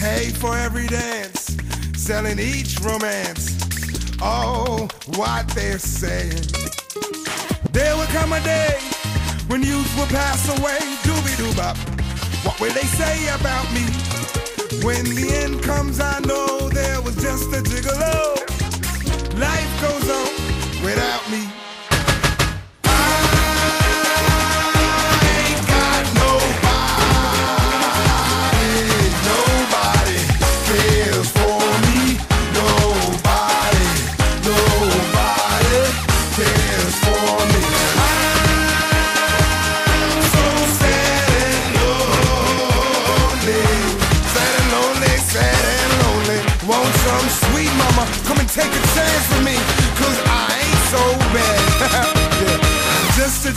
Pay 0.00 0.30
for 0.30 0.56
every 0.56 0.86
dance, 0.86 1.58
selling 1.94 2.38
each 2.38 2.80
romance. 2.80 3.54
Oh, 4.22 4.88
what 5.08 5.46
they're 5.48 5.78
saying. 5.78 6.40
There 7.72 7.94
will 7.94 8.06
come 8.06 8.32
a 8.32 8.40
day 8.40 8.78
when 9.48 9.62
youth 9.62 9.94
will 9.98 10.06
pass 10.06 10.48
away. 10.58 10.78
Doobie 11.04 11.36
doo 11.36 11.54
bop. 11.54 11.76
What 12.46 12.58
will 12.62 12.72
they 12.72 12.88
say 12.96 13.28
about 13.28 13.70
me? 13.74 13.84
When 14.82 15.04
the 15.04 15.28
end 15.44 15.62
comes, 15.62 16.00
I 16.00 16.18
know 16.20 16.70
there 16.70 17.02
was 17.02 17.16
just 17.16 17.52
a 17.52 17.60
gigolo. 17.60 18.40
Life 19.38 19.80
goes 19.82 20.08
on 20.08 20.82
without 20.82 21.30
me. 21.30 21.59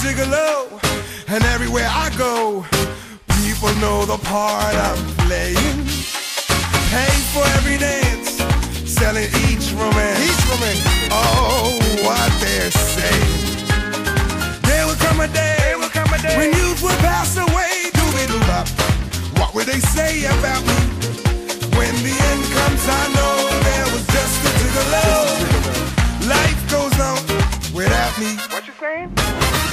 Gigolo. 0.03 0.67
And 1.29 1.43
everywhere 1.55 1.87
I 1.89 2.11
go, 2.17 2.65
people 3.39 3.71
know 3.79 4.05
the 4.05 4.17
part 4.27 4.75
I'm 4.75 4.99
playing. 5.25 5.79
Pay 6.91 7.15
for 7.31 7.45
every 7.57 7.77
dance, 7.77 8.43
selling 8.83 9.29
each 9.47 9.71
romance. 9.71 10.19
Each 10.27 10.43
romance. 10.51 10.83
Oh, 11.09 11.79
what 12.03 12.29
they're 12.43 12.69
saying. 12.69 13.39
There 14.67 14.85
will 14.85 14.99
come 15.07 15.21
a 15.21 15.27
day, 15.27 15.55
there 15.59 15.77
will 15.79 15.89
come 15.89 16.11
a 16.13 16.19
day 16.19 16.35
when 16.37 16.51
youth 16.51 16.83
will 16.83 16.99
pass 16.99 17.37
away. 17.37 17.89
Doobie 17.95 18.27
doo 18.27 18.39
bop. 18.51 18.67
What 19.39 19.55
will 19.55 19.65
they 19.65 19.79
say 19.95 20.25
about 20.25 20.61
me? 20.67 20.79
When 21.79 21.93
the 22.03 22.13
end 22.29 22.43
comes, 22.57 22.83
I 22.85 23.03
know 23.15 23.35
there 23.67 23.87
was 23.95 24.05
just 24.11 24.35
a 24.43 24.51
gigolo. 24.59 25.07
Life 26.27 26.61
goes 26.69 26.95
on 26.99 27.19
without 27.73 28.13
me. 28.19 28.35
What 28.51 28.67
you 28.67 28.73
saying? 28.79 29.72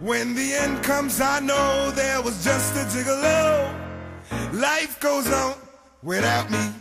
When 0.00 0.36
the 0.36 0.54
end 0.54 0.84
comes, 0.84 1.20
I 1.20 1.40
know 1.40 1.90
there 1.90 2.22
was 2.22 2.44
just 2.44 2.76
a 2.76 2.84
gigolo. 2.84 3.74
Life 4.52 5.00
goes 5.00 5.26
on 5.32 5.56
without 6.04 6.48
me. 6.52 6.77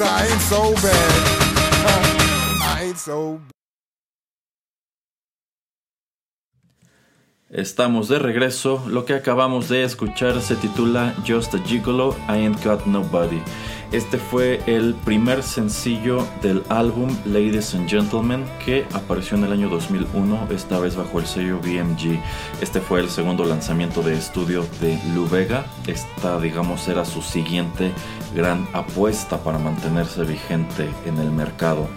So 0.00 0.72
bad. 0.76 1.30
Estamos 7.50 8.08
de 8.08 8.18
regreso. 8.18 8.82
Lo 8.88 9.04
que 9.04 9.12
acabamos 9.12 9.68
de 9.68 9.84
escuchar 9.84 10.40
se 10.40 10.56
titula 10.56 11.14
Just 11.26 11.54
a 11.54 11.58
Gigolo, 11.58 12.16
I 12.28 12.46
Ain't 12.46 12.64
Got 12.64 12.86
Nobody. 12.86 13.42
Este 13.92 14.18
fue 14.18 14.62
el 14.66 14.94
primer 14.94 15.42
sencillo 15.42 16.26
del 16.40 16.62
álbum 16.68 17.10
Ladies 17.26 17.74
and 17.74 17.90
Gentlemen 17.90 18.44
que 18.64 18.86
apareció 18.92 19.36
en 19.36 19.44
el 19.44 19.52
año 19.52 19.68
2001, 19.68 20.46
esta 20.50 20.78
vez 20.78 20.94
bajo 20.94 21.18
el 21.18 21.26
sello 21.26 21.58
BMG. 21.58 22.20
Este 22.62 22.80
fue 22.80 23.00
el 23.00 23.10
segundo 23.10 23.44
lanzamiento 23.44 24.00
de 24.00 24.14
estudio 24.14 24.64
de 24.80 24.96
Lou 25.12 25.28
Vega. 25.28 25.66
Esta, 25.88 26.38
digamos, 26.40 26.86
era 26.86 27.04
su 27.04 27.20
siguiente 27.20 27.92
gran 28.34 28.66
apuesta 28.72 29.38
para 29.38 29.58
mantenerse 29.58 30.24
vigente 30.24 30.88
en 31.06 31.18
el 31.18 31.30
mercado. 31.30 31.88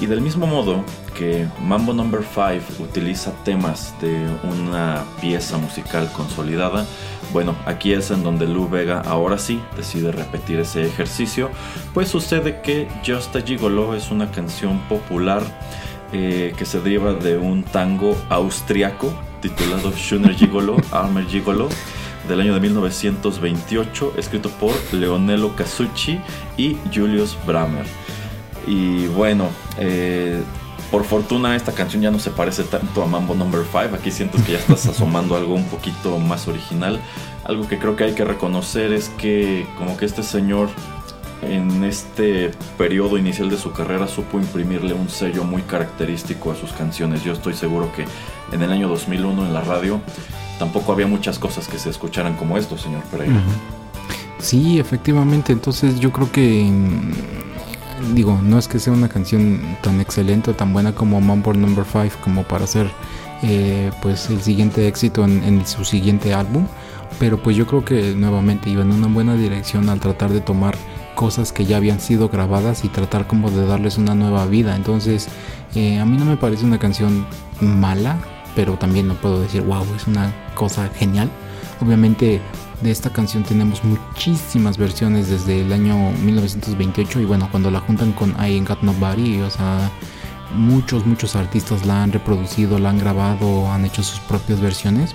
Y 0.00 0.06
del 0.06 0.20
mismo 0.20 0.46
modo 0.46 0.84
que 1.16 1.46
Mambo 1.62 1.92
Number 1.92 2.22
5 2.22 2.82
utiliza 2.82 3.32
temas 3.44 3.94
de 4.00 4.26
una 4.42 5.04
pieza 5.20 5.56
musical 5.56 6.10
consolidada, 6.12 6.84
bueno, 7.32 7.54
aquí 7.64 7.92
es 7.92 8.10
en 8.10 8.24
donde 8.24 8.46
Lou 8.46 8.68
Vega 8.68 9.00
ahora 9.00 9.38
sí 9.38 9.60
decide 9.76 10.10
repetir 10.10 10.58
ese 10.58 10.84
ejercicio, 10.84 11.50
pues 11.92 12.08
sucede 12.08 12.60
que 12.60 12.88
Just 13.06 13.34
a 13.36 13.40
Gigolo 13.40 13.94
es 13.94 14.10
una 14.10 14.30
canción 14.30 14.80
popular 14.88 15.42
eh, 16.12 16.52
que 16.56 16.64
se 16.64 16.80
deriva 16.80 17.12
de 17.12 17.36
un 17.36 17.62
tango 17.62 18.16
austriaco 18.28 19.12
titulado 19.40 19.92
Schöner 19.92 20.34
Gigolo, 20.34 20.76
Armer 20.90 21.26
Gigolo, 21.26 21.68
del 22.28 22.40
año 22.40 22.54
de 22.54 22.60
1928, 22.60 24.14
escrito 24.16 24.48
por 24.50 24.72
Leonello 24.92 25.54
Casucci 25.54 26.20
y 26.56 26.76
Julius 26.94 27.36
Bramer. 27.46 27.86
Y 28.66 29.06
bueno, 29.08 29.48
eh, 29.78 30.42
por 30.90 31.04
fortuna 31.04 31.56
esta 31.56 31.72
canción 31.72 32.02
ya 32.02 32.10
no 32.10 32.18
se 32.18 32.30
parece 32.30 32.62
tanto 32.64 33.02
a 33.02 33.06
Mambo 33.06 33.34
Number 33.34 33.62
5. 33.64 33.96
Aquí 33.96 34.10
sientes 34.10 34.42
que 34.42 34.52
ya 34.52 34.58
estás 34.58 34.86
asomando 34.88 35.36
algo 35.36 35.54
un 35.54 35.64
poquito 35.64 36.18
más 36.18 36.48
original. 36.48 37.00
Algo 37.44 37.68
que 37.68 37.78
creo 37.78 37.96
que 37.96 38.04
hay 38.04 38.14
que 38.14 38.24
reconocer 38.24 38.92
es 38.92 39.08
que 39.10 39.66
como 39.76 39.96
que 39.96 40.06
este 40.06 40.22
señor 40.22 40.68
en 41.42 41.84
este 41.84 42.52
periodo 42.78 43.18
inicial 43.18 43.50
de 43.50 43.58
su 43.58 43.72
carrera 43.72 44.08
supo 44.08 44.38
imprimirle 44.38 44.94
un 44.94 45.08
sello 45.08 45.44
muy 45.44 45.62
característico 45.62 46.50
a 46.52 46.56
sus 46.56 46.72
canciones. 46.72 47.22
Yo 47.22 47.32
estoy 47.32 47.54
seguro 47.54 47.92
que 47.92 48.06
en 48.52 48.62
el 48.62 48.72
año 48.72 48.88
2001 48.88 49.46
en 49.46 49.52
la 49.52 49.60
radio 49.60 50.00
tampoco 50.58 50.92
había 50.92 51.06
muchas 51.06 51.38
cosas 51.38 51.68
que 51.68 51.78
se 51.78 51.90
escucharan 51.90 52.36
como 52.36 52.56
esto, 52.56 52.76
señor 52.78 53.02
Pereira. 53.04 53.40
Sí, 54.38 54.78
efectivamente. 54.78 55.52
Entonces 55.52 55.98
yo 56.00 56.12
creo 56.12 56.30
que 56.30 56.64
mm, 56.64 58.14
digo, 58.14 58.38
no 58.42 58.58
es 58.58 58.68
que 58.68 58.78
sea 58.78 58.92
una 58.92 59.08
canción 59.08 59.60
tan 59.82 60.00
excelente 60.00 60.50
o 60.50 60.54
tan 60.54 60.72
buena 60.72 60.94
como 60.94 61.20
Mambo 61.20 61.54
Number 61.54 61.84
5 61.84 62.16
como 62.22 62.42
para 62.42 62.64
hacer 62.64 62.90
eh, 63.42 63.90
pues 64.02 64.30
el 64.30 64.40
siguiente 64.42 64.86
éxito 64.86 65.24
en, 65.24 65.42
en, 65.44 65.66
su 65.66 65.84
siguiente 65.84 66.34
álbum, 66.34 66.66
pero 67.18 67.42
pues 67.42 67.56
yo 67.56 67.66
creo 67.66 67.84
que 67.84 68.14
nuevamente 68.14 68.70
iba 68.70 68.82
en 68.82 68.92
una 68.92 69.06
buena 69.06 69.34
dirección 69.34 69.88
al 69.88 70.00
tratar 70.00 70.30
de 70.30 70.40
tomar 70.40 70.76
cosas 71.14 71.52
que 71.52 71.64
ya 71.64 71.76
habían 71.76 72.00
sido 72.00 72.28
grabadas 72.28 72.84
y 72.84 72.88
tratar 72.88 73.26
como 73.26 73.50
de 73.50 73.66
darles 73.66 73.98
una 73.98 74.14
nueva 74.14 74.46
vida. 74.46 74.76
Entonces, 74.76 75.28
eh, 75.74 75.98
a 75.98 76.04
mí 76.04 76.16
no 76.16 76.24
me 76.24 76.36
parece 76.36 76.64
una 76.64 76.78
canción 76.78 77.26
mala, 77.60 78.18
pero 78.54 78.74
también 78.74 79.08
no 79.08 79.14
puedo 79.14 79.40
decir, 79.40 79.62
wow, 79.62 79.84
es 79.96 80.06
una 80.06 80.32
cosa 80.54 80.88
genial. 80.88 81.30
Obviamente 81.80 82.40
de 82.80 82.90
esta 82.90 83.10
canción 83.10 83.42
tenemos 83.44 83.82
muchísimas 83.84 84.76
versiones 84.76 85.28
desde 85.28 85.62
el 85.62 85.72
año 85.72 86.10
1928 86.22 87.20
y 87.20 87.24
bueno, 87.24 87.48
cuando 87.50 87.70
la 87.70 87.80
juntan 87.80 88.12
con 88.12 88.30
I 88.32 88.54
Ain't 88.54 88.68
Got 88.68 88.82
Nobody, 88.82 89.40
o 89.40 89.50
sea, 89.50 89.90
muchos, 90.54 91.06
muchos 91.06 91.36
artistas 91.36 91.86
la 91.86 92.02
han 92.02 92.12
reproducido, 92.12 92.78
la 92.78 92.90
han 92.90 92.98
grabado, 92.98 93.70
han 93.70 93.84
hecho 93.84 94.02
sus 94.02 94.20
propias 94.20 94.60
versiones. 94.60 95.14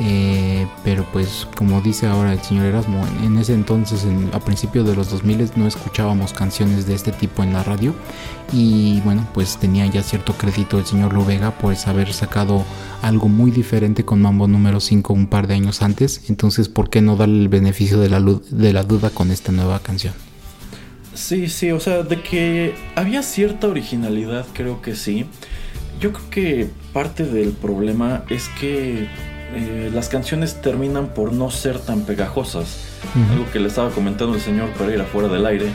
Eh, 0.00 0.66
pero 0.84 1.06
pues 1.12 1.46
como 1.54 1.80
dice 1.80 2.06
ahora 2.06 2.32
el 2.32 2.40
señor 2.40 2.66
Erasmo, 2.66 3.06
en 3.22 3.36
ese 3.38 3.54
entonces, 3.54 4.06
a 4.32 4.40
principios 4.40 4.86
de 4.86 4.96
los 4.96 5.10
2000 5.10 5.50
no 5.56 5.66
escuchábamos 5.66 6.32
canciones 6.32 6.86
de 6.86 6.94
este 6.94 7.12
tipo 7.12 7.42
en 7.42 7.52
la 7.52 7.62
radio 7.62 7.94
y 8.52 9.00
bueno, 9.00 9.26
pues 9.34 9.58
tenía 9.58 9.86
ya 9.86 10.02
cierto 10.02 10.32
crédito 10.32 10.78
el 10.78 10.86
señor 10.86 11.12
Lovega 11.12 11.52
por 11.52 11.76
haber 11.86 12.12
sacado 12.12 12.64
algo 13.02 13.28
muy 13.28 13.50
diferente 13.50 14.04
con 14.04 14.22
Mambo 14.22 14.48
número 14.48 14.80
5 14.80 15.12
un 15.12 15.26
par 15.26 15.46
de 15.46 15.54
años 15.54 15.82
antes, 15.82 16.28
entonces 16.28 16.68
¿por 16.68 16.90
qué 16.90 17.00
no 17.02 17.16
darle 17.16 17.40
el 17.42 17.48
beneficio 17.48 18.00
de 18.00 18.08
la, 18.08 18.20
de 18.20 18.72
la 18.72 18.82
duda 18.82 19.10
con 19.10 19.30
esta 19.30 19.52
nueva 19.52 19.80
canción? 19.80 20.14
Sí, 21.14 21.48
sí, 21.48 21.70
o 21.70 21.80
sea, 21.80 22.02
de 22.02 22.22
que 22.22 22.74
había 22.94 23.22
cierta 23.22 23.68
originalidad, 23.68 24.46
creo 24.54 24.80
que 24.80 24.96
sí. 24.96 25.26
Yo 26.00 26.12
creo 26.12 26.30
que 26.30 26.70
parte 26.92 27.24
del 27.24 27.50
problema 27.50 28.24
es 28.30 28.48
que 28.58 29.08
eh, 29.54 29.90
las 29.92 30.08
canciones 30.08 30.60
terminan 30.60 31.08
por 31.08 31.32
no 31.32 31.50
ser 31.50 31.78
tan 31.78 32.02
pegajosas. 32.02 32.78
Algo 33.30 33.50
que 33.52 33.60
le 33.60 33.68
estaba 33.68 33.90
comentando 33.90 34.34
el 34.34 34.40
señor 34.40 34.70
Pereira 34.70 35.04
fuera 35.04 35.28
del 35.28 35.44
aire 35.44 35.66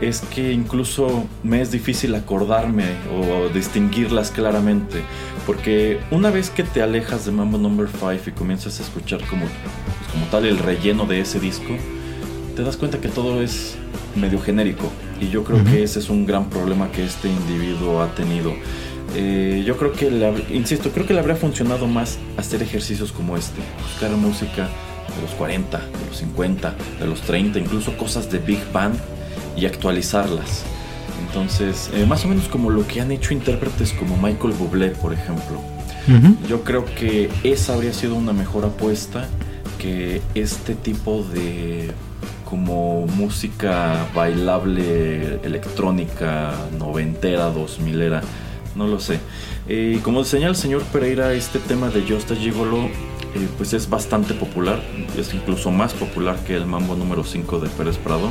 es 0.00 0.20
que 0.20 0.52
incluso 0.52 1.26
me 1.42 1.60
es 1.60 1.72
difícil 1.72 2.14
acordarme 2.14 2.84
o 3.12 3.48
distinguirlas 3.52 4.30
claramente. 4.30 5.02
Porque 5.46 5.98
una 6.10 6.30
vez 6.30 6.50
que 6.50 6.62
te 6.62 6.82
alejas 6.82 7.26
de 7.26 7.32
Mambo 7.32 7.58
Number 7.58 7.88
5 7.88 8.14
y 8.26 8.30
comienzas 8.32 8.78
a 8.80 8.82
escuchar 8.82 9.20
como, 9.26 9.42
pues, 9.42 10.12
como 10.12 10.26
tal 10.26 10.46
el 10.46 10.58
relleno 10.58 11.04
de 11.06 11.20
ese 11.20 11.40
disco, 11.40 11.74
te 12.54 12.62
das 12.62 12.76
cuenta 12.76 13.00
que 13.00 13.08
todo 13.08 13.42
es 13.42 13.76
medio 14.14 14.40
genérico. 14.40 14.90
Y 15.20 15.28
yo 15.30 15.42
creo 15.42 15.64
que 15.64 15.82
ese 15.82 15.98
es 15.98 16.10
un 16.10 16.26
gran 16.26 16.48
problema 16.48 16.92
que 16.92 17.04
este 17.04 17.28
individuo 17.28 18.02
ha 18.02 18.14
tenido. 18.14 18.52
Eh, 19.14 19.62
yo 19.66 19.76
creo 19.76 19.92
que, 19.92 20.10
le, 20.10 20.32
insisto, 20.50 20.90
creo 20.90 21.06
que 21.06 21.14
le 21.14 21.20
habría 21.20 21.36
funcionado 21.36 21.86
más 21.86 22.18
hacer 22.36 22.62
ejercicios 22.62 23.12
como 23.12 23.36
este, 23.36 23.60
buscar 23.82 24.10
música 24.12 24.68
de 25.14 25.22
los 25.22 25.30
40, 25.32 25.78
de 25.78 26.06
los 26.06 26.16
50, 26.18 26.74
de 27.00 27.06
los 27.06 27.20
30, 27.22 27.58
incluso 27.58 27.96
cosas 27.96 28.30
de 28.30 28.38
Big 28.38 28.60
Band 28.72 28.98
y 29.56 29.66
actualizarlas. 29.66 30.64
Entonces, 31.26 31.90
eh, 31.94 32.06
más 32.06 32.24
o 32.24 32.28
menos 32.28 32.48
como 32.48 32.70
lo 32.70 32.86
que 32.86 33.00
han 33.00 33.10
hecho 33.10 33.34
intérpretes 33.34 33.92
como 33.92 34.16
Michael 34.16 34.54
Bublé, 34.54 34.90
por 34.90 35.12
ejemplo. 35.12 35.60
Yo 36.48 36.64
creo 36.64 36.86
que 36.86 37.28
esa 37.44 37.74
habría 37.74 37.92
sido 37.92 38.14
una 38.14 38.32
mejor 38.32 38.64
apuesta 38.64 39.28
que 39.78 40.22
este 40.34 40.74
tipo 40.74 41.22
de 41.34 41.90
como 42.46 43.06
música 43.06 44.06
bailable 44.14 45.38
electrónica 45.42 46.54
noventera, 46.78 47.50
dos 47.50 47.78
milera 47.78 48.22
no 48.78 48.86
lo 48.86 49.00
sé. 49.00 49.18
Eh, 49.68 49.98
como 50.02 50.24
señala 50.24 50.50
el 50.50 50.56
señor 50.56 50.82
Pereira, 50.84 51.34
este 51.34 51.58
tema 51.58 51.90
de 51.90 52.04
Josta 52.08 52.36
Gigolo 52.36 52.84
eh, 53.34 53.48
pues 53.58 53.74
es 53.74 53.90
bastante 53.90 54.34
popular, 54.34 54.80
es 55.18 55.34
incluso 55.34 55.70
más 55.72 55.92
popular 55.92 56.38
que 56.46 56.54
el 56.54 56.64
mambo 56.64 56.94
número 56.94 57.24
5 57.24 57.58
de 57.58 57.68
Pérez 57.68 57.98
Prado. 57.98 58.30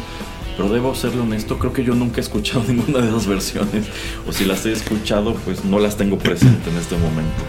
Pero 0.56 0.70
debo 0.70 0.96
serle 0.96 1.22
honesto, 1.22 1.60
creo 1.60 1.72
que 1.72 1.84
yo 1.84 1.94
nunca 1.94 2.18
he 2.18 2.22
escuchado 2.22 2.64
ninguna 2.68 3.00
de 3.00 3.10
esas 3.10 3.28
versiones. 3.28 3.88
O 4.26 4.32
si 4.32 4.46
las 4.46 4.66
he 4.66 4.72
escuchado, 4.72 5.36
pues 5.46 5.66
no 5.66 5.80
las 5.80 5.98
tengo 5.98 6.18
presente 6.18 6.70
en 6.70 6.78
este 6.78 6.96
momento. 6.96 7.44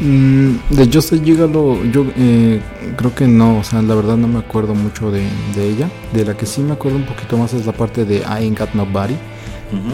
Mm, 0.00 0.74
de 0.74 0.90
Just 0.92 1.22
Gigolo, 1.22 1.84
yo 1.84 2.06
eh, 2.16 2.60
creo 2.96 3.14
que 3.14 3.26
no, 3.28 3.58
o 3.58 3.64
sea, 3.64 3.80
la 3.82 3.94
verdad 3.94 4.16
no 4.16 4.26
me 4.26 4.38
acuerdo 4.38 4.74
mucho 4.74 5.10
de, 5.10 5.22
de, 5.54 5.68
ella. 5.68 5.90
De 6.14 6.24
la 6.24 6.34
que 6.34 6.46
sí 6.46 6.62
me 6.62 6.72
acuerdo 6.72 6.96
un 6.96 7.04
poquito 7.04 7.36
más 7.36 7.52
es 7.52 7.66
la 7.66 7.72
parte 7.72 8.06
de 8.06 8.18
I 8.20 8.24
Ain't 8.24 8.58
Got 8.58 8.74
Nobody 8.74 9.16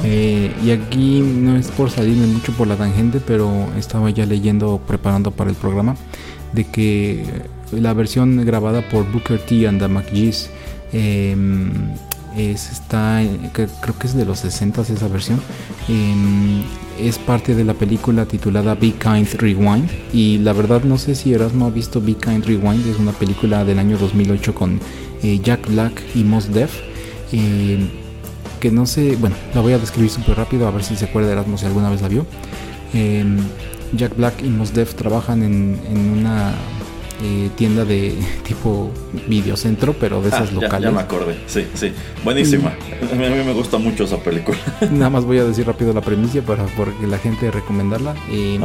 eh, 0.04 0.52
y 0.64 0.70
aquí 0.70 1.20
no 1.20 1.56
es 1.56 1.68
por 1.68 1.90
salirme 1.90 2.26
mucho 2.26 2.52
por 2.52 2.66
la 2.66 2.76
tangente, 2.76 3.20
pero 3.24 3.68
estaba 3.78 4.10
ya 4.10 4.26
leyendo, 4.26 4.80
preparando 4.86 5.30
para 5.30 5.50
el 5.50 5.56
programa, 5.56 5.96
de 6.52 6.64
que 6.64 7.24
la 7.72 7.94
versión 7.94 8.44
grabada 8.44 8.86
por 8.88 9.10
Booker 9.10 9.40
T 9.40 9.66
and 9.66 9.80
the 9.80 9.88
McGee's 9.88 10.50
em, 10.92 11.70
es, 12.36 12.70
está, 12.70 13.22
creo 13.52 13.98
que 13.98 14.06
es 14.06 14.14
de 14.14 14.24
los 14.24 14.40
60 14.40 14.82
esa 14.82 15.08
versión. 15.08 15.40
Em, 15.88 16.62
es 17.00 17.18
parte 17.18 17.54
de 17.54 17.64
la 17.64 17.74
película 17.74 18.26
titulada 18.26 18.74
Be 18.74 18.92
Kind 18.92 19.34
Rewind. 19.34 19.88
Y 20.12 20.38
la 20.38 20.52
verdad 20.52 20.84
no 20.84 20.98
sé 20.98 21.14
si 21.14 21.32
Erasmo 21.32 21.66
ha 21.66 21.70
visto 21.70 22.00
Be 22.00 22.14
Kind 22.14 22.44
Rewind. 22.44 22.86
Es 22.86 22.98
una 22.98 23.12
película 23.12 23.64
del 23.64 23.78
año 23.78 23.98
2008 23.98 24.54
con 24.54 24.80
eh, 25.22 25.40
Jack 25.42 25.68
Black 25.68 26.02
y 26.14 26.24
Mos 26.24 26.52
Def. 26.52 26.72
Em, 27.32 28.01
que 28.62 28.70
no 28.70 28.86
sé, 28.86 29.16
bueno, 29.16 29.34
la 29.56 29.60
voy 29.60 29.72
a 29.72 29.78
describir 29.78 30.08
súper 30.08 30.36
rápido 30.36 30.68
a 30.68 30.70
ver 30.70 30.84
si 30.84 30.94
se 30.94 31.06
acuerda 31.06 31.32
Erasmo 31.32 31.58
si 31.58 31.66
alguna 31.66 31.90
vez 31.90 32.00
la 32.00 32.06
vio. 32.06 32.24
Em, 32.94 33.38
Jack 33.92 34.16
Black 34.16 34.40
y 34.40 34.48
Mos 34.48 34.72
Def 34.72 34.94
trabajan 34.94 35.42
en, 35.42 35.80
una 36.20 36.52
eh, 37.24 37.50
tienda 37.56 37.84
de 37.84 38.16
tipo 38.46 38.92
videocentro, 39.26 39.96
pero 39.98 40.22
de 40.22 40.28
esas 40.28 40.50
ah, 40.50 40.54
locales. 40.54 40.90
Ya, 40.90 40.94
me 40.94 41.00
acordé, 41.00 41.38
sí, 41.48 41.66
sí. 41.74 41.92
Buenísima. 42.22 42.72
A 43.10 43.14
mí, 43.16 43.24
me 43.44 43.52
gusta 43.52 43.78
mucho 43.78 44.04
esa 44.04 44.18
película. 44.18 44.58
Nada 44.92 45.10
más 45.10 45.24
voy 45.24 45.38
a 45.38 45.44
decir 45.44 45.66
rápido 45.66 45.92
la 45.92 46.00
premisa 46.00 46.40
para 46.42 46.64
porque 46.66 47.08
la 47.08 47.18
gente 47.18 47.50
recomendarla. 47.50 48.14
Em, 48.30 48.62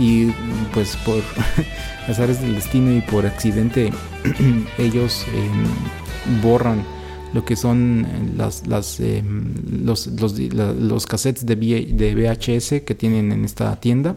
y 0.00 0.32
pues 0.74 0.96
por 1.04 1.22
azares 2.08 2.42
del 2.42 2.56
destino 2.56 2.90
y 2.90 3.00
por 3.00 3.26
accidente, 3.26 3.92
ellos 4.78 5.24
em, 5.32 6.42
borran 6.42 6.95
lo 7.32 7.44
que 7.44 7.56
son 7.56 8.06
eh, 8.06 8.32
las, 8.36 8.66
las, 8.66 9.00
eh, 9.00 9.22
los, 9.24 10.06
los, 10.08 10.38
los, 10.38 11.06
cassettes 11.06 11.44
de, 11.44 11.56
de 11.56 12.14
VHS 12.14 12.82
que 12.84 12.94
tienen 12.94 13.32
en 13.32 13.44
esta 13.44 13.76
tienda. 13.76 14.16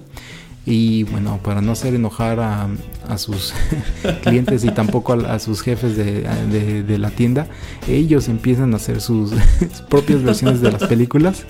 Y 0.65 1.03
bueno, 1.03 1.39
para 1.43 1.61
no 1.61 1.71
hacer 1.71 1.95
enojar 1.95 2.39
a, 2.39 2.67
a 3.07 3.17
sus 3.17 3.53
clientes 4.23 4.63
y 4.63 4.69
tampoco 4.69 5.13
a, 5.13 5.39
sus 5.39 5.61
jefes 5.61 5.97
de, 5.97 6.83
de, 6.83 6.97
la 6.97 7.09
tienda, 7.09 7.47
ellos 7.87 8.27
empiezan 8.27 8.73
a 8.73 8.77
hacer 8.77 9.01
sus, 9.01 9.31
propias 9.89 10.21
versiones 10.21 10.61
de 10.61 10.71
las 10.71 10.83
películas 10.83 11.43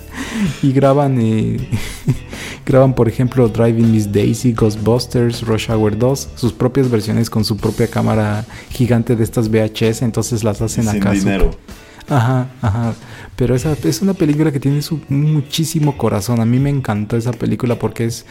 y 0.62 0.72
graban, 0.72 1.20
eh, 1.20 1.58
graban 2.66 2.94
por 2.94 3.08
ejemplo 3.08 3.48
Driving 3.48 3.92
Miss 3.92 4.10
Daisy, 4.10 4.52
Ghostbusters, 4.52 5.42
Rush 5.42 5.70
Hour 5.70 5.98
2, 5.98 6.28
sus 6.36 6.52
propias 6.52 6.90
versiones 6.90 7.28
con 7.28 7.44
su 7.44 7.56
propia 7.56 7.88
cámara 7.88 8.46
gigante 8.70 9.16
de 9.16 9.24
estas 9.24 9.50
VHS, 9.50 10.02
entonces 10.02 10.44
las 10.44 10.62
hacen 10.62 10.84
Sin 10.84 10.96
acá. 10.96 11.12
Dinero. 11.12 11.50
Ajá, 12.10 12.48
ajá. 12.60 12.94
Pero 13.36 13.54
esa 13.54 13.76
es 13.84 14.02
una 14.02 14.14
película 14.14 14.50
que 14.52 14.60
tiene 14.60 14.82
su, 14.82 15.00
muchísimo 15.08 15.96
corazón. 15.96 16.40
A 16.40 16.44
mí 16.44 16.58
me 16.58 16.68
encantó 16.68 17.16
esa 17.16 17.32
película 17.32 17.78
porque 17.78 18.04
es 18.04 18.26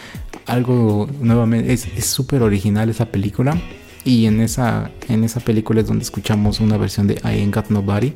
algo 0.45 1.09
nuevamente, 1.21 1.73
es 1.73 2.05
súper 2.05 2.43
original 2.43 2.89
esa 2.89 3.05
película. 3.05 3.57
Y 4.03 4.25
en 4.25 4.41
esa, 4.41 4.91
en 5.07 5.23
esa 5.23 5.39
película 5.39 5.81
es 5.81 5.87
donde 5.87 6.03
escuchamos 6.03 6.59
una 6.59 6.77
versión 6.77 7.07
de 7.07 7.15
I 7.23 7.39
Ain't 7.39 7.55
Got 7.55 7.69
Nobody. 7.69 8.13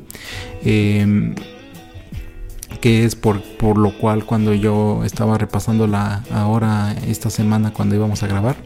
Eh, 0.64 1.34
que 2.84 3.06
es 3.06 3.16
por, 3.16 3.40
por 3.40 3.78
lo 3.78 3.96
cual 3.96 4.26
cuando 4.26 4.52
yo 4.52 5.04
estaba 5.06 5.38
repasando 5.38 5.86
la 5.86 6.22
ahora 6.30 6.94
esta 7.08 7.30
semana 7.30 7.72
cuando 7.72 7.94
íbamos 7.94 8.22
a 8.22 8.26
grabar, 8.26 8.56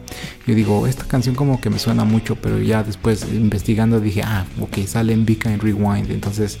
yo 0.45 0.55
digo, 0.55 0.87
esta 0.87 1.05
canción 1.05 1.35
como 1.35 1.61
que 1.61 1.69
me 1.69 1.79
suena 1.79 2.03
mucho, 2.03 2.35
pero 2.35 2.59
ya 2.59 2.83
después 2.83 3.25
investigando 3.31 4.01
dije, 4.01 4.21
ah, 4.21 4.45
ok, 4.59 4.79
sale 4.87 5.13
en 5.13 5.25
Beacon 5.25 5.57
Rewind, 5.59 6.11
entonces 6.11 6.57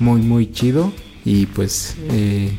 muy 0.00 0.20
muy 0.20 0.50
chido 0.50 0.92
y 1.24 1.46
pues 1.46 1.94
eh, 2.10 2.50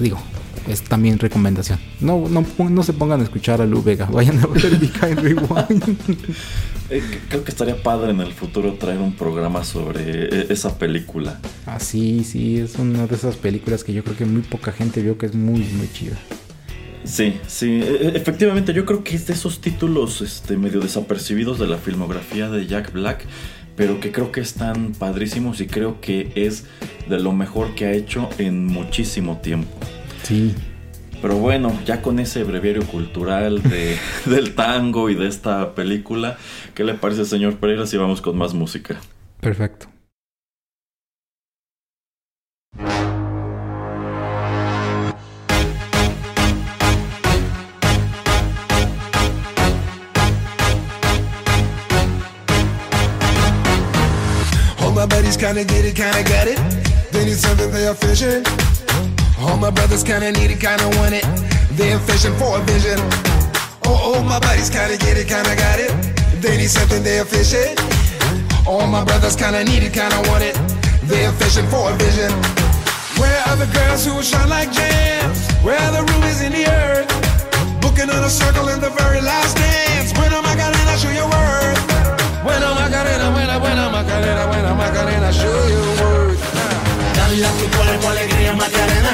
digo, 0.00 0.18
es 0.66 0.80
también 0.84 1.18
recomendación. 1.18 1.78
No, 2.00 2.30
no, 2.30 2.46
no 2.70 2.82
se 2.82 2.94
pongan 2.94 3.20
a 3.20 3.24
escuchar 3.24 3.60
a 3.60 3.66
Lu 3.66 3.82
Vega, 3.82 4.06
vayan 4.10 4.38
a 4.38 4.46
ver 4.46 4.78
Behind 4.78 5.18
Rewind. 5.18 5.98
Eh, 6.90 7.02
creo 7.28 7.44
que 7.44 7.50
estaría 7.50 7.82
padre 7.82 8.12
en 8.12 8.20
el 8.20 8.32
futuro 8.32 8.74
traer 8.74 8.98
un 9.00 9.12
programa 9.14 9.62
sobre 9.64 10.00
eh, 10.06 10.46
esa 10.48 10.78
película. 10.78 11.38
Ah, 11.66 11.78
sí, 11.80 12.24
sí, 12.24 12.58
es 12.58 12.76
una 12.76 13.06
de 13.06 13.14
esas 13.14 13.36
películas 13.36 13.84
que 13.84 13.92
yo 13.92 14.02
creo 14.02 14.16
que 14.16 14.24
muy 14.24 14.42
poca 14.42 14.72
gente 14.72 15.02
vio 15.02 15.18
que 15.18 15.26
es 15.26 15.34
muy, 15.34 15.60
muy 15.60 15.88
chida. 15.92 16.16
Sí, 17.04 17.34
sí, 17.46 17.80
e- 17.82 18.08
e- 18.08 18.16
efectivamente 18.16 18.72
yo 18.72 18.84
creo 18.86 19.04
que 19.04 19.16
es 19.16 19.26
de 19.26 19.34
esos 19.34 19.60
títulos 19.60 20.20
este, 20.22 20.56
medio 20.56 20.80
desapercibidos 20.80 21.58
de 21.58 21.66
la 21.66 21.76
filmografía 21.78 22.48
de 22.50 22.66
Jack 22.66 22.92
Black, 22.92 23.24
pero 23.76 24.00
que 24.00 24.10
creo 24.10 24.32
que 24.32 24.40
están 24.40 24.92
padrísimos 24.92 25.60
y 25.60 25.66
creo 25.66 26.00
que 26.00 26.32
es 26.34 26.64
de 27.08 27.20
lo 27.20 27.32
mejor 27.32 27.74
que 27.74 27.86
ha 27.86 27.92
hecho 27.92 28.28
en 28.38 28.66
muchísimo 28.66 29.38
tiempo. 29.38 29.70
Sí, 30.22 30.54
Pero 31.20 31.36
bueno, 31.36 31.76
ya 31.84 32.00
con 32.00 32.20
ese 32.20 32.44
breviario 32.44 32.84
cultural 32.86 33.62
de, 33.62 33.96
del 34.26 34.54
tango 34.54 35.10
y 35.10 35.14
de 35.14 35.26
esta 35.26 35.74
película, 35.74 36.38
¿qué 36.74 36.84
le 36.84 36.94
parece, 36.94 37.24
señor 37.24 37.56
Pereira, 37.56 37.86
si 37.86 37.96
vamos 37.96 38.20
con 38.20 38.36
más 38.36 38.54
música? 38.54 39.00
perfecto. 39.40 39.86
All 54.80 54.92
my 54.92 55.06
buddies 55.06 55.36
kinda 55.36 55.64
get 55.64 55.84
it, 55.84 55.96
kinda 55.96 56.22
got 56.22 56.46
it. 56.48 56.58
They 57.12 57.24
need 57.24 57.36
something 57.36 57.70
they 57.70 57.86
are 57.86 57.94
fishing. 57.94 58.42
All 59.48 59.56
my 59.56 59.70
brothers 59.70 60.04
kinda 60.04 60.30
need 60.32 60.50
it, 60.50 60.60
kinda 60.60 60.86
want 60.98 61.14
it. 61.14 61.24
They're 61.72 61.98
fishing 62.00 62.36
for 62.36 62.58
a 62.58 62.60
vision. 62.64 62.98
Oh, 63.84 64.12
oh, 64.14 64.22
my 64.22 64.38
buddies 64.38 64.68
kinda 64.68 64.96
get 64.98 65.16
it, 65.16 65.26
kinda 65.26 65.56
got 65.56 65.78
it. 65.80 65.90
They 66.42 66.56
need 66.56 66.70
something 66.70 67.02
they 67.02 67.18
are 67.18 67.24
fishing. 67.24 67.74
All 68.66 68.86
my 68.86 69.02
brothers 69.04 69.36
kinda 69.36 69.64
need 69.64 69.82
it, 69.82 69.92
kinda 69.92 70.20
want 70.28 70.44
it. 70.44 70.56
They're 71.04 71.32
fishing 71.40 71.66
for 71.70 71.90
a 71.90 71.94
vision. 71.96 72.30
Where 73.16 73.40
are 73.48 73.56
the 73.56 73.66
girls 73.78 74.04
who 74.04 74.22
shine 74.22 74.48
like 74.48 74.70
gems? 74.70 75.38
Where 75.64 75.80
are 75.80 75.92
the 75.92 76.04
rubies 76.12 76.40
in 76.42 76.52
the 76.52 76.66
earth? 76.68 77.08
Booking 77.80 78.10
on 78.10 78.22
a 78.22 78.30
circle 78.30 78.68
in 78.68 78.80
the 78.80 78.90
very 78.90 79.20
last 79.20 79.56
dance. 79.56 80.12
When 80.18 80.32
am 80.32 80.44
I 80.44 80.54
gonna 80.54 80.96
show 81.02 81.10
you 81.10 81.26
worth? 81.26 81.82
Buena 82.44 82.74
Macarena, 82.78 83.30
buena, 83.34 83.58
buena 83.58 83.84
Macarena, 83.90 84.46
buena 84.46 84.74
Macarena, 84.74 85.32
show 85.32 85.58
you 85.72 85.82
worth. 86.00 86.38
Dale 87.16 87.46
a 87.48 87.50
tu 87.58 87.66
cuerpo 87.74 88.08
alegría 88.08 88.52
Macarena, 88.52 89.12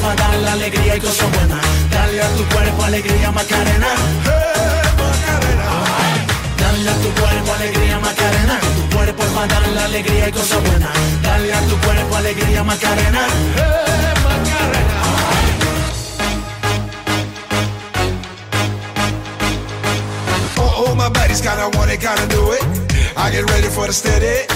para 0.00 0.14
dar 0.16 0.34
la 0.36 0.52
alegría 0.52 0.96
y 0.96 1.00
cosas 1.00 1.30
buenas. 1.32 1.60
Dale 1.90 2.22
a 2.22 2.28
tu 2.36 2.44
cuerpo 2.46 2.82
alegría 2.84 3.30
Macarena, 3.30 3.88
Hey, 4.24 4.90
Macarena. 4.98 5.68
dale 6.58 6.90
a 6.90 6.94
tu 6.94 7.10
cuerpo 7.20 7.52
alegría 7.54 7.98
Macarena, 8.00 8.60
tu 8.76 8.96
cuerpo 8.96 9.22
es 9.22 9.28
para 9.30 9.46
dar 9.46 9.68
la 9.68 9.84
alegría 9.84 10.28
y 10.28 10.32
cosas 10.32 10.62
buenas. 10.62 10.90
Dale 11.22 11.54
a 11.54 11.60
tu 11.62 11.76
cuerpo 11.78 12.16
alegría 12.16 12.62
Macarena, 12.64 13.20
Hey, 13.56 14.14
Macarena. 14.24 15.00
Oh, 20.58 20.84
oh, 20.88 20.94
my 20.94 21.08
buddies 21.10 21.40
kinda 21.40 21.68
want 21.76 21.90
it, 21.90 22.00
kinda 22.00 22.26
do 22.28 22.52
it. 22.52 22.62
I 23.16 23.30
get 23.30 23.44
ready 23.50 23.68
for 23.68 23.86
the 23.86 23.92
steady. 23.92 24.46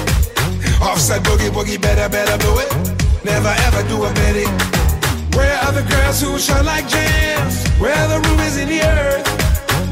Offside 0.81 1.23
boogie, 1.23 1.51
boogie, 1.51 1.81
better, 1.81 2.09
better 2.09 2.37
do 2.39 2.59
it. 2.61 2.71
Never 3.25 3.53
ever 3.67 3.83
do 3.89 4.05
a 4.05 4.11
bitty. 4.13 4.74
Where 5.37 5.57
are 5.65 5.73
the 5.73 5.83
girls 5.83 6.21
who 6.23 6.39
shine 6.39 6.65
like 6.65 6.87
gems? 6.89 7.55
Where 7.81 7.95
are 7.95 8.09
the 8.09 8.21
rubies 8.29 8.57
in 8.57 8.69
the 8.69 8.81
earth? 8.83 9.27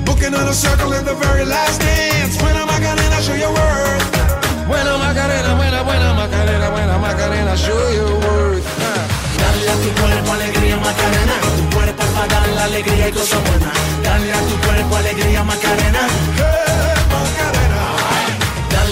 Booking 0.06 0.34
on 0.34 0.46
a 0.48 0.54
circle 0.54 0.92
in 0.92 1.04
the 1.04 1.14
very 1.14 1.44
last 1.44 1.80
dance. 1.80 2.40
When 2.42 2.54
am 2.56 2.68
I 2.70 2.78
gonna 2.80 3.02
show 3.22 3.34
your 3.34 3.52
worth? 3.52 4.06
Buena 4.66 4.98
Macarena, 4.98 5.54
buena, 5.56 5.82
buena 5.84 6.14
Macarena, 6.14 6.70
buena 6.70 6.98
Macarena, 6.98 7.56
show 7.56 7.88
your 7.98 8.14
worth. 8.24 8.66
Ah. 8.80 9.06
dale 9.38 9.68
a 9.70 9.74
tu 9.82 9.90
cuerpo 10.00 10.32
alegría 10.32 10.76
Macarena, 10.76 11.34
tu 11.58 11.64
cuerpo 11.76 12.02
para 12.14 12.26
dar 12.28 12.48
la 12.48 12.64
alegría 12.64 13.08
y 13.08 13.12
cosas 13.12 13.40
buenas. 13.48 13.74
Dale 14.02 14.32
a 14.32 14.40
tu 14.48 14.56
cuerpo 14.66 14.96
alegría 14.96 15.42
Macarena, 15.44 16.02
Hey, 16.36 17.02
Macarena. 17.14 17.61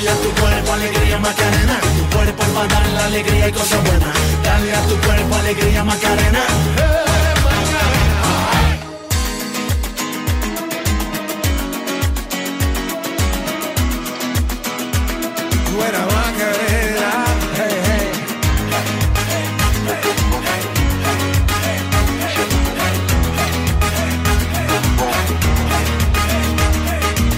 Dale 0.01 0.11
a 0.11 0.23
tu 0.23 0.31
cuerpo 0.41 0.73
alegría 0.73 1.19
Macarena, 1.19 1.79
tu 1.81 2.17
cuerpo 2.17 2.43
es 2.43 2.49
para 2.49 2.69
dar 2.69 2.89
la 2.89 3.05
alegría 3.05 3.49
y 3.49 3.53
cosas 3.53 3.85
buenas. 3.85 4.17
Dale 4.43 4.75
a 4.75 4.83
tu 4.83 4.97
cuerpo 4.97 5.35
alegría 5.35 5.85
Macarena. 5.85 6.41
Buena 15.77 15.99
Macarena. 16.07 17.11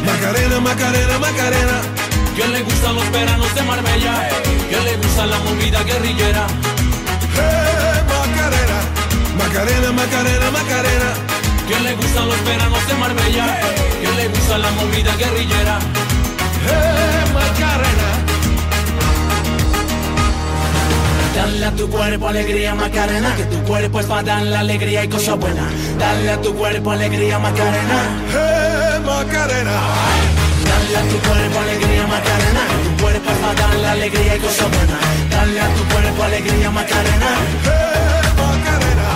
Macarena, 0.06 0.60
Macarena, 0.60 1.18
Macarena. 1.18 1.91
¿Quién 2.34 2.52
le 2.52 2.62
gustan 2.62 2.94
los 2.94 3.10
veranos 3.12 3.54
de 3.54 3.62
Marbella? 3.62 4.28
¿Quién 4.68 4.84
le 4.84 4.96
gusta 4.96 5.26
la 5.26 5.38
movida 5.40 5.82
guerrillera? 5.82 6.46
Hey, 7.34 8.02
Macarena. 8.08 8.78
Macarena, 9.38 9.92
Macarena, 9.92 10.50
Macarena. 10.50 11.10
¿Quién 11.66 11.84
le 11.84 11.94
gustan 11.94 12.28
los 12.28 12.44
veranos 12.44 12.86
de 12.88 12.94
Marbella? 12.94 13.58
¿Quién 14.00 14.16
le 14.16 14.28
gusta 14.28 14.58
la 14.58 14.70
movida 14.72 15.14
guerrillera? 15.16 15.78
Hey, 16.66 17.32
Macarena. 17.34 18.08
Dale 21.36 21.66
a 21.66 21.70
tu 21.72 21.88
cuerpo 21.90 22.28
alegría 22.28 22.74
Macarena, 22.74 23.34
que 23.36 23.44
tu 23.44 23.58
cuerpo 23.64 24.00
es 24.00 24.06
para 24.06 24.22
dar 24.22 24.42
la 24.42 24.60
alegría 24.60 25.04
y 25.04 25.08
cosas 25.08 25.38
buenas. 25.38 25.66
Dale 25.98 26.30
a 26.30 26.40
tu 26.40 26.54
cuerpo 26.54 26.92
alegría 26.92 27.38
Macarena, 27.38 28.22
Hey, 28.32 29.02
Macarena. 29.04 30.31
Dale 30.92 31.06
a 31.06 31.10
tu 31.10 31.18
cuerpo 31.28 31.58
alegría 31.60 32.06
Macarena, 32.06 32.60
tu 32.84 33.02
cuerpo 33.02 33.30
es 33.30 33.38
para 33.38 33.54
dar 33.54 33.74
la 33.76 33.92
alegría 33.92 34.36
y 34.36 34.40
cosas 34.40 34.68
buenas. 34.70 35.00
Dale 35.30 35.60
a 35.60 35.68
tu 35.74 35.84
cuerpo 35.84 36.22
alegría 36.22 36.70
Macarena, 36.70 37.30
Hey, 37.64 38.32
Macarena. 38.36 39.08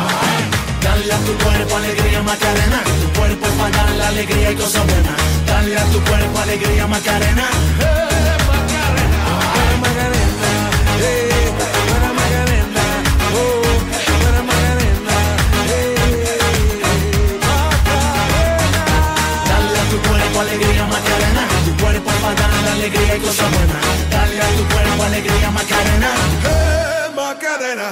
dale 0.82 1.12
a 1.12 1.18
tu 1.18 1.32
cuerpo 1.44 1.76
alegría 1.76 2.22
Macarena, 2.22 2.80
tu 3.02 3.18
cuerpo 3.18 3.46
es 3.46 3.52
para 3.52 3.76
dar 3.76 3.90
la 3.96 4.08
alegría 4.08 4.50
y 4.52 4.54
cosas 4.56 4.86
buenas. 4.86 5.16
Dale 5.46 5.78
a 5.78 5.84
tu 5.84 6.00
cuerpo 6.00 6.38
alegría 6.38 6.86
Macarena. 6.86 7.44
Hey, 7.78 8.36
Macarena. 8.48 9.20
Buena 9.54 9.76
Macarena. 9.82 10.15
Alegría 22.76 23.16
y 23.16 23.20
cosas 23.20 23.50
buenas. 23.50 24.10
Dale 24.10 24.40
a 24.40 24.48
tu 24.56 24.64
cuerpo 24.74 25.02
alegría 25.04 25.50
Macarena. 25.50 26.10
Hey, 26.42 27.12
Macarena. 27.14 27.88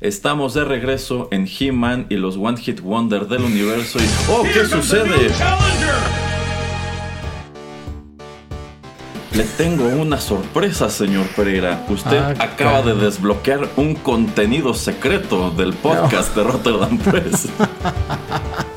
Estamos 0.00 0.54
de 0.54 0.64
regreso 0.64 1.28
en 1.32 1.48
He-Man 1.48 2.06
y 2.08 2.14
los 2.16 2.36
One 2.36 2.56
Hit 2.58 2.80
Wonder 2.80 3.26
del 3.26 3.42
universo 3.42 3.98
y... 3.98 4.08
¡Oh, 4.30 4.44
qué 4.44 4.64
sucede! 4.64 5.28
Le 9.32 9.42
tengo 9.56 9.86
una 9.88 10.20
sorpresa, 10.20 10.88
señor 10.88 11.26
Pereira. 11.34 11.84
Usted 11.88 12.16
Ah, 12.16 12.34
acaba 12.38 12.82
de 12.82 12.94
desbloquear 12.94 13.68
un 13.76 13.94
contenido 13.96 14.72
secreto 14.72 15.50
del 15.50 15.72
podcast 15.74 16.34
de 16.36 16.44
Rotterdam 16.44 16.96
Press. 16.98 17.48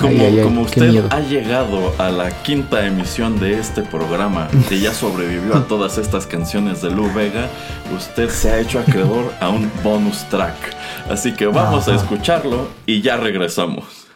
Como, 0.00 0.12
Ay, 0.12 0.20
ay, 0.20 0.38
ay, 0.38 0.44
como 0.44 0.64
qué 0.64 0.80
usted 0.80 1.04
ha 1.10 1.20
llegado 1.20 1.92
a 1.98 2.08
la 2.08 2.30
quinta 2.42 2.86
emisión 2.86 3.38
de 3.38 3.58
este 3.58 3.82
programa 3.82 4.48
y 4.70 4.80
ya 4.80 4.94
sobrevivió 4.94 5.54
a 5.54 5.68
todas 5.68 5.98
estas 5.98 6.26
canciones 6.26 6.80
de 6.80 6.90
Lou 6.90 7.12
Vega, 7.12 7.50
usted 7.94 8.30
se 8.30 8.50
ha 8.50 8.60
hecho 8.60 8.78
acreedor 8.78 9.30
a 9.40 9.50
un 9.50 9.70
bonus 9.84 10.24
track. 10.30 10.56
Así 11.10 11.34
que 11.34 11.46
vamos 11.46 11.86
a 11.88 11.96
escucharlo 11.96 12.68
y 12.86 13.02
ya 13.02 13.18
regresamos. 13.18 14.06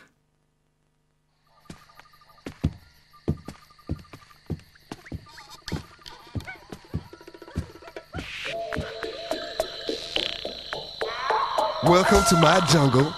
Welcome 11.82 12.24
to 12.30 12.37
my 12.37 12.61
jungle. 12.72 13.12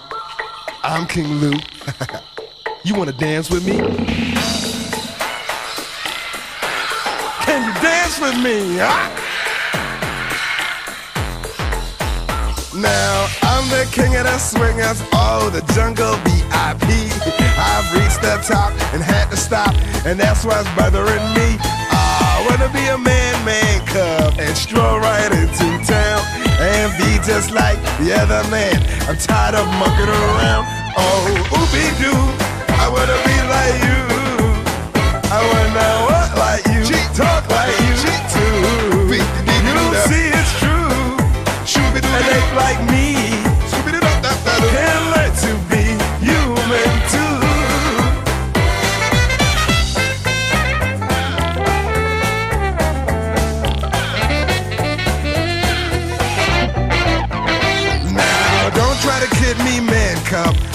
I'm 0.83 1.07
King 1.07 1.39
Lou. 1.39 1.53
you 2.87 2.95
want 2.95 3.09
to 3.09 3.15
dance 3.15 3.49
with 3.49 3.65
me? 3.65 3.77
Can 7.43 7.59
you 7.65 7.73
dance 7.81 8.19
with 8.21 8.37
me? 8.37 8.77
Huh? 8.79 9.09
Now 12.79 13.27
I'm 13.43 13.67
the 13.69 13.89
king 13.91 14.15
of 14.15 14.23
the 14.23 14.37
swingers, 14.37 15.01
oh 15.11 15.49
the 15.49 15.61
jungle 15.73 16.15
VIP. 16.23 17.11
I've 17.59 17.91
reached 17.91 18.21
the 18.21 18.39
top 18.47 18.71
and 18.93 19.03
had 19.03 19.31
to 19.31 19.37
stop, 19.37 19.73
and 20.05 20.17
that's 20.19 20.45
what's 20.45 20.69
bothering 20.75 21.27
me. 21.35 21.57
I 21.91 22.45
wanna 22.47 22.71
be 22.71 22.85
a 22.87 22.97
man, 22.97 23.43
man 23.43 23.85
cub, 23.87 24.39
and 24.39 24.55
stroll 24.55 24.99
right 24.99 25.31
into 25.33 25.67
town 25.83 26.21
and 26.61 26.93
be 26.95 27.19
just 27.25 27.51
like 27.51 27.79
the 27.99 28.13
other 28.15 28.47
man. 28.49 28.79
I'm 29.09 29.17
tired 29.17 29.55
of 29.55 29.67
mucking 29.75 30.07
around. 30.07 30.67
Oh, 30.95 31.25
oopie 31.51 31.91
doo, 31.99 32.46
I 32.79 32.85
wanna 32.93 33.17
be 33.27 33.37
like 33.55 33.77
you. 33.87 34.01
I 35.29 35.39
wanna 35.51 35.87
walk 36.09 36.31
like 36.45 36.65
you, 36.73 36.83
talk 37.15 37.43
like 37.49 37.77
you 37.81 37.95
too. 38.35 38.57
You 39.13 39.95
see 40.09 40.27
it's 40.39 40.51
true, 40.59 41.17
and 42.17 42.27
act 42.37 42.51
like 42.55 42.79
me. 42.91 43.07
Can 44.73 45.01
learn 45.13 45.31
to 45.43 45.51
be 45.69 45.83
human 46.25 46.91
too. 47.13 47.37
Now, 58.13 58.69
don't 58.79 58.99
try 59.01 59.17
to 59.19 59.29
kid 59.35 59.57
me, 59.59 59.79
man. 59.79 60.15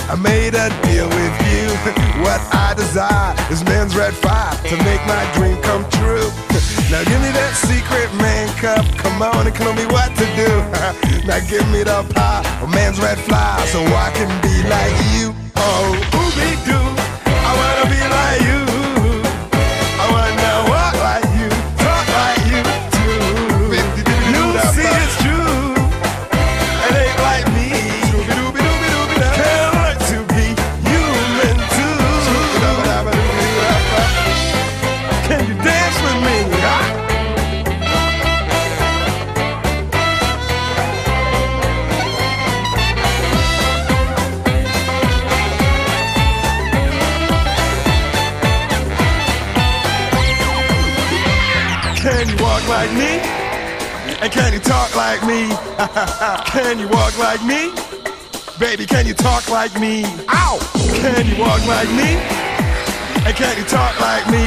I 0.08 0.16
made 0.16 0.54
a 0.54 0.68
deal 0.86 1.08
with 1.08 1.36
you. 1.50 1.68
What 2.22 2.40
I 2.54 2.74
desire 2.76 3.34
is 3.50 3.64
men's 3.64 3.96
red 3.96 4.14
fire 4.14 4.54
to 4.70 4.76
make 4.84 5.02
my 5.06 5.24
dream 5.34 5.60
come 5.62 5.84
true. 5.90 6.30
Now 6.92 7.02
give 7.04 7.20
me 7.24 7.32
that 7.32 7.54
secret 7.56 8.12
man 8.20 8.46
cub. 8.60 8.84
Come 8.98 9.22
on 9.22 9.46
and 9.46 9.56
tell 9.56 9.72
me 9.72 9.86
what 9.86 10.14
to 10.14 10.26
do. 10.36 10.50
now 11.26 11.40
give 11.48 11.66
me 11.72 11.82
the 11.82 12.04
power 12.14 12.44
of 12.62 12.68
man's 12.70 13.00
red 13.00 13.18
fly 13.18 13.64
so 13.72 13.80
I 13.80 14.12
can 14.12 14.28
be 14.44 14.54
like 14.68 14.96
you. 15.16 15.34
Oh, 15.56 16.11
And 54.22 54.30
can 54.30 54.52
you 54.52 54.60
talk 54.60 54.94
like 54.94 55.20
me? 55.26 55.48
can 56.46 56.78
you 56.78 56.86
walk 56.86 57.18
like 57.18 57.42
me? 57.44 57.74
Baby, 58.56 58.86
can 58.86 59.04
you 59.04 59.14
talk 59.14 59.50
like 59.50 59.74
me? 59.80 60.04
Ow! 60.28 60.60
Can 60.94 61.26
you 61.26 61.36
walk 61.42 61.66
like 61.66 61.88
me? 61.90 62.22
And 63.26 63.34
can 63.34 63.58
you 63.58 63.64
talk 63.64 63.98
like 63.98 64.24
me? 64.30 64.46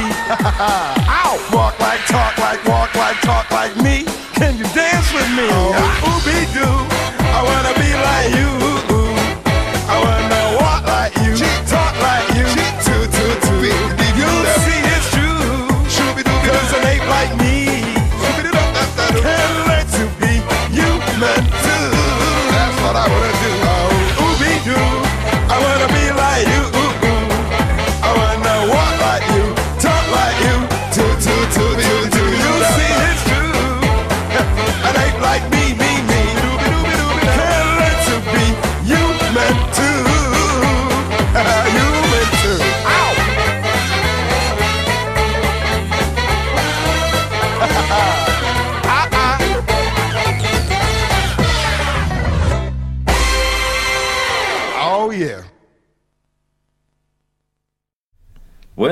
Ow! 1.12 1.36
Walk 1.52 1.78
like, 1.78 2.00
talk 2.06 2.38
like, 2.38 2.64
walk 2.66 2.94
like, 2.94 3.20
talk 3.20 3.50
like 3.50 3.76
me. 3.76 4.04
Can 4.32 4.56
you 4.56 4.64
dance 4.72 5.12
with 5.12 5.28
me? 5.36 5.44
Oh, 5.44 6.08
ooby 6.08 6.48
doo. 6.56 6.72
I 7.36 7.44
wanna 7.44 7.74
be 7.76 7.92
like 8.00 8.32
you. 8.32 8.48
I 9.92 10.00
wanna 10.02 10.45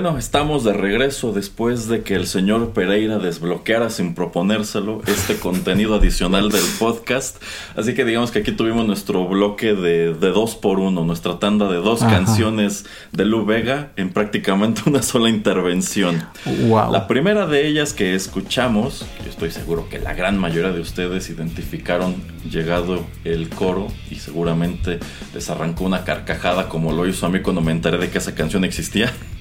Bueno, 0.05 0.19
estamos 0.19 0.65
de 0.65 0.75
regreso 0.75 1.33
después 1.33 1.89
de 1.89 2.03
que 2.03 2.15
el 2.15 2.27
señor 2.27 2.75
Pereira 2.75 3.19
desbloqueara 3.19 3.89
sin 3.89 4.15
proponérselo 4.15 5.01
este 5.07 5.37
contenido 5.41 5.95
adicional 5.95 6.51
del 6.51 6.65
podcast. 6.79 7.43
Así 7.75 7.95
que 7.95 8.05
digamos 8.05 8.31
que 8.31 8.41
aquí 8.41 8.53
tuvimos 8.53 8.87
nuestro 8.87 9.27
bloque 9.27 9.73
de, 9.73 10.13
de 10.13 10.29
dos 10.29 10.57
por 10.57 10.79
uno, 10.79 11.07
nuestra 11.07 11.39
tanda 11.39 11.71
de 11.71 11.77
dos 11.77 12.03
Ajá. 12.03 12.17
canciones 12.17 12.85
de 13.13 13.25
Lu 13.25 13.47
Vega 13.47 13.93
en 13.97 14.13
prácticamente 14.13 14.83
una 14.85 15.01
sola 15.01 15.31
intervención. 15.31 16.23
Wow. 16.69 16.93
La 16.93 17.09
primera 17.09 17.47
de 17.47 17.67
ellas 17.67 17.95
que 17.95 18.15
escuchamos, 18.15 19.07
yo 19.25 19.31
estoy 19.31 19.53
seguro 19.53 19.89
que 19.89 20.01
la 20.01 20.13
gran 20.13 20.37
mayoría 20.37 20.73
de 20.73 20.81
ustedes 20.83 21.31
identificaron 21.31 22.17
llegado 22.51 23.07
el 23.25 23.49
coro 23.49 23.89
y 24.11 24.17
seguramente 24.17 25.01
les 25.33 25.49
arrancó 25.49 25.85
una 25.85 26.05
carcajada 26.05 26.69
como 26.69 26.93
lo 26.93 27.09
hizo 27.09 27.25
a 27.25 27.31
mí 27.31 27.41
cuando 27.41 27.63
me 27.63 27.73
enteré 27.73 27.97
de 27.97 28.11
que 28.11 28.19
esa 28.19 28.35
canción 28.35 28.67
existía. 28.67 29.11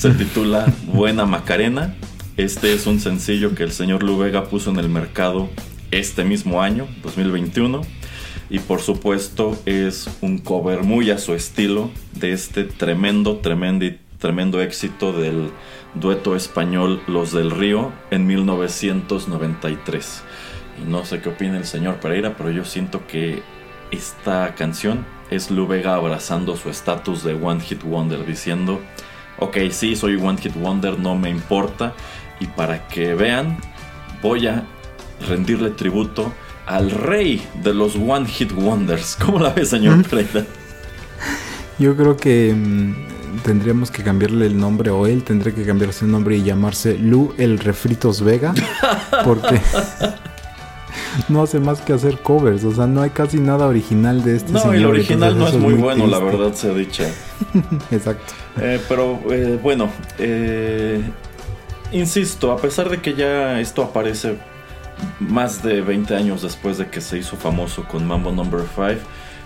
Se 0.00 0.12
titula 0.12 0.72
Buena 0.86 1.26
Macarena. 1.26 1.94
Este 2.38 2.72
es 2.72 2.86
un 2.86 3.00
sencillo 3.00 3.54
que 3.54 3.64
el 3.64 3.70
señor 3.70 4.02
Lu 4.02 4.16
Vega 4.16 4.44
puso 4.44 4.70
en 4.70 4.78
el 4.78 4.88
mercado 4.88 5.50
este 5.90 6.24
mismo 6.24 6.62
año, 6.62 6.88
2021. 7.02 7.82
Y 8.48 8.60
por 8.60 8.80
supuesto 8.80 9.58
es 9.66 10.08
un 10.22 10.38
cover 10.38 10.84
muy 10.84 11.10
a 11.10 11.18
su 11.18 11.34
estilo 11.34 11.90
de 12.14 12.32
este 12.32 12.64
tremendo, 12.64 13.40
tremendo, 13.40 13.84
tremendo 14.18 14.62
éxito 14.62 15.12
del 15.12 15.50
dueto 15.94 16.34
español 16.34 17.02
Los 17.06 17.32
del 17.32 17.50
Río 17.50 17.92
en 18.10 18.26
1993. 18.26 20.22
Y 20.82 20.90
no 20.90 21.04
sé 21.04 21.20
qué 21.20 21.28
opina 21.28 21.58
el 21.58 21.66
señor 21.66 21.96
Pereira, 21.96 22.38
pero 22.38 22.50
yo 22.50 22.64
siento 22.64 23.06
que 23.06 23.42
esta 23.90 24.54
canción 24.54 25.04
es 25.30 25.50
Lu 25.50 25.66
Vega 25.66 25.94
abrazando 25.94 26.56
su 26.56 26.70
estatus 26.70 27.22
de 27.22 27.34
One 27.34 27.60
Hit 27.60 27.82
Wonder, 27.82 28.24
diciendo, 28.24 28.80
ok, 29.40 29.56
sí, 29.70 29.96
soy 29.96 30.16
One 30.16 30.38
Hit 30.38 30.54
Wonder, 30.54 30.98
no 30.98 31.16
me 31.16 31.30
importa. 31.30 31.94
Y 32.38 32.46
para 32.46 32.86
que 32.88 33.14
vean, 33.14 33.58
voy 34.22 34.46
a 34.46 34.64
rendirle 35.28 35.70
tributo 35.70 36.32
al 36.66 36.90
rey 36.90 37.44
de 37.62 37.74
los 37.74 37.96
One 37.96 38.26
Hit 38.26 38.52
Wonders. 38.52 39.16
¿Cómo 39.24 39.38
la 39.38 39.50
ve, 39.50 39.66
señor 39.66 40.06
Pereira? 40.08 40.46
Yo 41.78 41.96
creo 41.96 42.16
que 42.16 42.54
mm, 42.54 43.40
tendríamos 43.42 43.90
que 43.90 44.02
cambiarle 44.02 44.46
el 44.46 44.58
nombre 44.58 44.90
o 44.90 45.06
él 45.06 45.24
tendría 45.24 45.54
que 45.54 45.64
cambiarse 45.64 46.04
el 46.04 46.10
nombre 46.10 46.36
y 46.36 46.42
llamarse 46.42 46.98
Lu 46.98 47.34
el 47.38 47.58
Refritos 47.58 48.22
Vega 48.22 48.54
porque 49.24 49.60
no 51.28 51.42
hace 51.42 51.60
más 51.60 51.80
que 51.80 51.92
hacer 51.92 52.18
covers, 52.18 52.64
o 52.64 52.72
sea, 52.74 52.86
no 52.86 53.02
hay 53.02 53.10
casi 53.10 53.38
nada 53.38 53.66
original 53.66 54.22
de 54.22 54.36
este 54.36 54.52
No, 54.52 54.60
señor. 54.60 54.76
el 54.76 54.86
original 54.86 55.38
no 55.38 55.48
es 55.48 55.54
muy 55.54 55.74
bueno, 55.74 56.06
la 56.06 56.18
verdad 56.18 56.52
se 56.54 56.74
dicha. 56.74 57.08
Exacto. 57.90 58.34
Eh, 58.60 58.80
pero 58.88 59.20
eh, 59.30 59.58
bueno, 59.62 59.90
eh, 60.18 61.02
insisto, 61.92 62.52
a 62.52 62.56
pesar 62.56 62.88
de 62.88 63.00
que 63.00 63.14
ya 63.14 63.60
esto 63.60 63.82
aparece 63.82 64.36
más 65.18 65.62
de 65.62 65.80
20 65.80 66.14
años 66.14 66.42
después 66.42 66.78
de 66.78 66.88
que 66.88 67.00
se 67.00 67.18
hizo 67.18 67.36
famoso 67.36 67.84
con 67.84 68.06
Mambo 68.06 68.32
Number 68.32 68.62
5, 68.74 69.00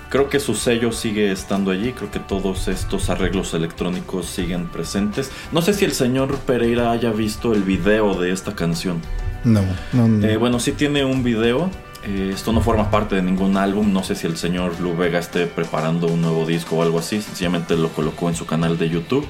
creo 0.08 0.28
que 0.28 0.40
su 0.40 0.54
sello 0.54 0.92
sigue 0.92 1.30
estando 1.32 1.70
allí, 1.70 1.92
creo 1.92 2.10
que 2.10 2.20
todos 2.20 2.68
estos 2.68 3.10
arreglos 3.10 3.54
electrónicos 3.54 4.26
siguen 4.26 4.66
presentes. 4.68 5.30
No 5.52 5.62
sé 5.62 5.74
si 5.74 5.84
el 5.84 5.92
señor 5.92 6.36
Pereira 6.38 6.90
haya 6.92 7.10
visto 7.10 7.52
el 7.52 7.62
video 7.62 8.14
de 8.14 8.32
esta 8.32 8.54
canción. 8.54 9.00
No, 9.44 9.62
no, 9.92 10.08
no. 10.08 10.26
Eh, 10.26 10.36
bueno, 10.36 10.58
sí 10.58 10.72
tiene 10.72 11.04
un 11.04 11.22
video. 11.22 11.70
eh, 12.06 12.30
esto 12.34 12.52
no 12.52 12.60
forma 12.60 12.90
parte 12.90 13.14
de 13.16 13.22
ningún 13.22 13.56
álbum. 13.56 13.92
No 13.92 14.02
sé 14.02 14.14
si 14.14 14.26
el 14.26 14.36
señor 14.36 14.78
Lu 14.80 14.96
Vega 14.96 15.18
esté 15.18 15.46
preparando 15.46 16.06
un 16.06 16.20
nuevo 16.22 16.44
disco 16.46 16.76
o 16.76 16.82
algo 16.82 16.98
así. 16.98 17.20
Sencillamente 17.22 17.76
lo 17.76 17.88
colocó 17.90 18.28
en 18.28 18.34
su 18.34 18.46
canal 18.46 18.78
de 18.78 18.88
YouTube. 18.90 19.26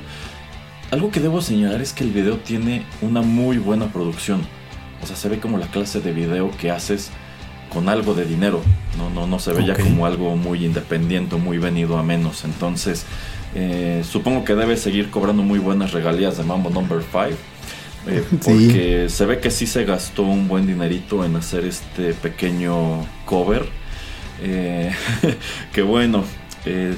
Algo 0.90 1.10
que 1.10 1.20
debo 1.20 1.40
señalar 1.40 1.80
es 1.80 1.92
que 1.92 2.04
el 2.04 2.10
video 2.10 2.36
tiene 2.38 2.84
una 3.00 3.22
muy 3.22 3.58
buena 3.58 3.86
producción. 3.86 4.40
O 5.02 5.06
sea, 5.06 5.16
se 5.16 5.28
ve 5.28 5.38
como 5.40 5.58
la 5.58 5.66
clase 5.66 6.00
de 6.00 6.12
video 6.12 6.50
que 6.56 6.70
haces 6.70 7.10
con 7.72 7.88
algo 7.88 8.14
de 8.14 8.24
dinero. 8.24 8.60
No, 8.96 9.10
no, 9.10 9.26
no 9.26 9.38
se 9.40 9.52
veía 9.52 9.72
Ok. 9.72 9.80
como 9.82 10.06
algo 10.06 10.36
muy 10.36 10.64
independiente, 10.64 11.34
muy 11.36 11.58
venido 11.58 11.98
a 11.98 12.02
menos. 12.04 12.44
Entonces, 12.44 13.04
eh, 13.56 14.02
supongo 14.08 14.44
que 14.44 14.54
debe 14.54 14.76
seguir 14.76 15.10
cobrando 15.10 15.42
muy 15.42 15.58
buenas 15.58 15.92
regalías 15.92 16.36
de 16.38 16.44
Mambo 16.44 16.70
Number 16.70 17.02
5. 17.02 17.36
Eh, 18.06 18.24
Sí. 18.30 18.36
porque 18.42 19.06
se 19.08 19.26
ve 19.26 19.40
que 19.40 19.50
sí 19.50 19.66
se 19.66 19.84
gastó 19.84 20.22
un 20.22 20.46
buen 20.48 20.66
dinerito 20.66 21.24
en 21.24 21.36
hacer 21.36 21.64
este 21.64 22.12
pequeño 22.14 23.04
cover. 23.24 23.66
Eh, 24.42 24.92
que 25.72 25.82
bueno, 25.82 26.24
eh, 26.66 26.94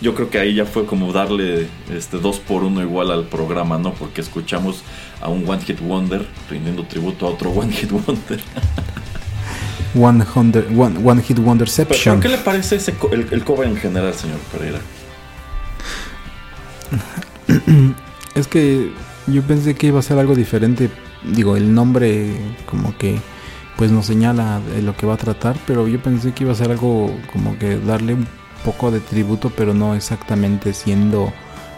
yo 0.00 0.14
creo 0.14 0.30
que 0.30 0.38
ahí 0.38 0.54
ya 0.54 0.64
fue 0.64 0.86
como 0.86 1.12
darle 1.12 1.66
este 1.92 2.18
dos 2.18 2.38
por 2.38 2.62
uno 2.64 2.80
igual 2.82 3.10
al 3.10 3.24
programa, 3.24 3.78
¿no? 3.78 3.92
Porque 3.94 4.20
escuchamos 4.20 4.82
a 5.20 5.28
un 5.28 5.48
One 5.48 5.62
Hit 5.62 5.80
Wonder 5.80 6.26
rindiendo 6.50 6.84
tributo 6.84 7.26
a 7.26 7.30
otro 7.30 7.50
One 7.54 7.72
Hit 7.72 7.90
Wonder. 7.90 8.40
One, 9.98 10.24
Wonder, 10.34 10.66
one, 10.76 10.98
one 11.02 11.22
Hit 11.22 11.36
Pero, 11.38 11.48
Wonderception. 11.48 12.20
¿Qué 12.20 12.28
le 12.28 12.38
parece 12.38 12.76
ese 12.76 12.92
co- 12.94 13.10
el, 13.10 13.26
el 13.30 13.42
cover 13.44 13.68
en 13.68 13.76
general, 13.76 14.12
señor 14.14 14.38
Pereira? 14.52 14.78
Es 18.34 18.46
que 18.46 18.92
yo 19.32 19.42
pensé 19.42 19.74
que 19.74 19.88
iba 19.88 19.98
a 19.98 20.02
ser 20.02 20.18
algo 20.18 20.34
diferente. 20.34 20.90
Digo, 21.24 21.56
el 21.56 21.74
nombre 21.74 22.36
como 22.66 22.96
que 22.96 23.18
pues 23.76 23.92
nos 23.92 24.06
señala 24.06 24.60
lo 24.82 24.96
que 24.96 25.06
va 25.06 25.14
a 25.14 25.18
tratar, 25.18 25.56
pero 25.66 25.86
yo 25.86 26.02
pensé 26.02 26.32
que 26.32 26.42
iba 26.42 26.52
a 26.52 26.56
ser 26.56 26.72
algo 26.72 27.14
como 27.32 27.56
que 27.58 27.78
darle 27.78 28.14
un 28.14 28.26
poco 28.64 28.90
de 28.90 28.98
tributo, 28.98 29.52
pero 29.56 29.72
no 29.72 29.94
exactamente 29.94 30.72
siendo 30.72 31.32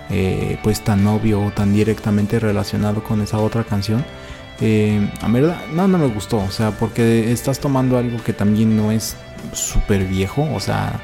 eh, 0.08 0.58
pues 0.62 0.82
tan 0.82 1.06
obvio 1.06 1.44
o 1.44 1.50
tan 1.50 1.74
directamente 1.74 2.40
relacionado 2.40 3.04
con 3.04 3.20
esa 3.20 3.38
otra 3.38 3.64
canción. 3.64 4.04
Eh, 4.62 5.10
a 5.20 5.28
verdad, 5.28 5.58
no, 5.74 5.88
no 5.88 5.98
me 5.98 6.06
gustó, 6.06 6.38
o 6.38 6.50
sea, 6.50 6.70
porque 6.70 7.32
estás 7.32 7.60
tomando 7.60 7.98
algo 7.98 8.22
que 8.24 8.32
también 8.32 8.76
no 8.76 8.92
es 8.92 9.16
súper 9.52 10.04
viejo, 10.06 10.48
o 10.54 10.60
sea, 10.60 11.00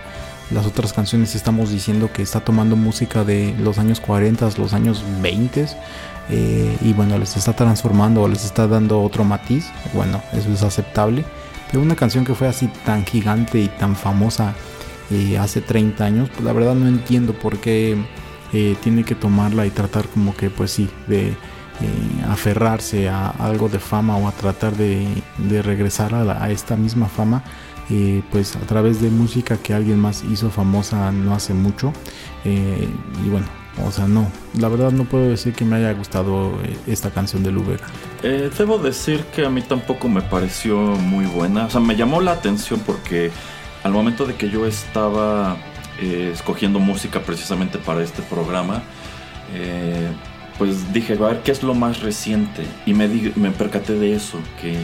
las 0.50 0.66
otras 0.66 0.92
canciones 0.92 1.34
estamos 1.34 1.70
diciendo 1.70 2.10
que 2.12 2.22
está 2.22 2.40
tomando 2.40 2.76
música 2.76 3.24
de 3.24 3.54
los 3.58 3.78
años 3.78 4.00
40, 4.00 4.48
los 4.58 4.72
años 4.74 5.02
20 5.20 5.66
eh, 6.30 6.76
y 6.82 6.92
bueno, 6.92 7.18
les 7.18 7.36
está 7.36 7.52
transformando 7.54 8.22
o 8.22 8.28
les 8.28 8.44
está 8.44 8.66
dando 8.66 9.02
otro 9.02 9.24
matiz, 9.24 9.66
bueno, 9.94 10.20
eso 10.32 10.50
es 10.52 10.62
aceptable, 10.62 11.24
pero 11.70 11.82
una 11.82 11.94
canción 11.96 12.24
que 12.24 12.34
fue 12.34 12.48
así 12.48 12.68
tan 12.84 13.04
gigante 13.04 13.60
y 13.60 13.68
tan 13.68 13.96
famosa 13.96 14.54
eh, 15.10 15.38
hace 15.38 15.60
30 15.60 16.04
años, 16.04 16.28
pues 16.30 16.44
la 16.44 16.52
verdad 16.52 16.74
no 16.74 16.88
entiendo 16.88 17.32
por 17.32 17.58
qué 17.58 17.96
eh, 18.52 18.76
tiene 18.82 19.04
que 19.04 19.14
tomarla 19.14 19.66
y 19.66 19.70
tratar 19.70 20.06
como 20.08 20.34
que 20.34 20.50
pues 20.50 20.72
sí, 20.72 20.88
de 21.06 21.28
eh, 21.28 21.34
aferrarse 22.28 23.08
a 23.08 23.28
algo 23.28 23.68
de 23.68 23.78
fama 23.78 24.16
o 24.16 24.26
a 24.26 24.32
tratar 24.32 24.74
de, 24.76 25.06
regresar 25.62 26.14
a, 26.14 26.24
la- 26.24 26.42
a 26.42 26.50
esta 26.50 26.76
misma 26.76 27.06
fama 27.06 27.42
pues 28.32 28.56
a 28.56 28.60
través 28.66 29.00
de 29.00 29.10
música 29.10 29.58
que 29.58 29.72
alguien 29.72 30.00
más 30.00 30.24
hizo 30.24 30.50
famosa 30.50 31.12
no 31.12 31.34
hace 31.34 31.54
mucho. 31.54 31.92
Y 32.44 33.28
bueno 33.28 33.46
o 33.84 33.90
sea 33.90 34.06
no 34.06 34.30
la 34.58 34.68
verdad 34.68 34.90
no 34.92 35.04
puedo 35.04 35.28
decir 35.28 35.52
que 35.52 35.64
me 35.64 35.76
haya 35.76 35.92
gustado 35.92 36.52
eh, 36.64 36.76
esta 36.86 37.10
canción 37.10 37.42
de 37.42 37.52
Lubega 37.52 37.86
Eh, 38.22 38.50
debo 38.56 38.78
decir 38.78 39.24
que 39.34 39.44
a 39.44 39.50
mí 39.50 39.60
tampoco 39.62 40.08
me 40.08 40.22
pareció 40.22 40.76
muy 40.78 41.26
buena. 41.26 41.66
O 41.66 41.70
sea, 41.70 41.80
me 41.80 41.94
llamó 41.94 42.20
la 42.20 42.32
atención 42.32 42.80
porque 42.84 43.30
al 43.84 43.92
momento 43.92 44.24
de 44.26 44.34
que 44.34 44.48
yo 44.50 44.66
estaba 44.66 45.56
eh, 46.00 46.30
escogiendo 46.34 46.78
música 46.80 47.20
precisamente 47.20 47.78
para 47.78 48.02
este 48.02 48.22
programa, 48.22 48.82
eh, 49.54 50.08
pues 50.58 50.92
dije, 50.92 51.12
a 51.12 51.26
ver, 51.28 51.42
¿qué 51.44 51.52
es 51.52 51.62
lo 51.62 51.74
más 51.74 52.00
reciente? 52.00 52.62
Y 52.86 52.94
me, 52.94 53.06
di- 53.08 53.32
me 53.36 53.50
percaté 53.50 53.92
de 53.94 54.14
eso, 54.14 54.38
que 54.60 54.76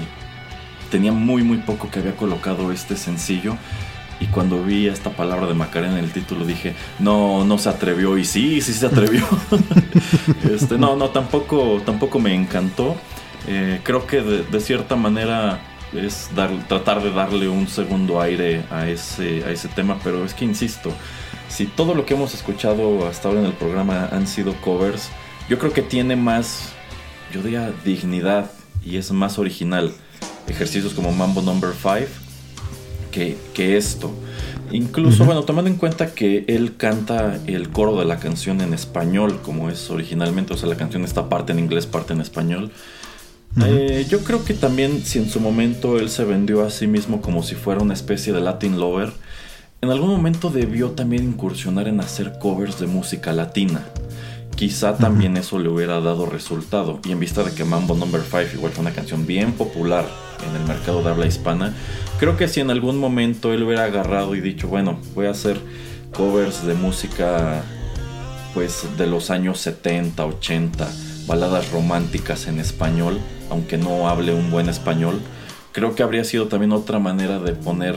tenía 0.91 1.13
muy, 1.13 1.43
muy 1.43 1.59
poco 1.59 1.91
que 1.91 1.99
había 2.01 2.15
colocado 2.15 2.71
este 2.71 2.97
sencillo. 2.97 3.57
Y 4.23 4.27
cuando 4.27 4.63
vi 4.63 4.87
esta 4.87 5.11
palabra 5.11 5.49
de 5.49 5.55
Macarena 5.55 5.99
en 5.99 6.05
el 6.05 6.13
título 6.13 6.45
dije, 6.45 6.77
no, 7.01 7.45
no 7.45 7.59
se 7.59 7.69
atrevió. 7.69 8.17
Y 8.17 8.25
sí, 8.25 8.61
sí 8.61 8.73
se 8.73 8.87
atrevió. 8.87 9.27
este, 10.55 10.79
no, 10.79 10.95
no, 10.95 11.09
tampoco, 11.09 11.83
tampoco 11.85 12.21
me 12.21 12.33
encantó. 12.33 12.95
Eh, 13.49 13.81
creo 13.83 14.07
que 14.07 14.21
de, 14.21 14.45
de 14.45 14.61
cierta 14.61 14.95
manera 14.95 15.61
es 15.93 16.31
dar, 16.37 16.51
tratar 16.69 17.03
de 17.03 17.11
darle 17.11 17.49
un 17.49 17.67
segundo 17.67 18.21
aire 18.21 18.65
a 18.71 18.89
ese, 18.89 19.43
a 19.45 19.51
ese 19.51 19.67
tema, 19.67 19.99
pero 20.05 20.25
es 20.25 20.35
que 20.35 20.45
insisto, 20.45 20.93
si 21.49 21.67
todo 21.67 21.93
lo 21.93 22.07
que 22.07 22.15
hemos 22.15 22.33
escuchado 22.33 23.09
hasta 23.09 23.27
ahora 23.27 23.41
en 23.41 23.47
el 23.47 23.55
programa 23.55 24.09
han 24.13 24.29
sido 24.29 24.55
covers, 24.61 25.11
yo 25.49 25.59
creo 25.59 25.73
que 25.73 25.83
tiene 25.83 26.15
más, 26.15 26.73
yo 27.33 27.43
diría, 27.43 27.73
dignidad 27.85 28.53
y 28.85 28.99
es 28.99 29.11
más 29.11 29.41
original. 29.41 29.93
Ejercicios 30.47 30.95
como 30.95 31.11
Mambo 31.11 31.43
Number 31.43 31.73
5 31.73 32.22
que, 33.13 33.37
que 33.55 33.77
esto. 33.77 34.11
Incluso, 34.73 35.25
bueno, 35.25 35.43
tomando 35.43 35.71
en 35.71 35.77
cuenta 35.77 36.15
que 36.15 36.45
él 36.49 36.77
canta 36.77 37.39
el 37.47 37.69
coro 37.69 37.99
de 37.99 38.07
la 38.07 38.19
canción 38.19 38.61
en 38.63 38.73
español, 38.73 39.41
como 39.43 39.69
es 39.69 39.91
originalmente, 39.91 40.55
o 40.55 40.57
sea, 40.57 40.69
la 40.69 40.77
canción 40.77 41.05
está 41.05 41.29
parte 41.29 41.53
en 41.53 41.59
inglés, 41.59 41.87
parte 41.87 42.15
en 42.15 42.23
español. 42.23 42.73
Eh, 43.65 44.07
yo 44.09 44.21
creo 44.21 44.45
que 44.45 44.55
también 44.55 45.03
si 45.05 45.19
en 45.19 45.29
su 45.29 45.39
momento 45.39 45.99
él 45.99 46.09
se 46.09 46.25
vendió 46.25 46.65
a 46.65 46.71
sí 46.71 46.87
mismo 46.87 47.21
como 47.21 47.43
si 47.43 47.55
fuera 47.55 47.83
una 47.83 47.93
especie 47.93 48.33
de 48.33 48.41
Latin 48.41 48.81
lover, 48.81 49.13
en 49.83 49.91
algún 49.91 50.09
momento 50.09 50.49
debió 50.49 50.93
también 50.93 51.25
incursionar 51.25 51.87
en 51.87 52.01
hacer 52.01 52.39
covers 52.39 52.81
de 52.81 52.87
música 52.87 53.33
latina. 53.33 53.85
Quizá 54.57 54.97
también 54.97 55.37
eso 55.37 55.59
le 55.59 55.69
hubiera 55.69 56.01
dado 56.01 56.25
resultado. 56.25 57.01
Y 57.05 57.13
en 57.13 57.21
vista 57.21 57.43
de 57.43 57.53
que 57.53 57.65
Mambo 57.65 57.95
Number 57.95 58.23
5 58.23 58.55
igual 58.55 58.73
fue 58.73 58.83
una 58.83 58.93
canción 58.93 59.27
bien 59.27 59.53
popular 59.53 60.07
en 60.49 60.55
el 60.55 60.67
mercado 60.67 61.03
de 61.03 61.11
habla 61.11 61.27
hispana, 61.27 61.75
creo 62.23 62.37
que 62.37 62.47
si 62.47 62.61
en 62.61 62.71
algún 62.71 62.99
momento 62.99 63.53
él 63.53 63.65
hubiera 63.65 63.83
agarrado 63.83 64.37
y 64.37 64.41
dicho, 64.41 64.69
bueno, 64.69 64.97
voy 65.17 65.27
a 65.27 65.31
hacer 65.31 65.59
covers 66.13 66.65
de 66.65 66.75
música 66.75 67.65
pues 68.55 68.87
de 68.97 69.09
los 69.09 69.31
años 69.31 69.59
70, 69.59 70.25
80, 70.25 70.89
baladas 71.27 71.73
románticas 71.73 72.47
en 72.47 72.61
español, 72.61 73.19
aunque 73.51 73.77
no 73.77 74.09
hable 74.09 74.33
un 74.33 74.53
buen 74.53 74.69
español, 74.69 75.21
creo 75.73 75.97
que 75.97 76.05
habría 76.05 76.23
sido 76.23 76.47
también 76.47 76.71
otra 76.71 77.01
manera 77.01 77.41
de 77.41 77.55
poner 77.55 77.97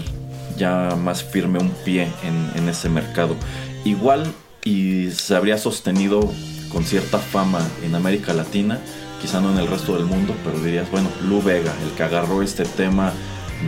ya 0.58 0.96
más 0.96 1.24
firme 1.24 1.60
un 1.60 1.70
pie 1.86 2.08
en, 2.24 2.50
en 2.60 2.68
ese 2.68 2.90
mercado. 2.90 3.36
Igual 3.84 4.26
y 4.64 5.12
se 5.12 5.36
habría 5.36 5.60
sostenido 5.60 6.32
con 6.72 6.84
cierta 6.84 7.20
fama 7.20 7.60
en 7.84 7.94
América 7.94 8.34
Latina, 8.34 8.80
quizá 9.22 9.40
no 9.40 9.52
en 9.52 9.60
el 9.60 9.68
resto 9.68 9.96
del 9.96 10.06
mundo, 10.06 10.34
pero 10.44 10.60
dirías, 10.62 10.90
bueno, 10.90 11.10
Lu 11.28 11.44
Vega, 11.44 11.76
el 11.84 11.92
que 11.92 12.02
agarró 12.02 12.42
este 12.42 12.66
tema, 12.66 13.14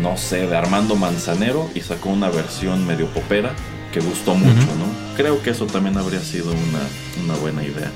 no 0.02 0.18
sé, 0.18 0.48
de 0.48 0.56
Armando 0.56 0.96
Manzanero 0.96 1.70
y 1.76 1.82
sacó 1.82 2.10
una 2.10 2.30
versión 2.30 2.86
medio 2.86 3.08
popera 3.08 3.54
que 3.92 4.00
gustó 4.00 4.36
mucho, 4.36 4.68
¿no? 4.78 5.16
Creo 5.16 5.42
que 5.42 5.52
eso 5.52 5.66
también 5.66 5.98
habría 5.98 6.20
sido 6.20 6.52
una, 6.52 7.24
una 7.24 7.36
buena 7.40 7.64
idea. 7.64 7.92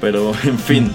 Pero, 0.00 0.32
en 0.44 0.58
fin, 0.58 0.92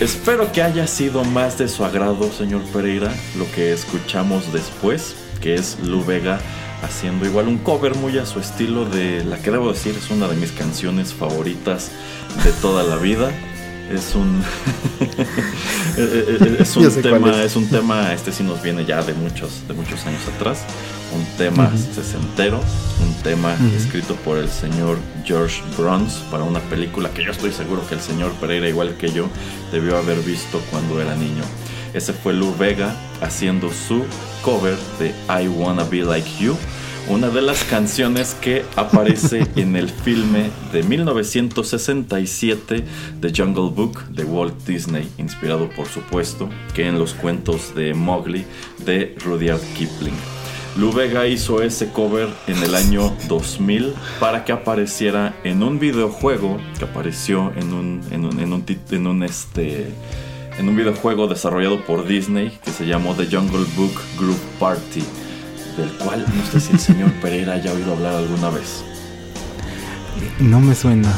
espero 0.00 0.52
que 0.52 0.62
haya 0.62 0.86
sido 0.86 1.24
más 1.24 1.58
de 1.58 1.68
su 1.68 1.84
agrado, 1.84 2.30
señor 2.32 2.62
Pereira, 2.72 3.12
lo 3.38 3.50
que 3.52 3.72
escuchamos 3.72 4.52
después, 4.52 5.14
que 5.40 5.54
es 5.54 5.78
Lu 5.82 6.04
Vega 6.04 6.40
haciendo 6.82 7.26
igual 7.26 7.48
un 7.48 7.58
cover 7.58 7.94
muy 7.96 8.18
a 8.18 8.26
su 8.26 8.40
estilo 8.40 8.84
de 8.84 9.24
la 9.24 9.38
que 9.38 9.50
debo 9.50 9.72
decir 9.72 9.94
es 9.96 10.10
una 10.10 10.28
de 10.28 10.36
mis 10.36 10.52
canciones 10.52 11.12
favoritas 11.12 11.90
de 12.44 12.52
toda 12.52 12.82
la 12.82 12.96
vida. 12.96 13.30
Es 13.90 14.14
un 14.14 14.42
es 16.60 16.76
un 16.76 17.02
tema, 17.02 17.30
es. 17.30 17.46
es 17.46 17.56
un 17.56 17.68
tema, 17.68 18.12
este 18.12 18.30
sí 18.32 18.44
nos 18.44 18.62
viene 18.62 18.84
ya 18.84 19.02
de 19.02 19.14
muchos, 19.14 19.66
de 19.66 19.74
muchos 19.74 20.06
años 20.06 20.20
atrás. 20.36 20.64
Un 21.12 21.24
tema 21.36 21.72
sesentero, 21.76 22.60
un 23.02 23.14
tema 23.24 23.56
escrito 23.76 24.14
por 24.14 24.38
el 24.38 24.48
señor 24.48 24.96
George 25.24 25.60
Bruns 25.76 26.14
para 26.30 26.44
una 26.44 26.60
película 26.60 27.10
que 27.10 27.24
yo 27.24 27.32
estoy 27.32 27.50
seguro 27.50 27.84
que 27.88 27.96
el 27.96 28.00
señor 28.00 28.30
Pereira, 28.34 28.68
igual 28.68 28.96
que 28.96 29.10
yo, 29.10 29.28
debió 29.72 29.98
haber 29.98 30.20
visto 30.20 30.60
cuando 30.70 31.00
era 31.00 31.16
niño. 31.16 31.42
Ese 31.92 32.12
fue 32.12 32.32
Lou 32.32 32.56
Vega 32.56 32.94
haciendo 33.20 33.72
su 33.72 34.04
cover 34.42 34.76
de 35.00 35.08
I 35.28 35.48
Wanna 35.48 35.82
Be 35.82 36.04
Like 36.04 36.30
You, 36.38 36.56
una 37.10 37.28
de 37.28 37.42
las 37.42 37.64
canciones 37.64 38.36
que 38.40 38.64
aparece 38.76 39.46
en 39.56 39.76
el 39.76 39.88
filme 39.90 40.50
de 40.72 40.82
1967 40.82 42.84
The 43.20 43.32
Jungle 43.36 43.70
Book 43.74 44.04
de 44.10 44.24
Walt 44.24 44.54
Disney, 44.66 45.08
inspirado 45.18 45.68
por 45.70 45.86
supuesto 45.86 46.48
que 46.74 46.86
en 46.86 46.98
los 46.98 47.14
cuentos 47.14 47.74
de 47.74 47.94
Mowgli 47.94 48.44
de 48.84 49.16
Rudyard 49.24 49.60
Kipling. 49.76 50.14
Lou 50.76 50.92
Vega 50.92 51.26
hizo 51.26 51.62
ese 51.62 51.90
cover 51.90 52.28
en 52.46 52.62
el 52.62 52.76
año 52.76 53.12
2000 53.28 53.92
para 54.20 54.44
que 54.44 54.52
apareciera 54.52 55.34
en 55.42 55.64
un 55.64 55.80
videojuego 55.80 56.58
que 56.78 56.84
apareció 56.84 57.52
en 57.56 57.72
un, 57.72 58.00
en 58.12 58.24
un, 58.24 58.38
en 58.38 58.52
un 58.52 58.64
tit- 58.64 58.92
en 58.92 59.08
un, 59.08 59.24
este, 59.24 59.88
en 60.58 60.68
un 60.68 60.76
videojuego 60.76 61.26
desarrollado 61.26 61.84
por 61.84 62.06
Disney 62.06 62.56
que 62.64 62.70
se 62.70 62.86
llamó 62.86 63.14
The 63.14 63.26
Jungle 63.26 63.66
Book 63.76 64.00
Group 64.16 64.38
Party, 64.60 65.02
del 65.80 65.90
cual 65.92 66.24
no 66.26 66.46
sé 66.52 66.60
si 66.60 66.72
el 66.72 66.80
señor 66.80 67.12
Pereira 67.14 67.54
haya 67.54 67.72
oído 67.72 67.92
hablar 67.94 68.14
alguna 68.14 68.50
vez. 68.50 68.82
no 70.38 70.60
me 70.60 70.74
suena 70.74 71.12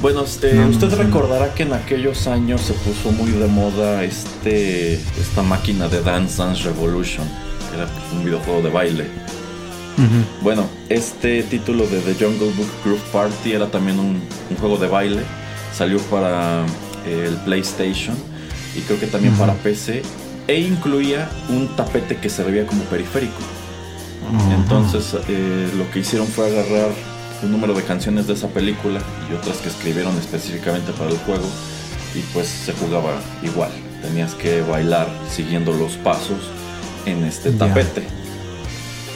Bueno, 0.00 0.24
este, 0.24 0.54
No, 0.54 0.68
usted 0.68 0.94
recordará 0.94 1.54
que 1.54 1.64
en 1.64 1.72
aquellos 1.72 2.26
años 2.26 2.60
se 2.60 2.72
puso 2.74 3.10
muy 3.12 3.30
de 3.32 3.48
moda 3.48 4.04
este, 4.04 4.94
esta 4.94 5.42
máquina 5.42 5.88
de 5.88 6.00
Dance 6.02 6.36
Dance 6.38 6.62
Revolution, 6.62 7.26
que 7.70 7.76
era 7.76 7.88
un 8.12 8.24
videojuego 8.24 8.62
de 8.62 8.70
baile. 8.70 9.04
Bueno, 10.42 10.68
este 10.88 11.42
título 11.42 11.84
de 11.88 11.98
The 12.00 12.24
Jungle 12.24 12.52
Book 12.56 12.70
Groove 12.84 13.02
Party 13.12 13.52
era 13.52 13.66
también 13.66 13.98
un, 13.98 14.22
un 14.48 14.56
juego 14.56 14.76
de 14.76 14.86
baile. 14.86 15.22
Salió 15.74 15.98
para 16.02 16.64
eh, 17.04 17.24
el 17.26 17.34
PlayStation 17.38 18.14
y 18.76 18.80
creo 18.82 19.00
que 19.00 19.08
también 19.08 19.34
para 19.34 19.54
PC. 19.54 20.02
E 20.46 20.60
incluía 20.60 21.28
un 21.50 21.68
tapete 21.76 22.16
que 22.16 22.30
servía 22.30 22.64
como 22.66 22.82
periférico. 22.84 23.57
Entonces 24.50 25.16
eh, 25.28 25.70
lo 25.76 25.90
que 25.90 26.00
hicieron 26.00 26.26
fue 26.26 26.46
agarrar 26.46 26.90
un 27.42 27.52
número 27.52 27.74
de 27.74 27.82
canciones 27.82 28.26
de 28.26 28.34
esa 28.34 28.48
película 28.48 29.00
y 29.30 29.34
otras 29.34 29.58
que 29.58 29.68
escribieron 29.68 30.16
específicamente 30.18 30.92
para 30.92 31.10
el 31.10 31.18
juego 31.18 31.46
y 32.14 32.20
pues 32.32 32.46
se 32.48 32.72
jugaba 32.72 33.20
igual. 33.42 33.70
Tenías 34.02 34.34
que 34.34 34.62
bailar 34.62 35.08
siguiendo 35.30 35.72
los 35.72 35.96
pasos 35.96 36.38
en 37.06 37.24
este 37.24 37.52
tapete. 37.52 38.02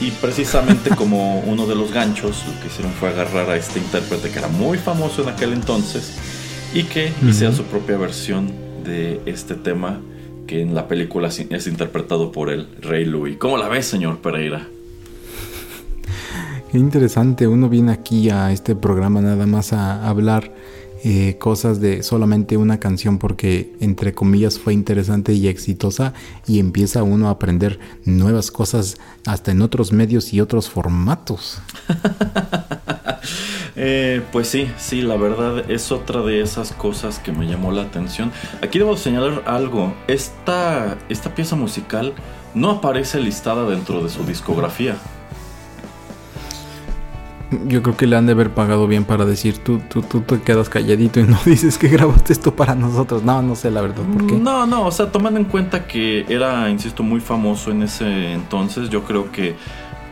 Y 0.01 0.11
precisamente 0.11 0.91
como 0.97 1.41
uno 1.41 1.67
de 1.67 1.75
los 1.75 1.93
ganchos, 1.93 2.45
lo 2.47 2.61
que 2.61 2.67
hicieron 2.69 2.93
fue 2.93 3.11
agarrar 3.11 3.51
a 3.51 3.57
este 3.57 3.79
intérprete 3.79 4.31
que 4.31 4.39
era 4.39 4.49
muy 4.49 4.79
famoso 4.79 5.23
en 5.23 5.29
aquel 5.29 5.53
entonces 5.53 6.13
y 6.75 6.85
que 6.85 7.13
hiciera 7.27 7.53
su 7.53 7.65
propia 7.65 7.97
versión 7.97 8.53
de 8.85 9.21
este 9.27 9.55
tema 9.55 10.01
que 10.47 10.61
en 10.61 10.75
la 10.75 10.89
película 10.89 11.29
es 11.29 11.67
interpretado 11.67 12.33
por 12.33 12.51
el 12.51 12.67
Rey 12.81 13.05
Louis. 13.05 13.37
¿Cómo 13.39 13.57
la 13.59 13.69
ves, 13.69 13.87
señor 13.87 14.19
Pereira? 14.19 14.67
Qué 16.73 16.79
interesante, 16.79 17.47
uno 17.49 17.69
viene 17.69 17.93
aquí 17.93 18.31
a 18.31 18.51
este 18.51 18.75
programa 18.75 19.21
nada 19.21 19.45
más 19.45 19.75
a 19.75 20.09
hablar 20.09 20.55
eh, 21.05 21.37
cosas 21.39 21.83
de 21.83 22.03
solamente 22.03 22.57
una 22.57 22.81
canción 22.81 23.19
porque 23.19 23.77
entre 23.81 24.15
comillas 24.15 24.59
fue 24.59 24.73
interesante 24.73 25.35
y 25.35 25.49
exitosa 25.49 26.15
y 26.47 26.61
empieza 26.61 27.03
uno 27.03 27.29
a 27.29 27.33
aprender 27.33 27.79
nuevas 28.07 28.51
cosas 28.51 28.97
hasta 29.27 29.51
en 29.51 29.61
otros 29.61 29.93
medios 29.93 30.33
y 30.33 30.41
otros 30.41 30.71
formatos. 30.71 31.61
Eh, 33.75 34.21
pues 34.33 34.49
sí, 34.49 34.69
sí, 34.77 35.01
la 35.01 35.17
verdad 35.17 35.71
es 35.71 35.93
otra 35.93 36.21
de 36.21 36.43
esas 36.43 36.73
cosas 36.73 37.19
que 37.19 37.33
me 37.33 37.47
llamó 37.47 37.73
la 37.73 37.83
atención. 37.83 38.31
Aquí 38.61 38.79
debo 38.79 38.97
señalar 38.99 39.45
algo. 39.47 39.95
Esta, 40.09 40.99
esta 41.09 41.35
pieza 41.35 41.57
musical 41.57 42.13
no 42.55 42.71
aparece 42.71 43.19
listada 43.19 43.65
dentro 43.65 44.03
de 44.05 44.11
su 44.11 44.25
discografía. 44.25 44.97
Yo 47.67 47.83
creo 47.83 47.97
que 47.97 48.07
le 48.07 48.17
han 48.17 48.27
de 48.27 48.33
haber 48.33 48.51
pagado 48.51 48.87
bien 48.87 49.05
para 49.05 49.25
decir 49.25 49.59
tú, 49.59 49.81
tú, 49.89 50.03
tú 50.03 50.21
te 50.21 50.41
quedas 50.41 50.69
calladito 50.69 51.21
y 51.21 51.25
no 51.25 51.39
dices 51.45 51.79
que 51.79 51.89
grabaste 51.89 52.33
esto 52.33 52.55
para 52.55 52.75
nosotros. 52.75 53.23
No, 53.23 53.43
no 53.43 53.55
sé 53.55 53.71
la 53.71 53.83
verdad 53.83 54.03
por 54.05 54.27
qué. 54.27 54.35
No, 54.35 54.67
no, 54.67 54.87
o 54.87 54.91
sea, 54.91 55.11
tomando 55.11 55.39
en 55.39 55.47
cuenta 55.47 55.87
que 55.87 56.25
era, 56.29 56.69
insisto, 56.71 57.03
muy 57.03 57.21
famoso 57.21 57.71
en 57.71 57.83
ese 57.83 58.33
entonces, 58.33 58.89
yo 58.91 59.05
creo 59.05 59.31
que 59.31 59.57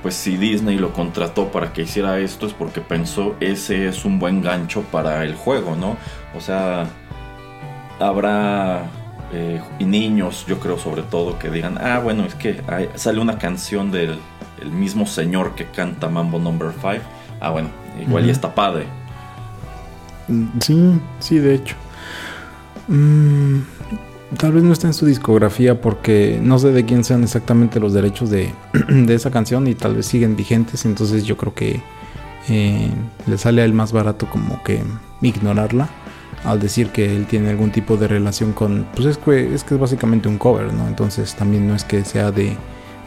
pues 0.03 0.15
si 0.15 0.39
Disney 0.39 0.79
lo 0.79 0.93
contrató 0.93 1.49
para 1.49 1.75
que 1.75 1.83
hiciera 1.83 2.19
esto 2.19 2.47
es 2.47 2.55
porque 2.55 2.81
pensó 2.81 3.37
ese 3.41 3.87
es 3.87 4.07
un 4.07 4.19
buen 4.19 4.41
gancho 4.41 4.83
para 4.91 5.25
el 5.25 5.35
juego, 5.35 5.77
¿no? 5.77 5.99
O 6.35 6.41
sea, 6.41 6.89
habrá 7.99 8.85
eh, 9.33 9.61
y 9.79 9.85
niños, 9.85 10.47
yo 10.49 10.59
creo 10.59 10.79
sobre 10.79 11.03
todo, 11.03 11.39
que 11.39 11.51
digan, 11.51 11.79
ah, 11.79 12.01
bueno, 12.03 12.25
es 12.25 12.35
que 12.35 12.63
sale 12.95 13.21
una 13.21 13.39
canción 13.39 13.91
del 13.91 14.19
el 14.61 14.71
mismo 14.71 15.07
señor 15.07 15.55
que 15.55 15.67
canta 15.67 16.09
Mambo 16.09 16.39
Number 16.39 16.73
5. 16.73 17.03
Ah, 17.41 17.51
bueno, 17.51 17.69
igual 18.01 18.23
y 18.25 18.27
Ujú. 18.27 18.33
está 18.33 18.55
padre. 18.55 18.87
Mm, 20.29 20.45
Sí, 20.61 21.01
sí, 21.19 21.39
de 21.39 21.55
hecho. 21.55 21.75
Mm, 22.89 23.61
tal 24.37 24.53
vez 24.53 24.63
no 24.63 24.73
está 24.73 24.87
en 24.89 24.95
su 24.95 25.07
discografía 25.07 25.81
porque 25.81 26.39
no 26.43 26.59
sé 26.59 26.71
de 26.73 26.85
quién 26.85 27.05
sean 27.05 27.23
exactamente 27.23 27.81
los 27.81 27.93
derechos 27.93 28.31
de, 28.31 28.53
de 28.89 29.15
esa 29.15 29.31
canción 29.31 29.67
y 29.67 29.75
tal 29.75 29.97
vez 29.97 30.07
siguen 30.07 30.37
vigentes. 30.37 30.85
Entonces 30.85 31.25
yo 31.25 31.37
creo 31.37 31.55
que 31.55 31.81
eh, 32.49 32.91
le 33.27 33.39
sale 33.39 33.63
a 33.63 33.65
él 33.65 33.73
más 33.73 33.93
barato 33.93 34.27
como 34.31 34.63
que 34.63 34.83
ignorarla 35.23 35.89
al 36.45 36.59
decir 36.59 36.89
que 36.89 37.15
él 37.15 37.27
tiene 37.27 37.51
algún 37.51 37.71
tipo 37.71 37.97
de 37.99 38.09
relación 38.09 38.53
con... 38.53 38.87
Pues 38.95 39.07
es 39.07 39.19
que 39.19 39.55
es, 39.55 39.63
que 39.63 39.75
es 39.75 39.81
básicamente 39.81 40.27
un 40.29 40.39
cover, 40.39 40.73
¿no? 40.73 40.89
Entonces 40.89 41.35
también 41.35 41.69
no 41.69 41.75
es 41.75 41.85
que 41.85 42.03
sea 42.05 42.31
de, 42.33 42.57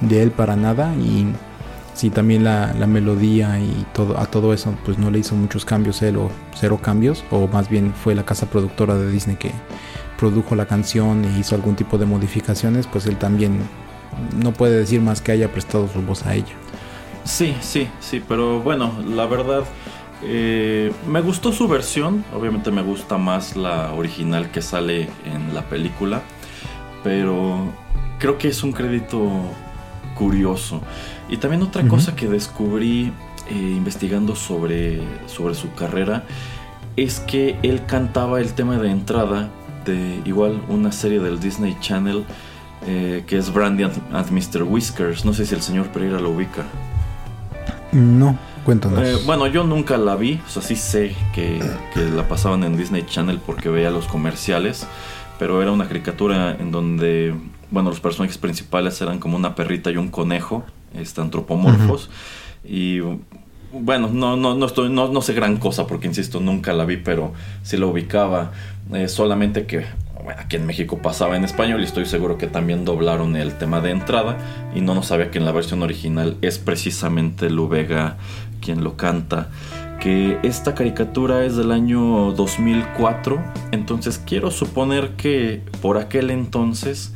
de 0.01 0.21
él 0.23 0.31
para 0.31 0.55
nada 0.55 0.93
y... 0.95 1.27
Sí, 1.93 2.09
también 2.09 2.43
la, 2.43 2.73
la 2.73 2.87
melodía 2.87 3.59
y 3.59 3.85
todo, 3.93 4.19
a 4.19 4.25
todo 4.25 4.53
eso, 4.53 4.73
pues 4.83 4.97
no 4.97 5.11
le 5.11 5.19
hizo 5.19 5.35
muchos 5.35 5.63
cambios 5.63 6.01
él 6.01 6.17
o 6.17 6.31
cero 6.55 6.79
cambios, 6.81 7.23
o 7.29 7.47
más 7.47 7.69
bien 7.69 7.93
fue 7.93 8.15
la 8.15 8.25
casa 8.25 8.47
productora 8.47 8.95
de 8.95 9.11
Disney 9.11 9.35
que 9.35 9.51
produjo 10.17 10.55
la 10.55 10.65
canción 10.65 11.23
e 11.25 11.39
hizo 11.39 11.53
algún 11.55 11.75
tipo 11.75 11.97
de 11.97 12.05
modificaciones, 12.05 12.87
pues 12.87 13.05
él 13.05 13.17
también 13.17 13.59
no 14.41 14.53
puede 14.53 14.79
decir 14.79 15.01
más 15.01 15.21
que 15.21 15.31
haya 15.31 15.51
prestado 15.51 15.87
su 15.87 16.01
voz 16.01 16.25
a 16.25 16.33
ella. 16.33 16.53
Sí, 17.23 17.55
sí, 17.61 17.87
sí, 17.99 18.23
pero 18.27 18.59
bueno, 18.59 18.93
la 19.07 19.25
verdad 19.25 19.63
eh, 20.23 20.91
me 21.07 21.21
gustó 21.21 21.51
su 21.51 21.67
versión, 21.67 22.23
obviamente 22.33 22.71
me 22.71 22.81
gusta 22.81 23.17
más 23.17 23.55
la 23.55 23.93
original 23.93 24.49
que 24.51 24.61
sale 24.61 25.09
en 25.25 25.53
la 25.53 25.61
película, 25.63 26.21
pero 27.03 27.71
creo 28.19 28.37
que 28.37 28.49
es 28.49 28.63
un 28.63 28.71
crédito 28.71 29.29
curioso. 30.15 30.81
Y 31.29 31.37
también 31.37 31.63
otra 31.63 31.87
cosa 31.87 32.15
que 32.15 32.27
descubrí 32.27 33.11
eh, 33.49 33.53
investigando 33.53 34.35
sobre, 34.35 35.01
sobre 35.27 35.55
su 35.55 35.73
carrera 35.73 36.23
es 36.95 37.19
que 37.19 37.57
él 37.63 37.85
cantaba 37.85 38.39
el 38.39 38.53
tema 38.53 38.77
de 38.77 38.91
entrada 38.91 39.49
de 39.85 40.21
igual 40.25 40.61
una 40.69 40.91
serie 40.91 41.19
del 41.19 41.39
Disney 41.39 41.75
Channel 41.81 42.25
eh, 42.85 43.23
que 43.25 43.37
es 43.37 43.53
Brandy 43.53 43.83
and, 43.83 43.93
and 44.11 44.31
Mr. 44.31 44.63
Whiskers. 44.63 45.23
No 45.23 45.33
sé 45.33 45.45
si 45.45 45.55
el 45.55 45.61
señor 45.61 45.87
Pereira 45.87 46.19
lo 46.19 46.31
ubica. 46.31 46.63
No, 47.91 48.37
cuéntanos. 48.65 48.99
Eh, 49.01 49.17
bueno, 49.25 49.47
yo 49.47 49.63
nunca 49.63 49.97
la 49.97 50.15
vi, 50.15 50.39
o 50.45 50.49
sea, 50.49 50.61
sí 50.61 50.75
sé 50.75 51.15
que, 51.33 51.61
que 51.93 52.01
la 52.09 52.27
pasaban 52.27 52.63
en 52.63 52.75
Disney 52.75 53.05
Channel 53.05 53.39
porque 53.45 53.69
veía 53.69 53.91
los 53.91 54.07
comerciales, 54.07 54.87
pero 55.39 55.61
era 55.61 55.71
una 55.71 55.87
caricatura 55.87 56.57
en 56.59 56.71
donde, 56.71 57.35
bueno, 57.71 57.89
los 57.89 57.99
personajes 57.99 58.37
principales 58.37 58.99
eran 59.01 59.19
como 59.19 59.37
una 59.37 59.55
perrita 59.55 59.91
y 59.91 59.97
un 59.97 60.09
conejo, 60.09 60.63
este, 60.93 61.21
antropomorfos, 61.21 62.09
y 62.63 62.99
bueno, 63.71 64.09
no, 64.11 64.37
no, 64.37 64.55
no, 64.55 64.65
estoy, 64.65 64.89
no, 64.89 65.07
no 65.07 65.21
sé 65.21 65.33
gran 65.33 65.57
cosa 65.57 65.87
porque, 65.87 66.07
insisto, 66.07 66.39
nunca 66.39 66.73
la 66.73 66.85
vi, 66.85 66.97
pero 66.97 67.33
sí 67.63 67.77
la 67.77 67.87
ubicaba, 67.87 68.51
eh, 68.93 69.07
solamente 69.07 69.65
que 69.65 69.85
bueno, 70.23 70.39
aquí 70.41 70.55
en 70.55 70.65
México 70.65 70.99
pasaba 70.99 71.35
en 71.35 71.43
español 71.43 71.81
y 71.81 71.83
estoy 71.83 72.05
seguro 72.05 72.37
que 72.37 72.47
también 72.47 72.85
doblaron 72.85 73.35
el 73.35 73.57
tema 73.57 73.81
de 73.81 73.91
entrada 73.91 74.37
y 74.73 74.81
no 74.81 74.95
nos 74.95 75.07
sabía 75.07 75.31
que 75.31 75.37
en 75.37 75.45
la 75.45 75.51
versión 75.51 75.83
original 75.83 76.37
es 76.41 76.59
precisamente 76.59 77.49
Lu 77.49 77.67
Vega 77.67 78.17
quien 78.61 78.83
lo 78.83 78.95
canta. 78.95 79.49
Que 79.99 80.37
esta 80.43 80.75
caricatura 80.75 81.45
es 81.45 81.55
del 81.55 81.71
año 81.71 82.31
2004, 82.33 83.41
entonces 83.71 84.21
quiero 84.25 84.51
suponer 84.51 85.11
que 85.11 85.61
por 85.81 85.97
aquel 85.97 86.29
entonces 86.29 87.13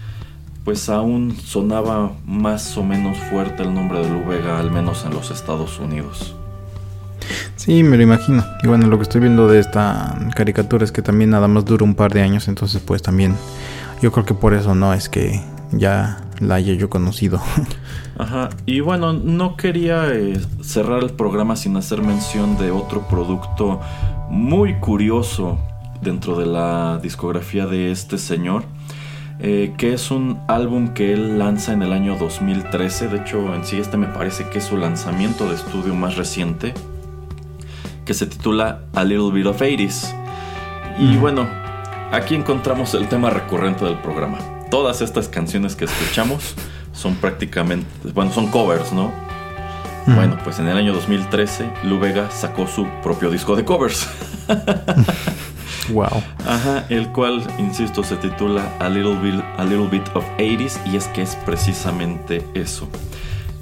pues 0.67 0.89
aún 0.89 1.33
sonaba 1.41 2.11
más 2.25 2.75
o 2.75 2.83
menos 2.83 3.17
fuerte 3.29 3.63
el 3.63 3.73
nombre 3.73 3.99
de 3.99 4.09
Lu 4.09 4.25
Vega, 4.25 4.59
al 4.59 4.69
menos 4.69 5.05
en 5.05 5.13
los 5.13 5.31
Estados 5.31 5.79
Unidos. 5.79 6.35
Sí, 7.55 7.83
me 7.83 7.95
lo 7.95 8.03
imagino. 8.03 8.43
Y 8.61 8.67
bueno, 8.67 8.85
lo 8.87 8.97
que 8.97 9.03
estoy 9.03 9.21
viendo 9.21 9.47
de 9.47 9.59
esta 9.59 10.19
caricatura 10.35 10.83
es 10.83 10.91
que 10.91 11.01
también 11.01 11.29
nada 11.29 11.47
más 11.47 11.63
dura 11.63 11.85
un 11.85 11.95
par 11.95 12.11
de 12.11 12.21
años, 12.21 12.49
entonces 12.49 12.81
pues 12.85 13.01
también 13.01 13.33
yo 14.01 14.11
creo 14.11 14.25
que 14.25 14.33
por 14.33 14.53
eso 14.53 14.75
no 14.75 14.93
es 14.93 15.07
que 15.07 15.41
ya 15.71 16.17
la 16.41 16.55
haya 16.55 16.73
yo 16.73 16.89
conocido. 16.89 17.41
Ajá, 18.17 18.49
y 18.65 18.81
bueno, 18.81 19.13
no 19.13 19.55
quería 19.55 20.13
eh, 20.13 20.37
cerrar 20.59 21.01
el 21.01 21.11
programa 21.11 21.55
sin 21.55 21.77
hacer 21.77 22.01
mención 22.01 22.57
de 22.57 22.71
otro 22.71 23.07
producto 23.07 23.79
muy 24.29 24.81
curioso 24.81 25.59
dentro 26.01 26.37
de 26.37 26.45
la 26.45 26.99
discografía 27.01 27.67
de 27.67 27.89
este 27.89 28.17
señor, 28.17 28.65
eh, 29.39 29.75
que 29.77 29.93
es 29.93 30.09
un 30.09 30.39
álbum 30.47 30.95
que 30.95 31.13
él 31.13 31.37
lanza 31.37 31.71
en 31.71 31.83
el 31.83 31.93
año 31.93 32.17
2013, 32.17 33.07
de 33.07 33.17
hecho 33.17 33.53
en 33.53 33.63
sí 33.63 33.77
este 33.77 33.95
me 33.95 34.07
parece 34.07 34.49
que 34.49 34.57
es 34.57 34.63
su 34.63 34.77
lanzamiento 34.77 35.47
de 35.47 35.55
estudio 35.55 35.93
más 35.93 36.15
reciente, 36.15 36.73
que 38.03 38.13
se 38.15 38.25
titula 38.25 38.81
A 38.95 39.03
Little 39.03 39.31
Bit 39.31 39.45
of 39.45 39.61
80s. 39.61 40.15
Y 40.97 41.17
bueno, 41.17 41.47
aquí 42.11 42.33
encontramos 42.33 42.95
el 42.95 43.07
tema 43.07 43.29
recurrente 43.29 43.85
del 43.85 43.99
programa. 43.99 44.39
Todas 44.71 45.01
estas 45.01 45.27
canciones 45.27 45.75
que 45.75 45.85
escuchamos 45.85 46.55
son 46.91 47.15
prácticamente, 47.15 47.87
bueno, 48.13 48.31
son 48.31 48.47
covers, 48.47 48.91
¿no? 48.91 49.11
Bueno, 50.07 50.37
pues 50.41 50.57
en 50.59 50.69
el 50.69 50.77
año 50.77 50.93
2013, 50.93 51.69
Lu 51.83 51.99
Vega 51.99 52.31
sacó 52.31 52.65
su 52.65 52.87
propio 53.03 53.29
disco 53.29 53.57
de 53.57 53.65
covers. 53.65 54.07
wow. 55.89 56.23
Ajá, 56.45 56.85
el 56.89 57.11
cual, 57.11 57.45
insisto, 57.57 58.03
se 58.03 58.15
titula 58.17 58.71
A 58.79 58.89
Little 58.89 59.19
Bit, 59.19 59.41
A 59.57 59.63
Little 59.63 59.87
Bit 59.87 60.07
of 60.13 60.25
80s 60.37 60.79
y 60.85 60.97
es 60.97 61.07
que 61.09 61.21
es 61.21 61.35
precisamente 61.45 62.45
eso. 62.53 62.87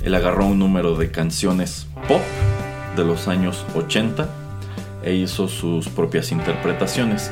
Él 0.04 0.14
agarró 0.16 0.46
un 0.46 0.60
número 0.60 0.96
de 0.96 1.12
canciones 1.12 1.88
pop 2.08 2.22
de 2.96 3.04
los 3.04 3.28
años 3.28 3.66
80 3.76 4.30
e 5.04 5.16
hizo 5.16 5.48
sus 5.48 5.88
propias 5.90 6.32
interpretaciones. 6.32 7.32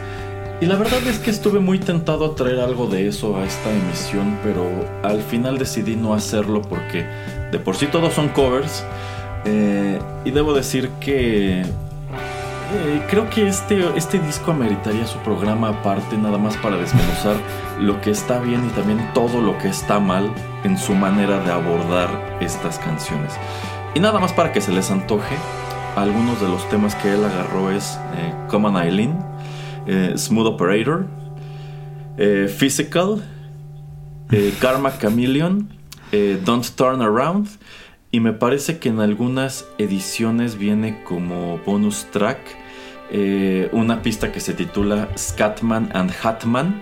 Y 0.62 0.66
la 0.66 0.76
verdad 0.76 1.06
es 1.08 1.20
que 1.20 1.30
estuve 1.30 1.60
muy 1.60 1.80
tentado 1.80 2.26
a 2.26 2.36
traer 2.36 2.60
algo 2.60 2.88
de 2.88 3.08
eso 3.08 3.38
a 3.38 3.44
esta 3.44 3.70
emisión, 3.72 4.38
pero 4.44 4.66
al 5.04 5.22
final 5.22 5.58
decidí 5.58 5.96
no 5.96 6.14
hacerlo 6.14 6.62
porque 6.62 7.06
de 7.52 7.60
por 7.60 7.76
sí 7.76 7.88
todos 7.88 8.14
son 8.14 8.30
covers. 8.30 8.84
Eh, 9.46 10.00
y 10.24 10.32
debo 10.32 10.54
decir 10.54 10.90
que 11.02 11.66
eh, 12.74 13.06
creo 13.10 13.30
que 13.30 13.48
este, 13.48 13.86
este 13.96 14.20
disco 14.20 14.52
ameritaría 14.52 15.06
su 15.06 15.18
programa 15.20 15.70
aparte, 15.70 16.18
nada 16.18 16.38
más 16.38 16.58
para 16.58 16.78
desmenuzar 16.78 17.38
lo 17.80 18.02
que 18.02 18.12
está 18.12 18.40
bien 18.40 18.66
y 18.66 18.70
también 18.70 19.10
todo 19.14 19.42
lo 19.42 19.58
que 19.58 19.70
está 19.70 20.00
mal 20.00 20.32
en 20.64 20.78
su 20.78 20.94
manera 20.94 21.40
de 21.40 21.52
abordar 21.52 22.10
estas 22.42 22.80
canciones. 22.80 23.34
Y 23.96 24.00
nada 24.00 24.20
más 24.20 24.34
para 24.34 24.52
que 24.52 24.60
se 24.60 24.72
les 24.72 24.90
antoje, 24.90 25.36
algunos 25.96 26.42
de 26.42 26.48
los 26.48 26.68
temas 26.70 26.96
que 26.96 27.14
él 27.14 27.24
agarró 27.24 27.70
es 27.70 28.00
eh, 28.16 28.34
Common 28.50 28.78
Eileen, 28.78 29.16
eh, 29.86 30.14
Smooth 30.18 30.48
Operator, 30.48 31.06
eh, 32.18 32.48
Physical, 32.48 33.24
Karma 34.60 34.98
Chameleon, 34.98 35.70
Don't 36.44 36.68
Turn 36.76 37.02
Around. 37.02 37.48
Y 38.10 38.20
me 38.20 38.34
parece 38.34 38.80
que 38.80 38.90
en 38.90 39.00
algunas 39.00 39.66
ediciones 39.78 40.58
viene 40.58 41.04
como 41.04 41.60
bonus 41.60 42.08
track 42.12 42.40
eh, 43.14 43.70
una 43.72 44.02
pista 44.02 44.32
que 44.32 44.40
se 44.40 44.54
titula 44.54 45.08
Scatman 45.16 45.92
and 45.94 46.12
Hatman, 46.24 46.82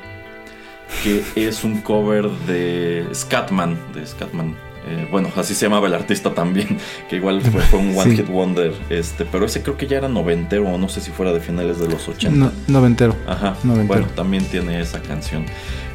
que 1.03 1.23
es 1.35 1.63
un 1.63 1.81
cover 1.81 2.29
de 2.47 3.05
Scatman, 3.13 3.77
de 3.93 4.05
Scatman. 4.07 4.55
Eh, 4.87 5.07
bueno, 5.11 5.29
así 5.35 5.53
se 5.53 5.65
llamaba 5.65 5.87
el 5.87 5.93
artista 5.93 6.33
también, 6.33 6.77
que 7.09 7.17
igual 7.17 7.41
fue, 7.41 7.61
fue 7.61 7.79
un 7.79 7.95
One 7.95 8.11
Sí. 8.11 8.17
Hit 8.17 8.27
Wonder, 8.29 8.73
este, 8.89 9.25
pero 9.25 9.45
ese 9.45 9.61
creo 9.61 9.77
que 9.77 9.85
ya 9.87 9.97
era 9.97 10.07
noventero, 10.07 10.67
o 10.67 10.77
no 10.77 10.89
sé 10.89 11.01
si 11.01 11.11
fuera 11.11 11.33
de 11.33 11.39
finales 11.39 11.79
de 11.79 11.87
los 11.87 12.07
80. 12.07 12.35
No, 12.35 12.51
noventero. 12.67 13.15
Ajá, 13.27 13.55
Noventero. 13.63 13.87
bueno, 13.99 14.07
también 14.15 14.43
tiene 14.45 14.79
esa 14.81 15.01
canción. 15.01 15.45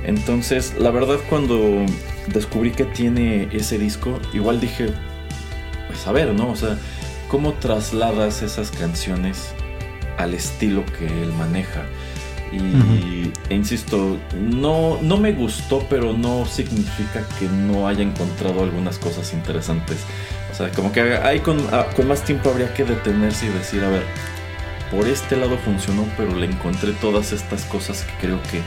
Entonces, 0.04 0.74
la 0.78 0.90
verdad, 0.92 1.18
cuando 1.28 1.84
descubrí 2.28 2.70
que 2.70 2.84
tiene 2.84 3.48
ese 3.50 3.76
disco, 3.78 4.20
igual 4.32 4.60
dije, 4.60 4.92
pues 5.88 6.06
a 6.06 6.12
ver, 6.12 6.32
¿no? 6.32 6.50
O 6.50 6.56
sea, 6.56 6.78
¿cómo 7.28 7.54
trasladas 7.54 8.42
esas 8.42 8.70
canciones 8.70 9.52
al 10.18 10.34
estilo 10.34 10.84
que 10.98 11.06
él 11.06 11.32
maneja? 11.32 11.84
Y, 12.52 12.58
Ujú. 12.58 13.32
e 13.50 13.54
insisto, 13.54 14.18
no, 14.38 14.98
no 15.02 15.16
me 15.16 15.32
gustó, 15.32 15.84
pero 15.90 16.12
no 16.12 16.46
significa 16.46 17.24
que 17.38 17.46
no 17.48 17.88
haya 17.88 18.02
encontrado 18.02 18.62
algunas 18.62 18.98
cosas 18.98 19.32
interesantes. 19.32 19.98
O 20.52 20.54
sea, 20.54 20.70
como 20.70 20.92
que 20.92 21.00
hay 21.16 21.40
con, 21.40 21.58
ah, 21.72 21.86
con 21.94 22.06
más 22.08 22.22
tiempo 22.22 22.50
habría 22.50 22.72
que 22.72 22.84
detenerse 22.84 23.46
y 23.46 23.48
decir, 23.50 23.82
a 23.84 23.88
ver, 23.88 24.04
por 24.90 25.08
este 25.08 25.36
lado 25.36 25.58
funcionó, 25.58 26.06
pero 26.16 26.34
le 26.36 26.46
encontré 26.46 26.92
todas 26.92 27.32
estas 27.32 27.64
cosas 27.64 28.04
que 28.04 28.26
creo 28.26 28.40
que 28.44 28.60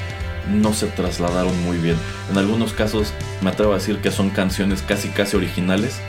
no 0.54 0.74
se 0.74 0.88
trasladaron 0.88 1.58
muy 1.64 1.78
bien. 1.78 1.96
En 2.30 2.38
algunos 2.38 2.74
casos 2.74 3.14
me 3.42 3.50
atrevo 3.50 3.72
a 3.72 3.76
decir 3.76 4.00
que 4.00 4.12
son 4.12 4.30
canciones 4.30 4.82
casi 4.82 5.08
casi 5.10 5.38
originales. 5.38 6.00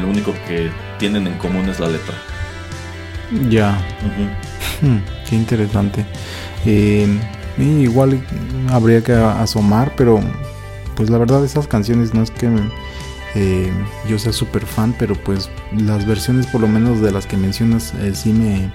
Lo 0.00 0.08
único 0.08 0.34
que 0.48 0.70
tienen 0.98 1.26
en 1.26 1.34
común 1.34 1.68
es 1.68 1.78
la 1.80 1.88
letra. 1.88 2.14
Ya. 3.48 3.78
Ujú. 4.04 4.49
Hmm, 4.80 4.98
qué 5.28 5.36
interesante. 5.36 6.04
Y 6.64 7.04
igual 7.58 8.22
habría 8.70 9.02
que 9.02 9.12
asomar, 9.12 9.92
pero 9.96 10.20
pues 10.96 11.10
la 11.10 11.18
verdad 11.18 11.44
esas 11.44 11.66
canciones 11.66 12.14
no 12.14 12.22
es 12.22 12.30
que 12.30 12.48
eh, 13.34 13.70
yo 14.08 14.18
sea 14.18 14.32
súper 14.32 14.66
fan, 14.66 14.94
pero 14.98 15.14
pues 15.14 15.50
las 15.76 16.06
versiones 16.06 16.46
por 16.46 16.60
lo 16.60 16.68
menos 16.68 17.00
de 17.00 17.12
las 17.12 17.26
que 17.26 17.36
mencionas 17.36 17.94
eh, 17.94 18.14
sí 18.14 18.32
me, 18.32 18.72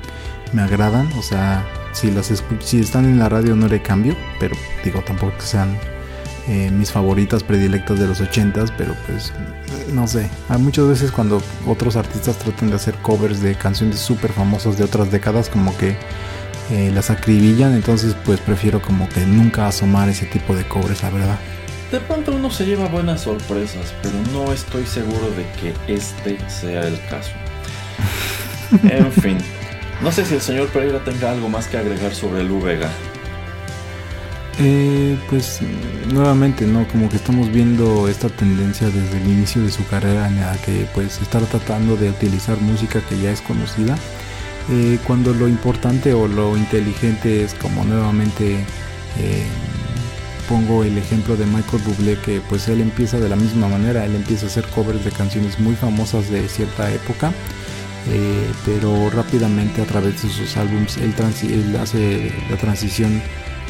me 0.53 0.61
agradan. 0.61 1.11
O 1.17 1.21
sea, 1.21 1.65
si 1.93 2.11
las 2.11 2.31
si 2.59 2.79
están 2.79 3.05
en 3.05 3.19
la 3.19 3.29
radio 3.29 3.55
no 3.55 3.67
le 3.67 3.81
cambio, 3.81 4.15
pero 4.39 4.55
digo 4.83 5.01
tampoco 5.05 5.35
que 5.37 5.45
sean 5.45 5.77
eh, 6.47 6.69
mis 6.71 6.91
favoritas 6.91 7.43
predilectas 7.43 7.99
de 7.99 8.07
los 8.07 8.21
80s, 8.21 8.71
pero 8.77 8.95
pues 9.07 9.33
no 9.91 10.07
sé. 10.07 10.29
Hay 10.49 10.59
muchas 10.59 10.87
veces 10.87 11.11
cuando 11.11 11.41
otros 11.65 11.95
artistas 11.95 12.37
tratan 12.37 12.69
de 12.69 12.75
hacer 12.75 12.95
covers 12.95 13.41
de 13.41 13.55
canciones 13.55 13.99
súper 13.99 14.31
famosas 14.31 14.77
de 14.77 14.83
otras 14.83 15.11
décadas, 15.11 15.49
como 15.49 15.75
que 15.77 15.97
eh, 16.71 16.91
las 16.93 17.09
acribillan, 17.09 17.73
entonces 17.73 18.15
pues 18.25 18.39
prefiero 18.39 18.81
como 18.81 19.09
que 19.09 19.21
nunca 19.25 19.67
asomar 19.67 20.09
ese 20.09 20.25
tipo 20.25 20.55
de 20.55 20.63
covers, 20.67 21.03
la 21.03 21.09
verdad. 21.09 21.39
De 21.91 21.99
pronto 21.99 22.31
uno 22.31 22.49
se 22.51 22.65
lleva 22.65 22.87
buenas 22.87 23.21
sorpresas, 23.21 23.93
pero 24.01 24.15
no 24.33 24.51
estoy 24.51 24.85
seguro 24.85 25.29
de 25.31 25.45
que 25.59 25.93
este 25.93 26.37
sea 26.49 26.87
el 26.87 26.99
caso. 27.09 27.31
En 28.83 29.11
fin, 29.11 29.37
no 30.01 30.11
sé 30.11 30.25
si 30.25 30.33
el 30.33 30.41
señor 30.41 30.67
Pereira 30.69 30.99
tenga 31.03 31.31
algo 31.31 31.47
más 31.47 31.67
que 31.67 31.77
agregar 31.77 32.13
sobre 32.13 32.43
Lu 32.43 32.59
Vega. 32.59 32.89
Eh, 34.57 35.17
pues 35.29 35.59
nuevamente, 36.13 36.65
¿no? 36.65 36.87
Como 36.87 37.09
que 37.09 37.17
estamos 37.17 37.51
viendo 37.51 38.07
esta 38.07 38.29
tendencia 38.29 38.87
desde 38.89 39.17
el 39.17 39.27
inicio 39.27 39.61
de 39.61 39.69
su 39.71 39.85
carrera 39.85 40.27
en 40.27 40.39
la 40.39 40.55
que 40.61 40.87
pues 40.93 41.21
está 41.21 41.39
tratando 41.41 41.97
de 41.97 42.09
utilizar 42.09 42.61
música 42.61 43.01
que 43.01 43.19
ya 43.19 43.31
es 43.31 43.41
conocida. 43.41 43.97
eh, 44.69 44.99
cuando 45.05 45.33
lo 45.33 45.47
importante 45.47 46.13
o 46.13 46.27
lo 46.27 46.57
inteligente 46.57 47.43
es 47.43 47.53
como 47.55 47.83
nuevamente 47.85 48.65
eh, 49.17 49.45
pongo 50.49 50.83
el 50.83 50.97
ejemplo 50.97 51.35
de 51.37 51.45
Michael 51.45 51.83
Bublé 51.85 52.17
que 52.19 52.41
pues 52.41 52.67
él 52.69 52.81
empieza 52.81 53.19
de 53.19 53.29
la 53.29 53.35
misma 53.35 53.67
manera, 53.69 54.05
él 54.05 54.15
empieza 54.15 54.45
a 54.45 54.49
hacer 54.49 54.65
covers 54.69 55.03
de 55.05 55.11
canciones 55.11 55.59
muy 55.59 55.75
famosas 55.75 56.29
de 56.29 56.47
cierta 56.49 56.91
época. 56.93 57.33
eh, 58.07 58.51
pero 58.65 59.09
rápidamente 59.09 59.81
a 59.81 59.85
través 59.85 60.21
de 60.23 60.29
sus 60.29 60.57
álbums 60.57 60.97
él 60.97 61.13
hace 61.79 62.31
la 62.49 62.57
transición 62.57 63.21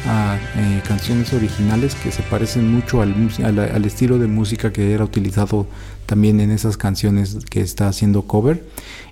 a 0.06 0.38
eh, 0.56 0.82
canciones 0.86 1.32
originales 1.32 1.94
que 1.94 2.12
se 2.12 2.22
parecen 2.22 2.72
mucho 2.72 3.02
al, 3.02 3.14
al, 3.42 3.84
estilo 3.84 4.18
de 4.18 4.26
música 4.26 4.72
que 4.72 4.92
era 4.92 5.04
utilizado 5.04 5.66
también 6.06 6.40
en 6.40 6.50
esas 6.50 6.76
canciones 6.76 7.38
que 7.50 7.60
está 7.60 7.88
haciendo 7.88 8.22
cover. 8.22 8.64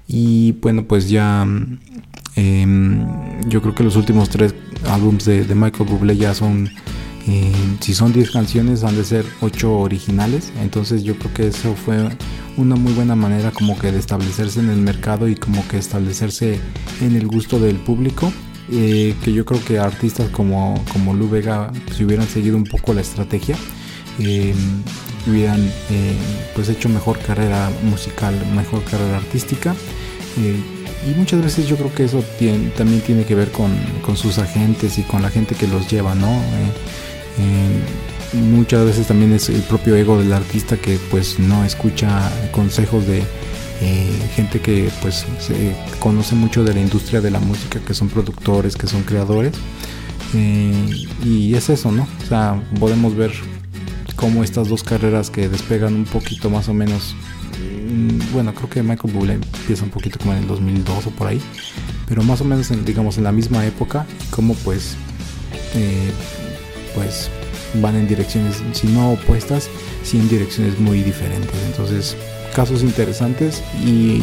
Y 0.06 0.52
bueno 0.52 0.84
pues 0.84 1.08
ya 1.08 1.46
em, 2.36 3.06
yo 3.48 3.62
creo 3.62 3.74
que 3.74 3.82
los 3.82 3.96
últimos 3.96 4.28
tres 4.28 4.54
álbums 4.86 5.24
de, 5.24 5.44
de 5.44 5.54
Michael 5.54 5.88
Bublé 5.88 6.16
ya 6.16 6.34
son 6.34 6.70
eh, 7.26 7.52
si 7.80 7.94
son 7.94 8.12
10 8.12 8.30
canciones 8.32 8.84
han 8.84 8.96
de 8.96 9.04
ser 9.04 9.24
8 9.40 9.78
originales. 9.78 10.52
Entonces 10.60 11.04
yo 11.04 11.16
creo 11.16 11.32
que 11.32 11.46
eso 11.48 11.74
fue 11.74 12.08
una 12.56 12.76
muy 12.76 12.92
buena 12.92 13.16
manera 13.16 13.50
como 13.50 13.78
que 13.78 13.90
de 13.90 13.98
establecerse 13.98 14.60
en 14.60 14.70
el 14.70 14.78
mercado 14.78 15.28
y 15.28 15.34
como 15.34 15.66
que 15.68 15.78
establecerse 15.78 16.60
en 17.00 17.16
el 17.16 17.26
gusto 17.26 17.58
del 17.58 17.76
público 17.76 18.32
eh, 18.72 19.14
que 19.22 19.32
yo 19.32 19.44
creo 19.44 19.62
que 19.64 19.78
artistas 19.78 20.28
como, 20.30 20.82
como 20.92 21.14
Lu 21.14 21.28
Vega 21.28 21.70
si 21.96 22.04
hubieran 22.04 22.26
seguido 22.28 22.56
un 22.56 22.64
poco 22.64 22.92
la 22.94 23.00
estrategia 23.02 23.56
eh, 24.18 24.54
hubieran 25.26 25.60
eh, 25.90 26.16
pues 26.54 26.68
hecho 26.68 26.88
mejor 26.88 27.18
carrera 27.18 27.70
musical 27.82 28.34
mejor 28.54 28.82
carrera 28.84 29.16
artística. 29.18 29.74
Eh, 30.38 30.56
y 31.06 31.14
muchas 31.18 31.42
veces 31.42 31.66
yo 31.68 31.76
creo 31.76 31.94
que 31.94 32.04
eso 32.04 32.24
tien- 32.40 32.72
también 32.74 33.00
tiene 33.02 33.24
que 33.24 33.34
ver 33.34 33.50
con, 33.50 33.70
con 34.04 34.16
sus 34.16 34.38
agentes 34.38 34.98
y 34.98 35.02
con 35.02 35.20
la 35.22 35.28
gente 35.30 35.54
que 35.54 35.66
los 35.68 35.90
lleva 35.90 36.14
no 36.14 36.40
eh, 37.38 38.36
muchas 38.38 38.84
veces 38.84 39.06
también 39.06 39.32
es 39.32 39.48
el 39.48 39.60
propio 39.62 39.96
ego 39.96 40.18
del 40.18 40.32
artista 40.32 40.76
que 40.76 40.98
pues 41.10 41.38
no 41.38 41.64
escucha 41.64 42.30
consejos 42.52 43.06
de 43.06 43.22
eh, 43.80 44.30
gente 44.34 44.60
que 44.60 44.90
pues 45.02 45.26
se 45.40 45.74
conoce 45.98 46.34
mucho 46.34 46.64
de 46.64 46.74
la 46.74 46.80
industria 46.80 47.20
de 47.20 47.30
la 47.30 47.40
música, 47.40 47.80
que 47.80 47.94
son 47.94 48.08
productores, 48.08 48.76
que 48.76 48.86
son 48.86 49.02
creadores. 49.02 49.52
Eh, 50.34 51.06
y 51.24 51.54
es 51.54 51.68
eso, 51.70 51.92
¿no? 51.92 52.06
O 52.24 52.26
sea, 52.28 52.62
podemos 52.78 53.14
ver 53.16 53.32
cómo 54.16 54.42
estas 54.44 54.68
dos 54.68 54.82
carreras 54.82 55.30
que 55.30 55.48
despegan 55.48 55.94
un 55.94 56.04
poquito 56.04 56.50
más 56.50 56.68
o 56.68 56.74
menos. 56.74 57.14
mm, 57.88 58.32
Bueno, 58.32 58.54
creo 58.54 58.70
que 58.70 58.82
Michael 58.82 59.12
Bublé 59.12 59.34
empieza 59.34 59.84
un 59.84 59.90
poquito 59.90 60.18
como 60.18 60.32
en 60.32 60.38
el 60.40 60.46
2002 60.48 61.06
o 61.06 61.10
por 61.10 61.28
ahí. 61.28 61.40
Pero 62.06 62.22
más 62.22 62.40
o 62.40 62.44
menos, 62.44 62.70
en, 62.70 62.84
digamos, 62.84 63.18
en 63.18 63.24
la 63.24 63.32
misma 63.32 63.64
época. 63.66 64.06
Como 64.30 64.54
pues, 64.54 64.96
eh, 65.74 66.10
pues 66.94 67.28
van 67.80 67.96
en 67.96 68.06
direcciones, 68.06 68.62
si 68.72 68.86
no 68.88 69.12
opuestas, 69.12 69.68
sí 70.04 70.18
en 70.18 70.28
direcciones 70.28 70.78
muy 70.78 71.02
diferentes. 71.02 71.54
Entonces, 71.66 72.16
casos 72.54 72.82
interesantes 72.82 73.62
y 73.84 74.22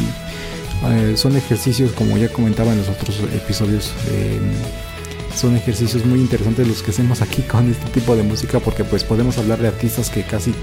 eh, 0.90 1.14
son 1.16 1.36
ejercicios, 1.36 1.92
como 1.92 2.18
ya 2.18 2.30
comentaba 2.30 2.72
en 2.72 2.80
los 2.80 2.90
otros 2.90 3.20
episodios, 3.36 3.94
eh, 4.10 4.40
son 5.36 5.56
ejercicios 5.56 6.06
muy 6.06 6.20
interesantes 6.20 6.68
los 6.68 6.82
que 6.82 6.92
hacemos 6.92 7.22
aquí 7.22 7.44
con 7.44 7.70
este 7.70 7.86
tipo 7.92 8.16
de 8.16 8.24
música 8.24 8.60
porque 8.60 8.84
pues 8.84 9.04
podemos 9.04 9.38
hablar 9.38 9.60
de 9.60 9.68
artistas 9.68 10.10
que 10.10 10.24
casi 10.24 10.54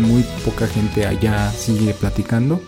muy 0.00 0.22
poca 0.44 0.66
gente 0.66 1.06
allá 1.06 1.50
sigue 1.52 1.94
platicando 1.94 2.60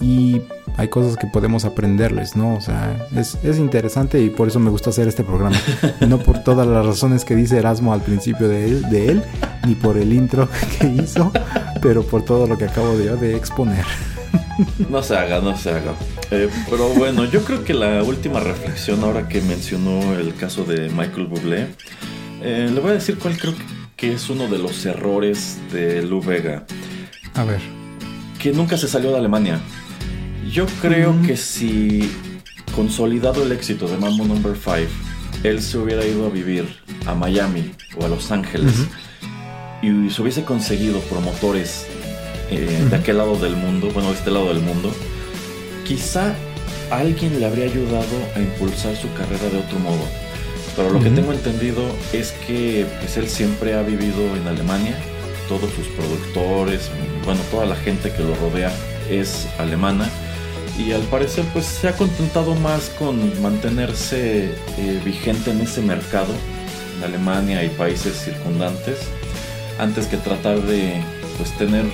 y 0.00 0.40
hay 0.76 0.88
cosas 0.88 1.16
que 1.16 1.26
podemos 1.26 1.64
aprenderles, 1.64 2.36
¿no? 2.36 2.54
O 2.54 2.60
sea, 2.60 3.08
es, 3.16 3.36
es 3.42 3.58
interesante 3.58 4.20
y 4.22 4.30
por 4.30 4.48
eso 4.48 4.60
me 4.60 4.70
gusta 4.70 4.90
hacer 4.90 5.08
este 5.08 5.24
programa. 5.24 5.56
No 6.06 6.18
por 6.18 6.42
todas 6.42 6.66
las 6.66 6.86
razones 6.86 7.24
que 7.24 7.34
dice 7.34 7.58
Erasmo 7.58 7.92
al 7.92 8.00
principio 8.00 8.48
de 8.48 8.66
él, 8.66 8.82
de 8.90 9.08
él 9.08 9.22
ni 9.66 9.74
por 9.74 9.98
el 9.98 10.12
intro 10.12 10.48
que 10.78 10.86
hizo, 10.88 11.32
pero 11.82 12.02
por 12.02 12.24
todo 12.24 12.46
lo 12.46 12.56
que 12.56 12.66
acabo 12.66 12.96
de, 12.96 13.16
de 13.16 13.36
exponer. 13.36 13.84
No 14.90 15.02
se 15.02 15.16
haga, 15.16 15.40
no 15.40 15.56
se 15.56 15.70
haga. 15.70 15.94
Eh, 16.30 16.48
pero 16.68 16.88
bueno, 16.90 17.24
yo 17.24 17.42
creo 17.42 17.64
que 17.64 17.74
la 17.74 18.02
última 18.02 18.40
reflexión 18.40 19.02
ahora 19.02 19.28
que 19.28 19.40
mencionó 19.40 20.14
el 20.14 20.34
caso 20.34 20.64
de 20.64 20.90
Michael 20.90 21.26
Bublé 21.26 21.68
Eh, 22.42 22.70
le 22.72 22.80
voy 22.80 22.90
a 22.90 22.94
decir 22.94 23.18
cuál 23.18 23.36
creo 23.38 23.54
que 23.96 24.12
es 24.12 24.30
uno 24.30 24.46
de 24.48 24.58
los 24.58 24.84
errores 24.86 25.58
de 25.72 26.02
Lou 26.02 26.20
Vega. 26.22 26.64
A 27.34 27.44
ver. 27.44 27.60
Que 28.38 28.52
nunca 28.52 28.76
se 28.76 28.86
salió 28.86 29.10
de 29.10 29.18
Alemania. 29.18 29.58
Yo 30.50 30.66
creo 30.80 31.20
que 31.26 31.36
si 31.36 32.10
consolidado 32.74 33.42
el 33.42 33.52
éxito 33.52 33.86
de 33.86 33.98
Mambo 33.98 34.24
Number 34.24 34.56
5, 34.56 34.88
él 35.42 35.60
se 35.60 35.76
hubiera 35.76 36.06
ido 36.06 36.26
a 36.26 36.30
vivir 36.30 36.66
a 37.06 37.14
Miami 37.14 37.72
o 37.98 38.04
a 38.04 38.08
Los 38.08 38.30
Ángeles 38.30 38.72
y 39.82 40.10
se 40.10 40.22
hubiese 40.22 40.44
conseguido 40.44 41.00
promotores 41.00 41.86
eh, 42.50 42.86
de 42.88 42.96
aquel 42.96 43.18
lado 43.18 43.36
del 43.36 43.56
mundo, 43.56 43.90
bueno, 43.92 44.08
de 44.08 44.14
este 44.14 44.30
lado 44.30 44.48
del 44.48 44.60
mundo, 44.62 44.90
quizá 45.84 46.34
alguien 46.90 47.38
le 47.38 47.46
habría 47.46 47.66
ayudado 47.66 48.16
a 48.34 48.40
impulsar 48.40 48.96
su 48.96 49.12
carrera 49.12 49.50
de 49.50 49.58
otro 49.58 49.78
modo. 49.80 50.04
Pero 50.76 50.90
lo 50.90 51.00
que 51.00 51.10
tengo 51.10 51.32
entendido 51.32 51.82
es 52.12 52.32
que 52.46 52.86
pues, 53.00 53.16
él 53.16 53.28
siempre 53.28 53.74
ha 53.74 53.82
vivido 53.82 54.34
en 54.36 54.46
Alemania, 54.46 54.96
todos 55.48 55.70
sus 55.72 55.88
productores, 55.88 56.90
bueno, 57.24 57.40
toda 57.50 57.66
la 57.66 57.76
gente 57.76 58.12
que 58.12 58.22
lo 58.22 58.34
rodea 58.36 58.72
es 59.10 59.46
alemana 59.58 60.08
y 60.78 60.92
al 60.92 61.02
parecer 61.02 61.44
pues 61.52 61.66
se 61.66 61.88
ha 61.88 61.96
contentado 61.96 62.54
más 62.54 62.90
con 62.90 63.42
mantenerse 63.42 64.54
eh, 64.78 65.00
vigente 65.04 65.50
en 65.50 65.60
ese 65.60 65.82
mercado, 65.82 66.32
en 66.96 67.04
Alemania 67.04 67.64
y 67.64 67.68
países 67.68 68.16
circundantes, 68.16 68.98
antes 69.78 70.06
que 70.06 70.16
tratar 70.16 70.62
de 70.62 71.02
pues 71.36 71.50
tener 71.58 71.84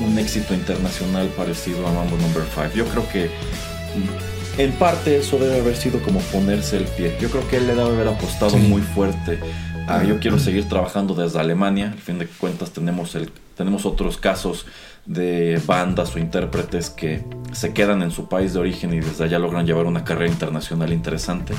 un 0.00 0.18
éxito 0.18 0.54
internacional 0.54 1.28
parecido 1.36 1.86
a 1.86 1.92
Mambo 1.92 2.16
Number 2.16 2.44
5. 2.54 2.70
Yo 2.74 2.86
creo 2.86 3.08
que 3.08 3.26
mm, 3.26 4.60
en 4.60 4.72
parte 4.72 5.18
eso 5.18 5.38
debe 5.38 5.60
haber 5.60 5.76
sido 5.76 6.00
como 6.00 6.20
ponerse 6.20 6.76
el 6.76 6.84
pie. 6.84 7.16
Yo 7.20 7.30
creo 7.30 7.46
que 7.48 7.56
él 7.56 7.66
le 7.66 7.74
debe 7.74 7.90
haber 7.90 8.08
apostado 8.08 8.56
muy 8.56 8.82
fuerte 8.82 9.38
a 9.86 10.04
yo 10.04 10.20
quiero 10.20 10.38
seguir 10.38 10.68
trabajando 10.68 11.14
desde 11.14 11.40
Alemania. 11.40 11.90
Al 11.92 11.98
fin 11.98 12.18
de 12.18 12.26
cuentas 12.26 12.70
tenemos, 12.70 13.14
el, 13.16 13.30
tenemos 13.56 13.86
otros 13.86 14.16
casos 14.16 14.66
de 15.06 15.60
bandas 15.66 16.14
o 16.14 16.18
intérpretes 16.18 16.90
que 16.90 17.24
se 17.52 17.72
quedan 17.72 18.02
en 18.02 18.10
su 18.10 18.28
país 18.28 18.52
de 18.52 18.60
origen 18.60 18.92
y 18.94 19.00
desde 19.00 19.24
allá 19.24 19.38
logran 19.38 19.66
llevar 19.66 19.86
una 19.86 20.04
carrera 20.04 20.30
internacional 20.30 20.92
interesante, 20.92 21.54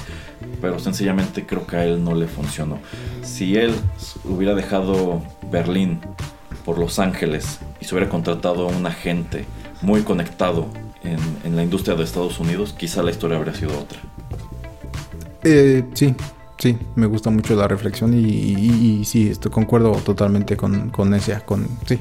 pero 0.62 0.80
sencillamente 0.80 1.46
creo 1.46 1.68
que 1.68 1.76
a 1.76 1.86
él 1.86 2.04
no 2.04 2.16
le 2.16 2.28
funcionó. 2.28 2.80
Si 3.24 3.58
él 3.58 3.74
hubiera 4.24 4.56
dejado 4.56 5.22
Berlín 5.52 6.00
por 6.64 6.78
Los 6.78 7.00
Ángeles 7.00 7.60
y 7.80 7.86
se 7.86 7.96
hubiera 7.96 8.10
contratado 8.10 8.70
a 8.70 8.72
un 8.72 8.86
agente 8.86 9.46
muy 9.82 10.02
conectado 10.04 10.68
en, 11.04 11.56
la 11.56 11.64
industria 11.64 11.96
de 11.96 12.04
Estados 12.04 12.40
Unidos, 12.40 12.74
quizá 12.78 13.02
la 13.04 13.12
historia 13.12 13.38
habría 13.38 13.54
sido 13.54 13.78
otra. 13.78 14.00
Eh, 15.44 15.84
sí, 15.94 16.16
sí, 16.58 16.78
me 16.96 17.08
gusta 17.08 17.32
mucho 17.32 17.56
la 17.56 17.68
reflexión 17.68 18.14
y, 18.14 19.04
sí, 19.06 19.30
estoy, 19.30 19.52
concuerdo 19.52 19.92
totalmente 19.94 20.56
con, 20.56 20.90
con 20.90 21.14
esa, 21.16 21.40
con, 21.42 21.68
sí. 21.88 22.00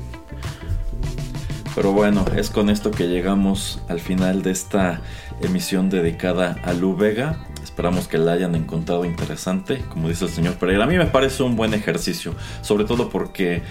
Pero 1.75 1.93
bueno, 1.93 2.25
es 2.37 2.51
con 2.51 2.69
esto 2.69 2.91
que 2.91 3.07
llegamos 3.07 3.81
al 3.89 4.01
final 4.01 4.43
de 4.43 4.51
esta 4.51 5.01
emisión 5.41 5.89
dedicada 5.89 6.57
a 6.65 6.73
Lu 6.73 6.97
Vega. 6.97 7.37
Esperamos 7.63 8.09
que 8.09 8.19
la 8.19 8.33
hayan 8.33 8.55
encontrado 8.55 9.05
interesante, 9.05 9.79
como 9.89 10.09
dice 10.09 10.25
el 10.25 10.31
señor 10.31 10.55
Pereira. 10.55 10.85
A 10.85 10.87
mí 10.87 10.97
me 10.97 11.07
parece 11.07 11.43
un 11.43 11.57
buen 11.57 11.73
ejercicio, 11.73 12.35
sobre 12.61 12.85
todo 12.85 13.09
porque 13.09 13.63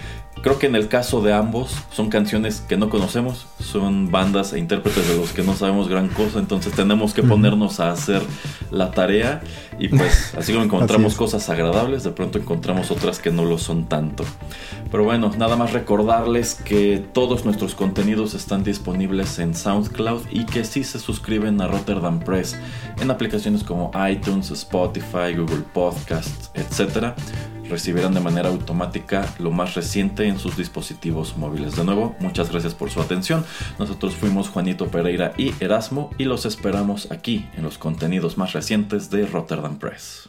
Creo 0.42 0.58
que 0.58 0.66
en 0.66 0.74
el 0.74 0.88
caso 0.88 1.20
de 1.20 1.34
ambos 1.34 1.76
son 1.92 2.08
canciones 2.08 2.62
que 2.66 2.78
no 2.78 2.88
conocemos, 2.88 3.46
son 3.58 4.10
bandas 4.10 4.54
e 4.54 4.58
intérpretes 4.58 5.06
de 5.06 5.16
los 5.16 5.32
que 5.32 5.42
no 5.42 5.54
sabemos 5.54 5.88
gran 5.88 6.08
cosa, 6.08 6.38
entonces 6.38 6.72
tenemos 6.72 7.12
que 7.12 7.22
ponernos 7.22 7.78
a 7.78 7.90
hacer 7.90 8.22
la 8.70 8.90
tarea 8.90 9.42
y 9.78 9.88
pues 9.88 10.34
así 10.38 10.52
como 10.52 10.64
encontramos 10.64 11.14
cosas 11.14 11.50
agradables, 11.50 12.04
de 12.04 12.12
pronto 12.12 12.38
encontramos 12.38 12.90
otras 12.90 13.18
que 13.18 13.30
no 13.30 13.44
lo 13.44 13.58
son 13.58 13.84
tanto. 13.84 14.24
Pero 14.90 15.04
bueno, 15.04 15.30
nada 15.36 15.56
más 15.56 15.74
recordarles 15.74 16.54
que 16.54 17.04
todos 17.12 17.44
nuestros 17.44 17.74
contenidos 17.74 18.32
están 18.32 18.64
disponibles 18.64 19.38
en 19.40 19.54
SoundCloud 19.54 20.22
y 20.30 20.46
que 20.46 20.64
si 20.64 20.84
se 20.84 20.98
suscriben 20.98 21.60
a 21.60 21.68
Rotterdam 21.68 22.18
Press 22.18 22.56
en 22.98 23.10
aplicaciones 23.10 23.62
como 23.62 23.90
iTunes, 24.10 24.50
Spotify, 24.50 25.34
Google 25.36 25.64
Podcasts, 25.74 26.50
etc 26.54 27.12
recibirán 27.70 28.12
de 28.12 28.20
manera 28.20 28.48
automática 28.48 29.32
lo 29.38 29.50
más 29.50 29.74
reciente 29.74 30.26
en 30.26 30.38
sus 30.38 30.56
dispositivos 30.56 31.36
móviles. 31.36 31.76
De 31.76 31.84
nuevo, 31.84 32.16
muchas 32.20 32.50
gracias 32.50 32.74
por 32.74 32.90
su 32.90 33.00
atención. 33.00 33.44
Nosotros 33.78 34.14
fuimos 34.14 34.48
Juanito 34.48 34.88
Pereira 34.88 35.32
y 35.38 35.54
Erasmo 35.60 36.10
y 36.18 36.24
los 36.24 36.44
esperamos 36.44 37.10
aquí 37.10 37.48
en 37.56 37.62
los 37.62 37.78
contenidos 37.78 38.36
más 38.36 38.52
recientes 38.52 39.10
de 39.10 39.26
Rotterdam 39.26 39.78
Press. 39.78 40.28